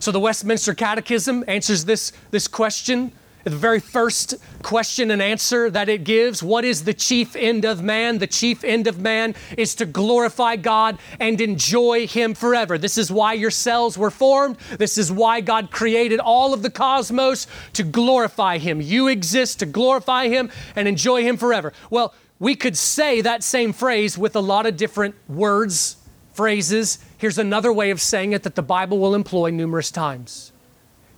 So 0.00 0.10
the 0.10 0.20
Westminster 0.20 0.74
Catechism 0.74 1.44
answers 1.46 1.84
this, 1.84 2.12
this 2.30 2.48
question 2.48 3.12
the 3.44 3.50
very 3.50 3.80
first 3.80 4.34
question 4.62 5.10
and 5.10 5.22
answer 5.22 5.70
that 5.70 5.88
it 5.88 6.04
gives 6.04 6.42
what 6.42 6.64
is 6.64 6.84
the 6.84 6.92
chief 6.92 7.34
end 7.34 7.64
of 7.64 7.82
man? 7.82 8.18
The 8.18 8.26
chief 8.26 8.64
end 8.64 8.86
of 8.86 9.00
man 9.00 9.34
is 9.56 9.74
to 9.76 9.86
glorify 9.86 10.56
God 10.56 10.98
and 11.18 11.40
enjoy 11.40 12.06
Him 12.06 12.34
forever. 12.34 12.76
This 12.76 12.98
is 12.98 13.10
why 13.10 13.32
your 13.32 13.50
cells 13.50 13.96
were 13.96 14.10
formed. 14.10 14.56
This 14.78 14.98
is 14.98 15.10
why 15.10 15.40
God 15.40 15.70
created 15.70 16.20
all 16.20 16.52
of 16.52 16.62
the 16.62 16.70
cosmos 16.70 17.46
to 17.72 17.82
glorify 17.82 18.58
Him. 18.58 18.80
You 18.80 19.08
exist 19.08 19.60
to 19.60 19.66
glorify 19.66 20.28
Him 20.28 20.50
and 20.76 20.86
enjoy 20.86 21.22
Him 21.22 21.36
forever. 21.36 21.72
Well, 21.88 22.14
we 22.38 22.56
could 22.56 22.76
say 22.76 23.20
that 23.20 23.42
same 23.42 23.72
phrase 23.72 24.16
with 24.16 24.34
a 24.34 24.40
lot 24.40 24.66
of 24.66 24.76
different 24.76 25.14
words, 25.28 25.96
phrases. 26.32 26.98
Here's 27.18 27.38
another 27.38 27.72
way 27.72 27.90
of 27.90 28.00
saying 28.00 28.32
it 28.32 28.42
that 28.44 28.54
the 28.54 28.62
Bible 28.62 28.98
will 28.98 29.14
employ 29.14 29.50
numerous 29.50 29.90
times. 29.90 30.52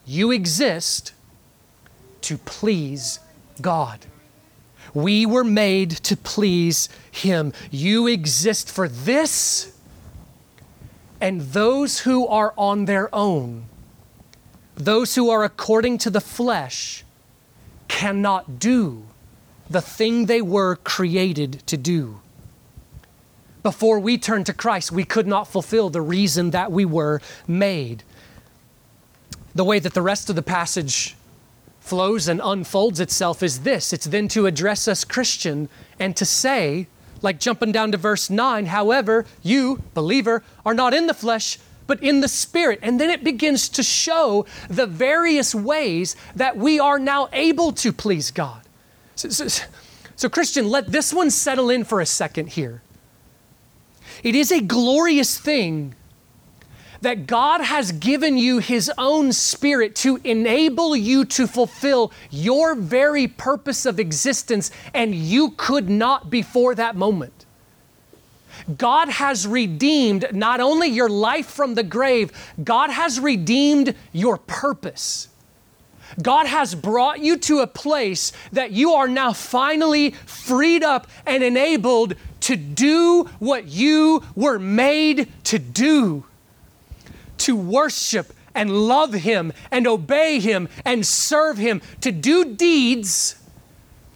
You 0.05 0.33
exist 0.33 1.13
to 2.23 2.39
please 2.39 3.19
God. 3.61 4.07
We 4.95 5.25
were 5.25 5.45
made 5.45 5.91
to 5.91 6.17
please 6.17 6.89
Him. 7.11 7.53
You 7.71 8.07
exist 8.07 8.71
for 8.71 8.89
this, 8.89 9.77
and 11.21 11.41
those 11.41 12.01
who 12.01 12.27
are 12.27 12.53
on 12.57 12.85
their 12.85 13.15
own, 13.15 13.65
those 14.75 15.15
who 15.15 15.31
are 15.31 15.45
according 15.45 15.99
to 15.99 16.11
the 16.11 16.21
flesh, 16.21 17.05
cannot 17.89 18.59
do 18.59 19.05
the 19.71 19.81
thing 19.81 20.27
they 20.27 20.43
were 20.43 20.77
created 20.77 21.63
to 21.67 21.77
do. 21.77 22.21
Before 23.63 24.01
we 24.01 24.19
turned 24.19 24.47
to 24.47 24.53
Christ, 24.53 24.91
we 24.91 25.05
could 25.05 25.27
not 25.27 25.47
fulfill 25.47 25.89
the 25.89 26.01
reason 26.01 26.51
that 26.51 26.73
we 26.73 26.85
were 26.85 27.21
made. 27.47 28.03
The 29.55 29.65
way 29.65 29.79
that 29.79 29.95
the 29.95 30.03
rest 30.03 30.29
of 30.29 30.37
the 30.37 30.43
passage 30.43 31.17
flows 31.83 32.29
and 32.29 32.41
unfolds 32.43 33.01
itself 33.01 33.43
is 33.43 33.61
this 33.61 33.93
it's 33.93 34.07
then 34.07 34.29
to 34.29 34.47
address 34.47 34.87
us 34.87 35.05
Christian 35.05 35.69
and 35.99 36.17
to 36.17 36.25
say, 36.25 36.87
like 37.21 37.41
jumping 37.41 37.73
down 37.73 37.93
to 37.93 37.99
verse 37.99 38.31
9, 38.31 38.67
however, 38.67 39.27
you, 39.43 39.83
believer, 39.93 40.43
are 40.65 40.75
not 40.75 40.95
in 40.95 41.07
the 41.07 41.15
flesh, 41.15 41.59
but 41.87 42.03
in 42.03 42.21
the 42.21 42.29
Spirit. 42.29 42.79
And 42.83 43.01
then 43.01 43.11
it 43.11 43.23
begins 43.25 43.69
to 43.71 43.83
show 43.83 44.47
the 44.69 44.87
various 44.87 45.55
ways 45.55 46.17
that 46.35 46.57
we 46.57 46.81
are 46.81 46.99
now 46.99 47.29
able 47.33 47.73
to 47.73 47.93
please 47.93 48.31
God. 48.31 48.63
So, 49.15 49.29
so, 49.29 49.65
so, 50.17 50.29
Christian, 50.29 50.69
let 50.69 50.87
this 50.87 51.13
one 51.13 51.31
settle 51.31 51.69
in 51.69 51.85
for 51.85 52.01
a 52.01 52.07
second 52.07 52.51
here. 52.51 52.83
It 54.23 54.35
is 54.35 54.53
a 54.53 54.61
glorious 54.61 55.39
thing 55.39 55.95
that 57.03 57.27
God 57.27 57.61
has 57.61 57.93
given 57.93 58.39
you 58.39 58.59
His 58.59 58.91
own 58.97 59.33
Spirit 59.33 59.95
to 59.97 60.21
enable 60.25 60.97
you 60.97 61.25
to 61.27 61.47
fulfill 61.47 62.13
your 62.31 62.75
very 62.75 63.29
purpose 63.29 63.85
of 63.85 64.01
existence, 64.01 64.71
and 64.95 65.15
you 65.15 65.51
could 65.51 65.91
not 65.91 66.31
before 66.31 66.75
that 66.77 66.97
moment. 66.97 67.45
God 68.79 69.09
has 69.09 69.47
redeemed 69.47 70.27
not 70.33 70.61
only 70.61 70.89
your 70.89 71.09
life 71.09 71.47
from 71.47 71.75
the 71.75 71.83
grave, 71.83 72.31
God 72.63 72.91
has 72.91 73.19
redeemed 73.19 73.95
your 74.13 74.39
purpose. 74.39 75.29
God 76.21 76.47
has 76.47 76.75
brought 76.75 77.21
you 77.21 77.39
to 77.39 77.61
a 77.61 77.67
place 77.67 78.33
that 78.53 78.71
you 78.71 78.93
are 78.93 79.09
now 79.09 79.33
finally 79.33 80.11
freed 80.11 80.85
up 80.85 81.07
and 81.27 81.43
enabled 81.43 82.15
to 82.41 82.57
do 82.57 83.25
what 83.39 83.67
you 83.67 84.23
were 84.37 84.59
made 84.59 85.29
to 85.45 85.59
do 85.59 86.25
to 87.43 87.57
worship 87.57 88.33
and 88.55 88.71
love 88.71 89.13
Him 89.13 89.53
and 89.71 89.87
obey 89.87 90.41
Him 90.41 90.69
and 90.85 91.07
serve 91.07 91.59
Him, 91.59 91.81
to 92.01 92.13
do 92.13 92.55
deeds 92.55 93.37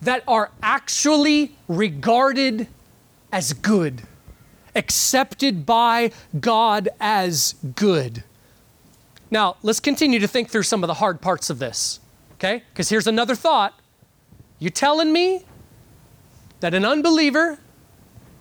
that 0.02 0.22
are 0.28 0.50
actually 0.62 1.56
regarded 1.68 2.68
as 3.32 3.52
good, 3.52 4.02
accepted 4.74 5.66
by 5.66 6.12
God 6.38 6.88
as 7.00 7.54
good. 7.74 8.22
Now, 9.30 9.56
let's 9.62 9.80
continue 9.80 10.18
to 10.20 10.28
think 10.28 10.50
through 10.50 10.62
some 10.62 10.84
of 10.84 10.88
the 10.88 10.94
hard 10.94 11.20
parts 11.20 11.50
of 11.50 11.58
this, 11.58 11.98
okay? 12.34 12.62
Because 12.72 12.88
here's 12.88 13.06
another 13.06 13.34
thought. 13.34 13.74
You 14.58 14.70
telling 14.70 15.12
me 15.12 15.44
that 16.60 16.74
an 16.74 16.84
unbeliever, 16.84 17.58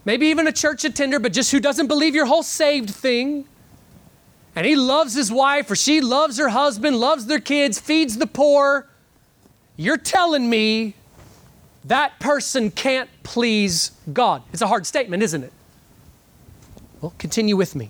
maybe 0.05 0.27
even 0.27 0.47
a 0.47 0.51
church 0.51 0.85
attender, 0.85 1.19
but 1.19 1.33
just 1.33 1.51
who 1.51 1.59
doesn't 1.59 1.87
believe 1.87 2.13
your 2.13 2.27
whole 2.27 2.43
saved 2.43 2.89
thing, 2.89 3.47
and 4.55 4.65
he 4.65 4.75
loves 4.75 5.13
his 5.13 5.31
wife 5.31 5.69
or 5.69 5.75
she 5.75 6.01
loves 6.01 6.37
her 6.37 6.49
husband, 6.49 6.97
loves 6.97 7.25
their 7.25 7.39
kids, 7.39 7.79
feeds 7.79 8.17
the 8.17 8.27
poor, 8.27 8.87
you're 9.75 9.97
telling 9.97 10.49
me 10.49 10.95
that 11.83 12.19
person 12.19 12.71
can't 12.71 13.09
please 13.23 13.91
God. 14.11 14.41
It's 14.53 14.61
a 14.61 14.67
hard 14.67 14.85
statement, 14.85 15.21
isn't 15.21 15.43
it? 15.43 15.53
Well, 17.01 17.13
continue 17.17 17.57
with 17.57 17.75
me. 17.75 17.89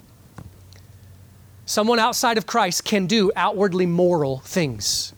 Someone 1.68 2.00
outside 2.00 2.38
of 2.38 2.46
Christ 2.46 2.84
can 2.84 3.08
do 3.08 3.32
outwardly 3.36 3.86
moral 3.86 4.40
things, 4.40 5.14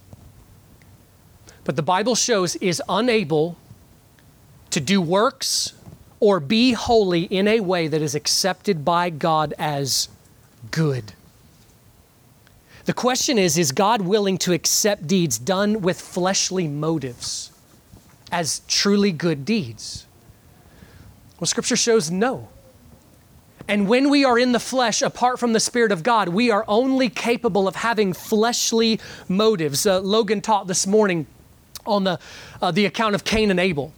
but 1.63 1.75
the 1.75 1.81
Bible 1.81 2.15
shows 2.15 2.55
is 2.57 2.81
unable 2.87 3.57
to 4.69 4.79
do 4.79 5.01
works 5.01 5.73
or 6.19 6.39
be 6.39 6.73
holy 6.73 7.23
in 7.23 7.47
a 7.47 7.59
way 7.59 7.87
that 7.87 8.01
is 8.01 8.15
accepted 8.15 8.85
by 8.85 9.09
God 9.09 9.53
as 9.57 10.09
good. 10.71 11.13
The 12.87 12.93
question 12.93 13.37
is 13.37 13.57
Is 13.57 13.73
God 13.73 14.01
willing 14.01 14.37
to 14.39 14.53
accept 14.53 15.07
deeds 15.07 15.37
done 15.37 15.81
with 15.81 15.99
fleshly 15.99 16.69
motives 16.69 17.51
as 18.31 18.61
truly 18.69 19.11
good 19.11 19.43
deeds? 19.43 20.05
Well, 21.37 21.47
Scripture 21.47 21.75
shows 21.75 22.09
no. 22.09 22.47
And 23.67 23.89
when 23.89 24.09
we 24.09 24.23
are 24.23 24.39
in 24.39 24.53
the 24.53 24.59
flesh, 24.59 25.01
apart 25.01 25.37
from 25.37 25.51
the 25.51 25.59
Spirit 25.59 25.91
of 25.91 26.01
God, 26.01 26.29
we 26.29 26.49
are 26.49 26.63
only 26.69 27.09
capable 27.09 27.67
of 27.67 27.75
having 27.75 28.13
fleshly 28.13 29.01
motives. 29.27 29.85
Uh, 29.85 29.99
Logan 29.99 30.39
taught 30.39 30.67
this 30.67 30.87
morning 30.87 31.27
on 31.85 32.05
the, 32.05 32.17
uh, 32.61 32.71
the 32.71 32.85
account 32.85 33.15
of 33.15 33.25
Cain 33.25 33.51
and 33.51 33.59
Abel. 33.59 33.91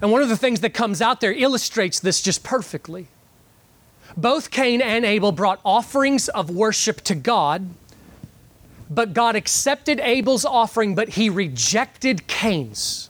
And 0.00 0.12
one 0.12 0.22
of 0.22 0.28
the 0.28 0.36
things 0.36 0.60
that 0.60 0.72
comes 0.72 1.02
out 1.02 1.20
there 1.20 1.32
illustrates 1.32 1.98
this 1.98 2.22
just 2.22 2.44
perfectly. 2.44 3.08
Both 4.16 4.50
Cain 4.50 4.80
and 4.80 5.04
Abel 5.04 5.32
brought 5.32 5.60
offerings 5.64 6.28
of 6.30 6.50
worship 6.50 7.02
to 7.02 7.14
God, 7.14 7.68
but 8.88 9.12
God 9.12 9.36
accepted 9.36 10.00
Abel's 10.00 10.44
offering, 10.44 10.94
but 10.94 11.10
he 11.10 11.28
rejected 11.28 12.26
Cain's. 12.26 13.09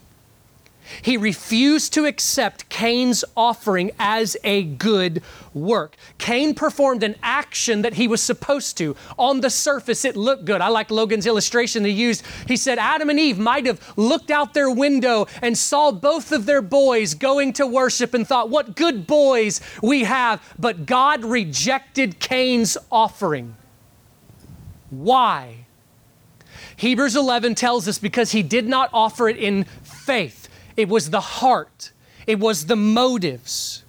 He 1.02 1.16
refused 1.16 1.92
to 1.94 2.06
accept 2.06 2.68
Cain's 2.68 3.24
offering 3.36 3.90
as 3.98 4.36
a 4.44 4.62
good 4.62 5.22
work. 5.54 5.96
Cain 6.18 6.54
performed 6.54 7.02
an 7.02 7.16
action 7.22 7.82
that 7.82 7.94
he 7.94 8.06
was 8.08 8.22
supposed 8.22 8.76
to. 8.78 8.96
On 9.18 9.40
the 9.40 9.50
surface, 9.50 10.04
it 10.04 10.16
looked 10.16 10.44
good. 10.44 10.60
I 10.60 10.68
like 10.68 10.90
Logan's 10.90 11.26
illustration 11.26 11.84
he 11.84 11.90
used. 11.90 12.24
He 12.46 12.56
said 12.56 12.78
Adam 12.78 13.10
and 13.10 13.18
Eve 13.18 13.38
might 13.38 13.66
have 13.66 13.80
looked 13.96 14.30
out 14.30 14.54
their 14.54 14.70
window 14.70 15.26
and 15.42 15.56
saw 15.56 15.90
both 15.90 16.32
of 16.32 16.46
their 16.46 16.62
boys 16.62 17.14
going 17.14 17.52
to 17.54 17.66
worship 17.66 18.14
and 18.14 18.26
thought, 18.26 18.50
What 18.50 18.76
good 18.76 19.06
boys 19.06 19.60
we 19.82 20.04
have. 20.04 20.42
But 20.58 20.86
God 20.86 21.24
rejected 21.24 22.20
Cain's 22.20 22.76
offering. 22.90 23.56
Why? 24.90 25.66
Hebrews 26.76 27.14
11 27.14 27.56
tells 27.56 27.86
us 27.86 27.98
because 27.98 28.32
he 28.32 28.42
did 28.42 28.66
not 28.66 28.90
offer 28.92 29.28
it 29.28 29.36
in 29.36 29.64
faith. 29.82 30.39
It 30.80 30.88
was 30.88 31.10
the 31.10 31.20
heart, 31.20 31.92
it 32.26 32.38
was 32.38 32.66
the 32.66 32.76
motives. 32.76 33.84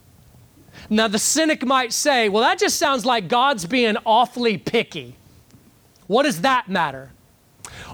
Now, 0.89 1.07
the 1.07 1.19
cynic 1.19 1.65
might 1.65 1.93
say, 1.93 2.27
well, 2.27 2.43
that 2.43 2.59
just 2.59 2.77
sounds 2.77 3.05
like 3.05 3.29
God's 3.29 3.65
being 3.65 3.95
awfully 4.05 4.57
picky. 4.57 5.15
What 6.07 6.23
does 6.23 6.41
that 6.41 6.67
matter? 6.67 7.11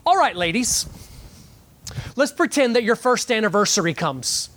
All 0.03 0.17
right, 0.17 0.35
ladies, 0.35 0.87
let's 2.15 2.31
pretend 2.31 2.75
that 2.75 2.81
your 2.83 2.95
first 2.95 3.31
anniversary 3.31 3.93
comes. 3.93 4.49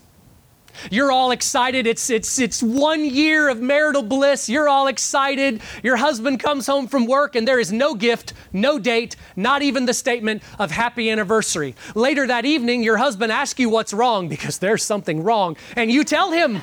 You're 0.90 1.12
all 1.12 1.30
excited. 1.30 1.86
It's, 1.86 2.10
it's, 2.10 2.38
it's 2.38 2.62
one 2.62 3.04
year 3.04 3.48
of 3.48 3.60
marital 3.60 4.02
bliss. 4.02 4.48
You're 4.48 4.68
all 4.68 4.86
excited. 4.86 5.60
Your 5.82 5.96
husband 5.96 6.40
comes 6.40 6.66
home 6.66 6.88
from 6.88 7.06
work 7.06 7.36
and 7.36 7.46
there 7.46 7.60
is 7.60 7.72
no 7.72 7.94
gift, 7.94 8.32
no 8.52 8.78
date, 8.78 9.16
not 9.36 9.62
even 9.62 9.86
the 9.86 9.94
statement 9.94 10.42
of 10.58 10.70
happy 10.70 11.10
anniversary. 11.10 11.74
Later 11.94 12.26
that 12.26 12.44
evening, 12.44 12.82
your 12.82 12.96
husband 12.96 13.32
asks 13.32 13.60
you 13.60 13.68
what's 13.68 13.92
wrong 13.92 14.28
because 14.28 14.58
there's 14.58 14.82
something 14.82 15.22
wrong, 15.22 15.56
and 15.76 15.90
you 15.90 16.04
tell 16.04 16.30
him. 16.30 16.60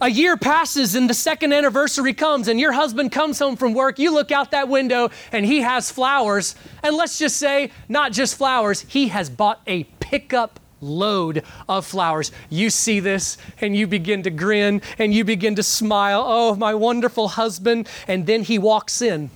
A 0.00 0.08
year 0.08 0.36
passes 0.36 0.94
and 0.94 1.10
the 1.10 1.14
second 1.14 1.52
anniversary 1.52 2.14
comes, 2.14 2.46
and 2.46 2.60
your 2.60 2.70
husband 2.70 3.10
comes 3.10 3.38
home 3.38 3.56
from 3.56 3.74
work. 3.74 3.98
You 3.98 4.14
look 4.14 4.30
out 4.30 4.52
that 4.52 4.68
window 4.68 5.10
and 5.32 5.44
he 5.44 5.62
has 5.62 5.90
flowers. 5.90 6.54
And 6.84 6.94
let's 6.94 7.18
just 7.18 7.36
say, 7.36 7.72
not 7.88 8.12
just 8.12 8.36
flowers, 8.36 8.82
he 8.82 9.08
has 9.08 9.28
bought 9.28 9.60
a 9.66 9.84
pickup 9.98 10.60
load 10.80 11.42
of 11.68 11.86
flowers. 11.86 12.32
You 12.50 12.70
see 12.70 13.00
this 13.00 13.36
and 13.60 13.76
you 13.76 13.86
begin 13.86 14.22
to 14.22 14.30
grin 14.30 14.82
and 14.98 15.12
you 15.12 15.24
begin 15.24 15.54
to 15.56 15.62
smile. 15.62 16.24
Oh, 16.26 16.54
my 16.54 16.74
wonderful 16.74 17.28
husband. 17.28 17.88
And 18.06 18.26
then 18.26 18.42
he 18.42 18.58
walks 18.58 19.02
in. 19.02 19.30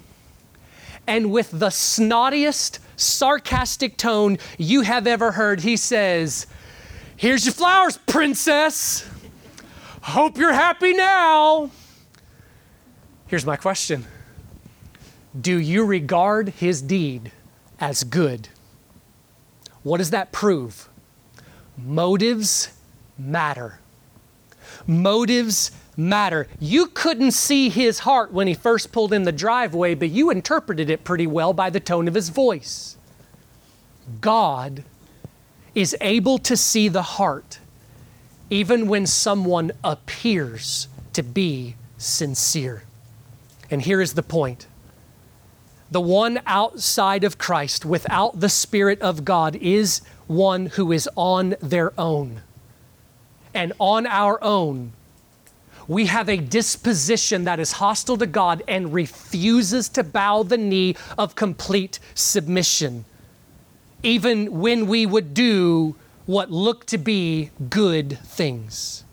And 1.06 1.32
with 1.32 1.50
the 1.50 1.68
snottiest, 1.68 2.78
sarcastic 2.96 3.96
tone 3.96 4.38
you 4.56 4.82
have 4.82 5.06
ever 5.06 5.32
heard, 5.32 5.60
he 5.60 5.76
says, 5.76 6.46
Here's 7.16 7.44
your 7.44 7.54
flowers, 7.54 7.98
princess. 7.98 9.08
Hope 10.02 10.36
you're 10.36 10.52
happy 10.52 10.92
now. 10.92 11.70
Here's 13.26 13.46
my 13.46 13.56
question 13.56 14.06
Do 15.40 15.58
you 15.58 15.84
regard 15.84 16.50
his 16.50 16.82
deed 16.82 17.32
as 17.80 18.04
good? 18.04 18.48
What 19.82 19.98
does 19.98 20.10
that 20.10 20.30
prove? 20.32 20.88
Motives 21.76 22.68
matter. 23.18 23.78
Motives 24.86 25.70
matter. 25.96 26.48
You 26.58 26.86
couldn't 26.86 27.32
see 27.32 27.68
his 27.68 28.00
heart 28.00 28.32
when 28.32 28.46
he 28.46 28.54
first 28.54 28.92
pulled 28.92 29.12
in 29.12 29.24
the 29.24 29.32
driveway, 29.32 29.94
but 29.94 30.10
you 30.10 30.30
interpreted 30.30 30.90
it 30.90 31.04
pretty 31.04 31.26
well 31.26 31.52
by 31.52 31.70
the 31.70 31.80
tone 31.80 32.08
of 32.08 32.14
his 32.14 32.28
voice. 32.28 32.96
God 34.20 34.84
is 35.74 35.96
able 36.00 36.38
to 36.38 36.56
see 36.56 36.88
the 36.88 37.02
heart 37.02 37.58
even 38.50 38.86
when 38.86 39.06
someone 39.06 39.72
appears 39.82 40.88
to 41.14 41.22
be 41.22 41.74
sincere. 41.96 42.82
And 43.70 43.80
here 43.80 44.02
is 44.02 44.12
the 44.12 44.22
point 44.22 44.66
the 45.92 46.00
one 46.00 46.40
outside 46.46 47.22
of 47.22 47.36
Christ, 47.36 47.84
without 47.84 48.40
the 48.40 48.48
Spirit 48.48 49.00
of 49.02 49.26
God, 49.26 49.56
is 49.56 50.00
one 50.26 50.66
who 50.66 50.90
is 50.90 51.08
on 51.16 51.54
their 51.60 51.92
own. 52.00 52.40
And 53.52 53.74
on 53.78 54.06
our 54.06 54.42
own, 54.42 54.94
we 55.86 56.06
have 56.06 56.30
a 56.30 56.38
disposition 56.38 57.44
that 57.44 57.60
is 57.60 57.72
hostile 57.72 58.16
to 58.16 58.26
God 58.26 58.62
and 58.66 58.94
refuses 58.94 59.90
to 59.90 60.02
bow 60.02 60.42
the 60.42 60.56
knee 60.56 60.96
of 61.18 61.34
complete 61.34 61.98
submission, 62.14 63.04
even 64.02 64.60
when 64.60 64.86
we 64.86 65.04
would 65.04 65.34
do 65.34 65.94
what 66.24 66.50
look 66.50 66.86
to 66.86 66.96
be 66.96 67.50
good 67.68 68.18
things. 68.24 69.04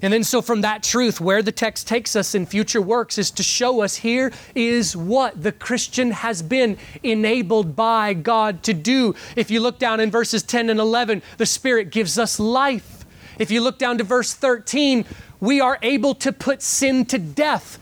And 0.00 0.12
then, 0.12 0.24
so 0.24 0.40
from 0.40 0.62
that 0.62 0.82
truth, 0.82 1.20
where 1.20 1.42
the 1.42 1.52
text 1.52 1.86
takes 1.86 2.16
us 2.16 2.34
in 2.34 2.46
future 2.46 2.80
works 2.80 3.18
is 3.18 3.30
to 3.32 3.42
show 3.42 3.82
us 3.82 3.96
here 3.96 4.32
is 4.54 4.96
what 4.96 5.42
the 5.42 5.52
Christian 5.52 6.12
has 6.12 6.40
been 6.40 6.78
enabled 7.02 7.76
by 7.76 8.14
God 8.14 8.62
to 8.62 8.72
do. 8.72 9.14
If 9.36 9.50
you 9.50 9.60
look 9.60 9.78
down 9.78 10.00
in 10.00 10.10
verses 10.10 10.42
10 10.42 10.70
and 10.70 10.80
11, 10.80 11.22
the 11.36 11.46
Spirit 11.46 11.90
gives 11.90 12.18
us 12.18 12.40
life. 12.40 13.04
If 13.38 13.50
you 13.50 13.60
look 13.60 13.78
down 13.78 13.98
to 13.98 14.04
verse 14.04 14.32
13, 14.32 15.04
we 15.40 15.60
are 15.60 15.78
able 15.82 16.14
to 16.16 16.32
put 16.32 16.62
sin 16.62 17.04
to 17.06 17.18
death 17.18 17.78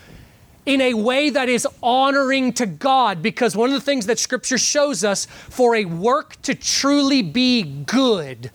in 0.67 0.81
a 0.81 0.95
way 0.95 1.31
that 1.31 1.49
is 1.49 1.67
honoring 1.83 2.53
to 2.55 2.67
God 2.67 3.23
because 3.23 3.57
one 3.57 3.71
of 3.71 3.75
the 3.75 3.81
things 3.81 4.07
that 4.07 4.19
Scripture 4.19 4.59
shows 4.59 5.05
us 5.05 5.27
for 5.27 5.75
a 5.75 5.85
work 5.85 6.41
to 6.43 6.55
truly 6.55 7.23
be 7.23 7.63
good 7.63 8.51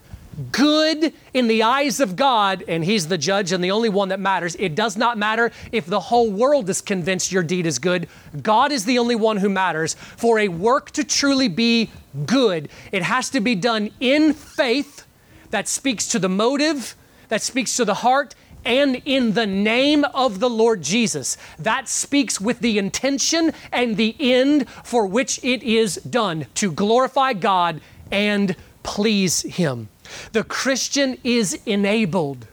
good 0.52 1.12
in 1.32 1.48
the 1.48 1.62
eyes 1.62 2.00
of 2.00 2.16
God, 2.16 2.64
and 2.68 2.84
He's 2.84 3.08
the 3.08 3.18
judge 3.18 3.52
and 3.52 3.62
the 3.62 3.70
only 3.70 3.88
one 3.88 4.10
that 4.10 4.20
matters. 4.20 4.56
It 4.58 4.74
does 4.74 4.96
not 4.96 5.18
matter 5.18 5.50
if 5.72 5.86
the 5.86 6.00
whole 6.00 6.30
world 6.30 6.68
is 6.68 6.80
convinced 6.80 7.32
your 7.32 7.42
deed 7.42 7.66
is 7.66 7.78
good. 7.78 8.08
God 8.42 8.72
is 8.72 8.84
the 8.84 8.98
only 8.98 9.14
one 9.14 9.38
who 9.38 9.48
matters. 9.48 9.94
For 9.94 10.38
a 10.38 10.48
work 10.48 10.90
to 10.92 11.04
truly 11.04 11.48
be 11.48 11.90
good, 12.24 12.68
it 12.92 13.02
has 13.02 13.30
to 13.30 13.40
be 13.40 13.54
done 13.54 13.90
in 14.00 14.32
faith 14.32 15.06
that 15.50 15.68
speaks 15.68 16.08
to 16.08 16.18
the 16.18 16.28
motive, 16.28 16.94
that 17.28 17.42
speaks 17.42 17.76
to 17.76 17.84
the 17.84 17.94
heart, 17.94 18.34
and 18.64 19.00
in 19.04 19.34
the 19.34 19.46
name 19.46 20.04
of 20.12 20.40
the 20.40 20.50
Lord 20.50 20.82
Jesus. 20.82 21.38
That 21.58 21.88
speaks 21.88 22.40
with 22.40 22.58
the 22.58 22.78
intention 22.78 23.52
and 23.72 23.96
the 23.96 24.16
end 24.18 24.68
for 24.68 25.06
which 25.06 25.42
it 25.44 25.62
is 25.62 25.96
done 25.96 26.46
to 26.56 26.72
glorify 26.72 27.32
God 27.32 27.80
and 28.10 28.56
please 28.82 29.42
Him. 29.42 29.88
The 30.32 30.44
Christian 30.44 31.18
is 31.24 31.60
enabled 31.66 32.46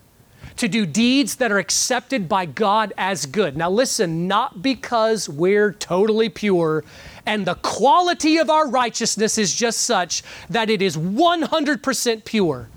to 0.58 0.68
do 0.68 0.86
deeds 0.86 1.38
that 1.38 1.52
are 1.52 1.58
accepted 1.58 2.30
by 2.30 2.46
God 2.46 2.94
as 2.98 3.26
good. 3.26 3.58
Now, 3.58 3.70
listen, 3.70 4.28
not 4.28 4.62
because 4.62 5.28
we're 5.28 5.74
totally 5.74 6.30
pure 6.30 6.84
and 7.26 7.46
the 7.46 7.56
quality 7.56 8.38
of 8.38 8.50
our 8.50 8.68
righteousness 8.68 9.38
is 9.38 9.56
just 9.56 9.82
such 9.82 10.24
that 10.50 10.70
it 10.70 10.82
is 10.82 10.98
100% 10.98 12.26
pure. 12.26 12.70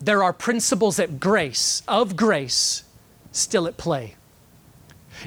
There 0.00 0.22
are 0.24 0.32
principles 0.32 0.98
at 0.98 1.20
grace, 1.20 1.82
of 1.86 2.16
grace, 2.16 2.82
still 3.30 3.68
at 3.68 3.76
play. 3.76 4.16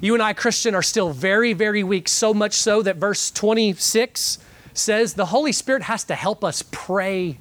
You 0.02 0.14
and 0.14 0.22
I, 0.22 0.34
Christian, 0.34 0.76
are 0.76 0.82
still 0.82 1.12
very, 1.12 1.54
very 1.54 1.84
weak, 1.84 2.10
so 2.10 2.34
much 2.34 2.54
so 2.54 2.82
that 2.82 2.98
verse 2.98 3.32
26 3.32 4.40
says 4.74 5.14
the 5.14 5.28
Holy 5.28 5.54
Spirit 5.54 5.84
has 5.84 6.04
to 6.06 6.16
help 6.16 6.44
us 6.44 6.62
pray 6.72 7.38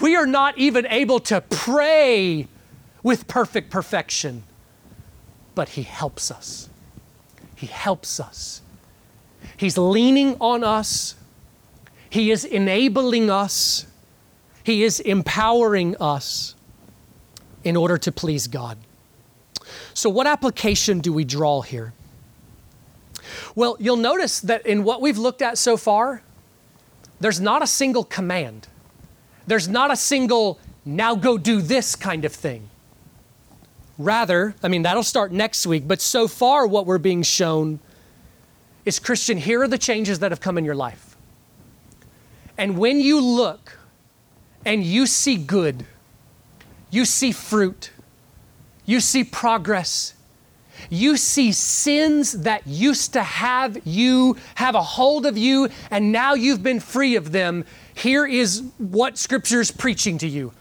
we 0.00 0.16
are 0.16 0.26
not 0.26 0.58
even 0.58 0.86
able 0.86 1.20
to 1.20 1.40
pray 1.40 2.48
with 3.02 3.26
perfect 3.28 3.70
perfection, 3.70 4.44
but 5.54 5.70
He 5.70 5.82
helps 5.82 6.30
us. 6.30 6.68
He 7.54 7.66
helps 7.66 8.18
us. 8.18 8.62
He's 9.56 9.76
leaning 9.78 10.36
on 10.40 10.64
us, 10.64 11.14
He 12.10 12.30
is 12.30 12.44
enabling 12.44 13.30
us, 13.30 13.86
He 14.64 14.82
is 14.82 15.00
empowering 15.00 15.96
us 16.00 16.54
in 17.64 17.76
order 17.76 17.98
to 17.98 18.12
please 18.12 18.46
God. 18.48 18.78
So, 19.94 20.10
what 20.10 20.26
application 20.26 21.00
do 21.00 21.12
we 21.12 21.24
draw 21.24 21.62
here? 21.62 21.92
Well, 23.54 23.76
you'll 23.78 23.96
notice 23.96 24.40
that 24.40 24.66
in 24.66 24.84
what 24.84 25.00
we've 25.00 25.18
looked 25.18 25.42
at 25.42 25.58
so 25.58 25.76
far, 25.76 26.22
there's 27.20 27.40
not 27.40 27.62
a 27.62 27.66
single 27.66 28.04
command. 28.04 28.68
There's 29.46 29.68
not 29.68 29.90
a 29.90 29.96
single, 29.96 30.58
now 30.84 31.14
go 31.14 31.38
do 31.38 31.60
this 31.60 31.96
kind 31.96 32.24
of 32.24 32.32
thing. 32.32 32.68
Rather, 33.98 34.54
I 34.62 34.68
mean, 34.68 34.82
that'll 34.82 35.02
start 35.02 35.32
next 35.32 35.66
week, 35.66 35.86
but 35.86 36.00
so 36.00 36.26
far, 36.26 36.66
what 36.66 36.86
we're 36.86 36.98
being 36.98 37.22
shown 37.22 37.78
is 38.84 38.98
Christian, 38.98 39.38
here 39.38 39.62
are 39.62 39.68
the 39.68 39.78
changes 39.78 40.18
that 40.20 40.32
have 40.32 40.40
come 40.40 40.58
in 40.58 40.64
your 40.64 40.74
life. 40.74 41.16
And 42.58 42.78
when 42.78 43.00
you 43.00 43.20
look 43.20 43.78
and 44.64 44.84
you 44.84 45.06
see 45.06 45.36
good, 45.36 45.84
you 46.90 47.04
see 47.04 47.32
fruit, 47.32 47.90
you 48.84 49.00
see 49.00 49.24
progress, 49.24 50.14
you 50.90 51.16
see 51.16 51.52
sins 51.52 52.32
that 52.32 52.66
used 52.66 53.12
to 53.12 53.22
have 53.22 53.86
you 53.86 54.36
have 54.56 54.74
a 54.74 54.82
hold 54.82 55.26
of 55.26 55.38
you, 55.38 55.68
and 55.90 56.12
now 56.12 56.34
you've 56.34 56.62
been 56.62 56.80
free 56.80 57.14
of 57.14 57.32
them. 57.32 57.64
Here 57.94 58.26
is 58.26 58.62
what 58.78 59.18
Scripture 59.18 59.60
is 59.60 59.70
preaching 59.70 60.18
to 60.18 60.28
you 60.28 60.52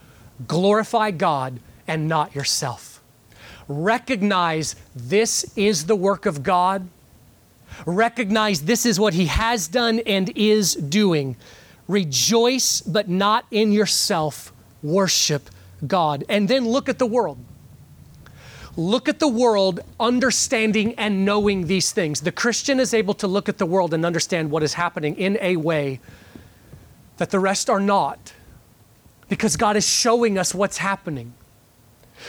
glorify 0.48 1.12
God 1.12 1.60
and 1.88 2.08
not 2.08 2.36
yourself. 2.36 3.02
Recognize 3.68 4.76
this 4.96 5.52
is 5.56 5.86
the 5.86 5.96
work 5.96 6.26
of 6.26 6.44
God. 6.44 6.90
Recognize 7.86 8.64
this 8.64 8.86
is 8.86 9.00
what 9.00 9.14
He 9.14 9.28
has 9.28 9.68
done 9.68 10.00
and 10.06 10.32
is 10.36 10.76
doing. 10.76 11.36
Rejoice, 11.88 12.82
but 12.82 13.08
not 13.08 13.46
in 13.52 13.72
yourself. 13.72 14.52
Worship 14.84 15.50
God. 15.86 16.24
And 16.28 16.48
then 16.48 16.68
look 16.68 16.90
at 16.90 17.00
the 17.00 17.06
world. 17.06 17.38
Look 18.78 19.10
at 19.10 19.20
the 19.20 19.28
world 19.28 19.82
understanding 20.00 20.96
and 20.96 21.26
knowing 21.26 21.68
these 21.68 21.92
things. 21.92 22.22
The 22.22 22.32
Christian 22.32 22.80
is 22.80 22.94
able 22.94 23.14
to 23.16 23.28
look 23.28 23.50
at 23.50 23.58
the 23.58 23.66
world 23.66 23.94
and 23.94 24.06
understand 24.06 24.50
what 24.50 24.64
is 24.64 24.74
happening 24.74 25.16
in 25.18 25.38
a 25.42 25.58
way 25.58 26.00
that 27.22 27.30
the 27.30 27.40
rest 27.40 27.70
are 27.70 27.80
not 27.80 28.34
because 29.30 29.56
God 29.56 29.78
is 29.78 29.88
showing 29.88 30.40
us 30.40 30.56
what's 30.56 30.80
happening. 30.80 31.36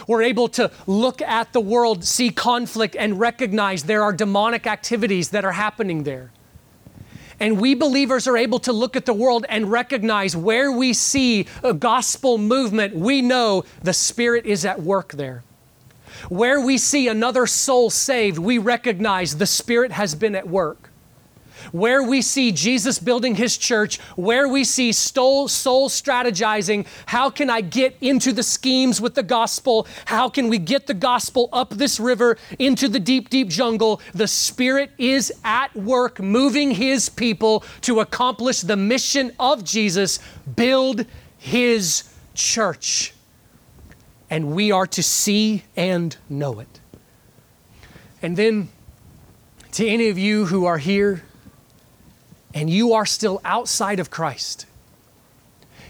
We're 0.07 0.20
able 0.20 0.49
to 0.51 0.70
look 0.86 1.22
at 1.22 1.55
the 1.55 1.62
world, 1.62 2.05
see 2.05 2.28
conflict, 2.28 2.95
and 2.95 3.18
recognize 3.18 3.84
there 3.84 4.03
are 4.03 4.12
demonic 4.12 4.66
activities 4.66 5.30
that 5.30 5.47
are 5.47 5.53
happening 5.53 6.03
there. 6.03 6.30
And 7.40 7.59
we 7.59 7.74
believers 7.74 8.28
are 8.28 8.36
able 8.36 8.59
to 8.59 8.72
look 8.74 8.95
at 8.95 9.07
the 9.07 9.14
world 9.14 9.47
and 9.49 9.70
recognize 9.70 10.36
where 10.36 10.70
we 10.70 10.93
see 10.93 11.47
a 11.64 11.72
gospel 11.72 12.36
movement, 12.36 12.95
we 12.95 13.22
know 13.22 13.64
the 13.82 13.95
Spirit 13.95 14.45
is 14.45 14.66
at 14.66 14.82
work 14.82 15.12
there. 15.12 15.43
Where 16.28 16.61
we 16.61 16.76
see 16.76 17.09
another 17.09 17.47
soul 17.47 17.88
saved, 17.88 18.36
we 18.36 18.59
recognize 18.59 19.38
the 19.38 19.47
Spirit 19.47 19.93
has 19.93 20.14
been 20.14 20.34
at 20.34 20.47
work 20.47 20.91
where 21.70 22.02
we 22.02 22.22
see 22.22 22.52
Jesus 22.52 22.98
building 22.98 23.34
his 23.34 23.56
church, 23.56 23.98
where 24.16 24.48
we 24.48 24.64
see 24.64 24.92
soul, 24.92 25.48
strategizing, 25.48 26.86
how 27.06 27.30
can 27.30 27.48
I 27.50 27.60
get 27.60 27.96
into 28.00 28.32
the 28.32 28.42
schemes 28.42 29.00
with 29.00 29.14
the 29.14 29.22
gospel? 29.22 29.86
How 30.06 30.28
can 30.28 30.48
we 30.48 30.58
get 30.58 30.86
the 30.86 30.94
gospel 30.94 31.48
up 31.52 31.70
this 31.70 32.00
river 32.00 32.36
into 32.58 32.88
the 32.88 33.00
deep, 33.00 33.30
deep 33.30 33.48
jungle? 33.48 34.00
The 34.14 34.26
Spirit 34.28 34.90
is 34.98 35.32
at 35.44 35.74
work 35.76 36.20
moving 36.20 36.72
his 36.72 37.08
people 37.08 37.64
to 37.82 38.00
accomplish 38.00 38.60
the 38.60 38.76
mission 38.76 39.32
of 39.38 39.64
Jesus, 39.64 40.18
build 40.56 41.06
his 41.38 42.04
church. 42.34 43.14
And 44.30 44.54
we 44.54 44.72
are 44.72 44.86
to 44.86 45.02
see 45.02 45.64
and 45.76 46.16
know 46.28 46.60
it. 46.60 46.80
And 48.22 48.36
then, 48.36 48.68
to 49.72 49.86
any 49.86 50.08
of 50.08 50.16
you 50.16 50.46
who 50.46 50.64
are 50.64 50.78
here 50.78 51.24
and 52.55 52.68
you 52.68 52.92
are 52.92 53.07
still 53.07 53.40
outside 53.44 53.98
of 53.98 54.11
Christ, 54.11 54.66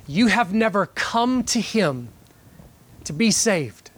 you 0.06 0.28
have 0.28 0.52
never 0.52 0.86
come 0.86 1.44
to 1.44 1.60
Him 1.60 2.08
to 3.04 3.12
be 3.12 3.30
saved. 3.30 3.90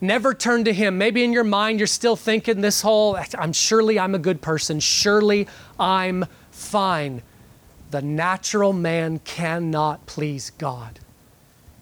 Never 0.00 0.32
turn 0.32 0.64
to 0.64 0.72
Him. 0.72 0.96
Maybe 0.96 1.24
in 1.24 1.32
your 1.32 1.44
mind 1.44 1.80
you're 1.80 1.86
still 1.86 2.16
thinking 2.16 2.60
this 2.60 2.82
whole, 2.82 3.18
I'm 3.36 3.52
surely 3.52 3.98
I'm 3.98 4.14
a 4.14 4.18
good 4.18 4.40
person, 4.40 4.80
surely 4.80 5.48
I'm 5.78 6.26
fine. 6.50 7.22
The 7.90 8.02
natural 8.02 8.72
man 8.72 9.18
cannot 9.20 10.06
please 10.06 10.50
God. 10.50 11.00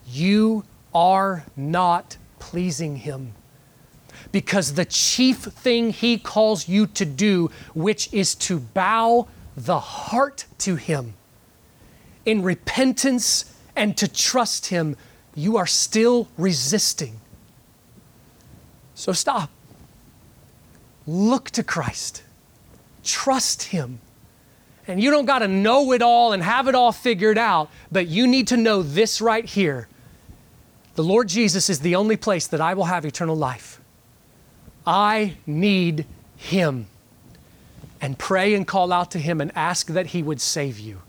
You 0.09 0.65
are 0.95 1.45
not 1.57 2.17
pleasing 2.39 2.97
Him 2.97 3.33
because 4.33 4.75
the 4.75 4.85
chief 4.85 5.39
thing 5.39 5.91
He 5.91 6.19
calls 6.19 6.69
you 6.69 6.87
to 6.89 7.05
do, 7.05 7.51
which 7.75 8.13
is 8.13 8.35
to 8.37 8.61
bow 8.61 9.29
the 9.57 9.81
heart 9.81 10.45
to 10.59 10.77
Him 10.77 11.15
in 12.27 12.43
repentance 12.43 13.57
and 13.75 13.97
to 13.97 14.09
trust 14.09 14.67
Him, 14.67 14.97
you 15.35 15.57
are 15.57 15.67
still 15.67 16.29
resisting. 16.37 17.21
So 18.95 19.13
stop. 19.13 19.51
Look 21.07 21.51
to 21.53 21.63
Christ. 21.63 22.23
Trust 23.05 23.65
Him. 23.65 24.01
And 24.89 25.03
you 25.03 25.11
don't 25.11 25.25
got 25.25 25.41
to 25.41 25.49
know 25.49 25.93
it 25.93 26.03
all 26.03 26.33
and 26.33 26.43
have 26.43 26.69
it 26.69 26.75
all 26.75 26.93
figured 26.93 27.39
out, 27.39 27.71
but 27.91 28.07
you 28.09 28.27
need 28.27 28.49
to 28.49 28.57
know 28.57 28.83
this 28.83 29.21
right 29.21 29.45
here. 29.45 29.89
The 30.95 31.05
Lord 31.05 31.29
Jesus 31.29 31.69
is 31.69 31.81
the 31.81 31.97
only 31.97 32.17
place 32.17 32.47
that 32.47 32.61
I 32.61 32.75
will 32.75 32.85
have 32.85 33.05
eternal 33.05 33.37
life. 33.37 33.81
I 34.87 35.37
need 35.47 36.07
Him 36.37 36.87
and 38.01 38.19
pray 38.19 38.55
and 38.55 38.67
call 38.67 38.93
out 38.93 39.11
to 39.13 39.19
Him 39.19 39.41
and 39.41 39.51
ask 39.55 39.89
that 39.89 40.07
He 40.07 40.23
would 40.23 40.41
save 40.41 40.79
you. 40.79 41.03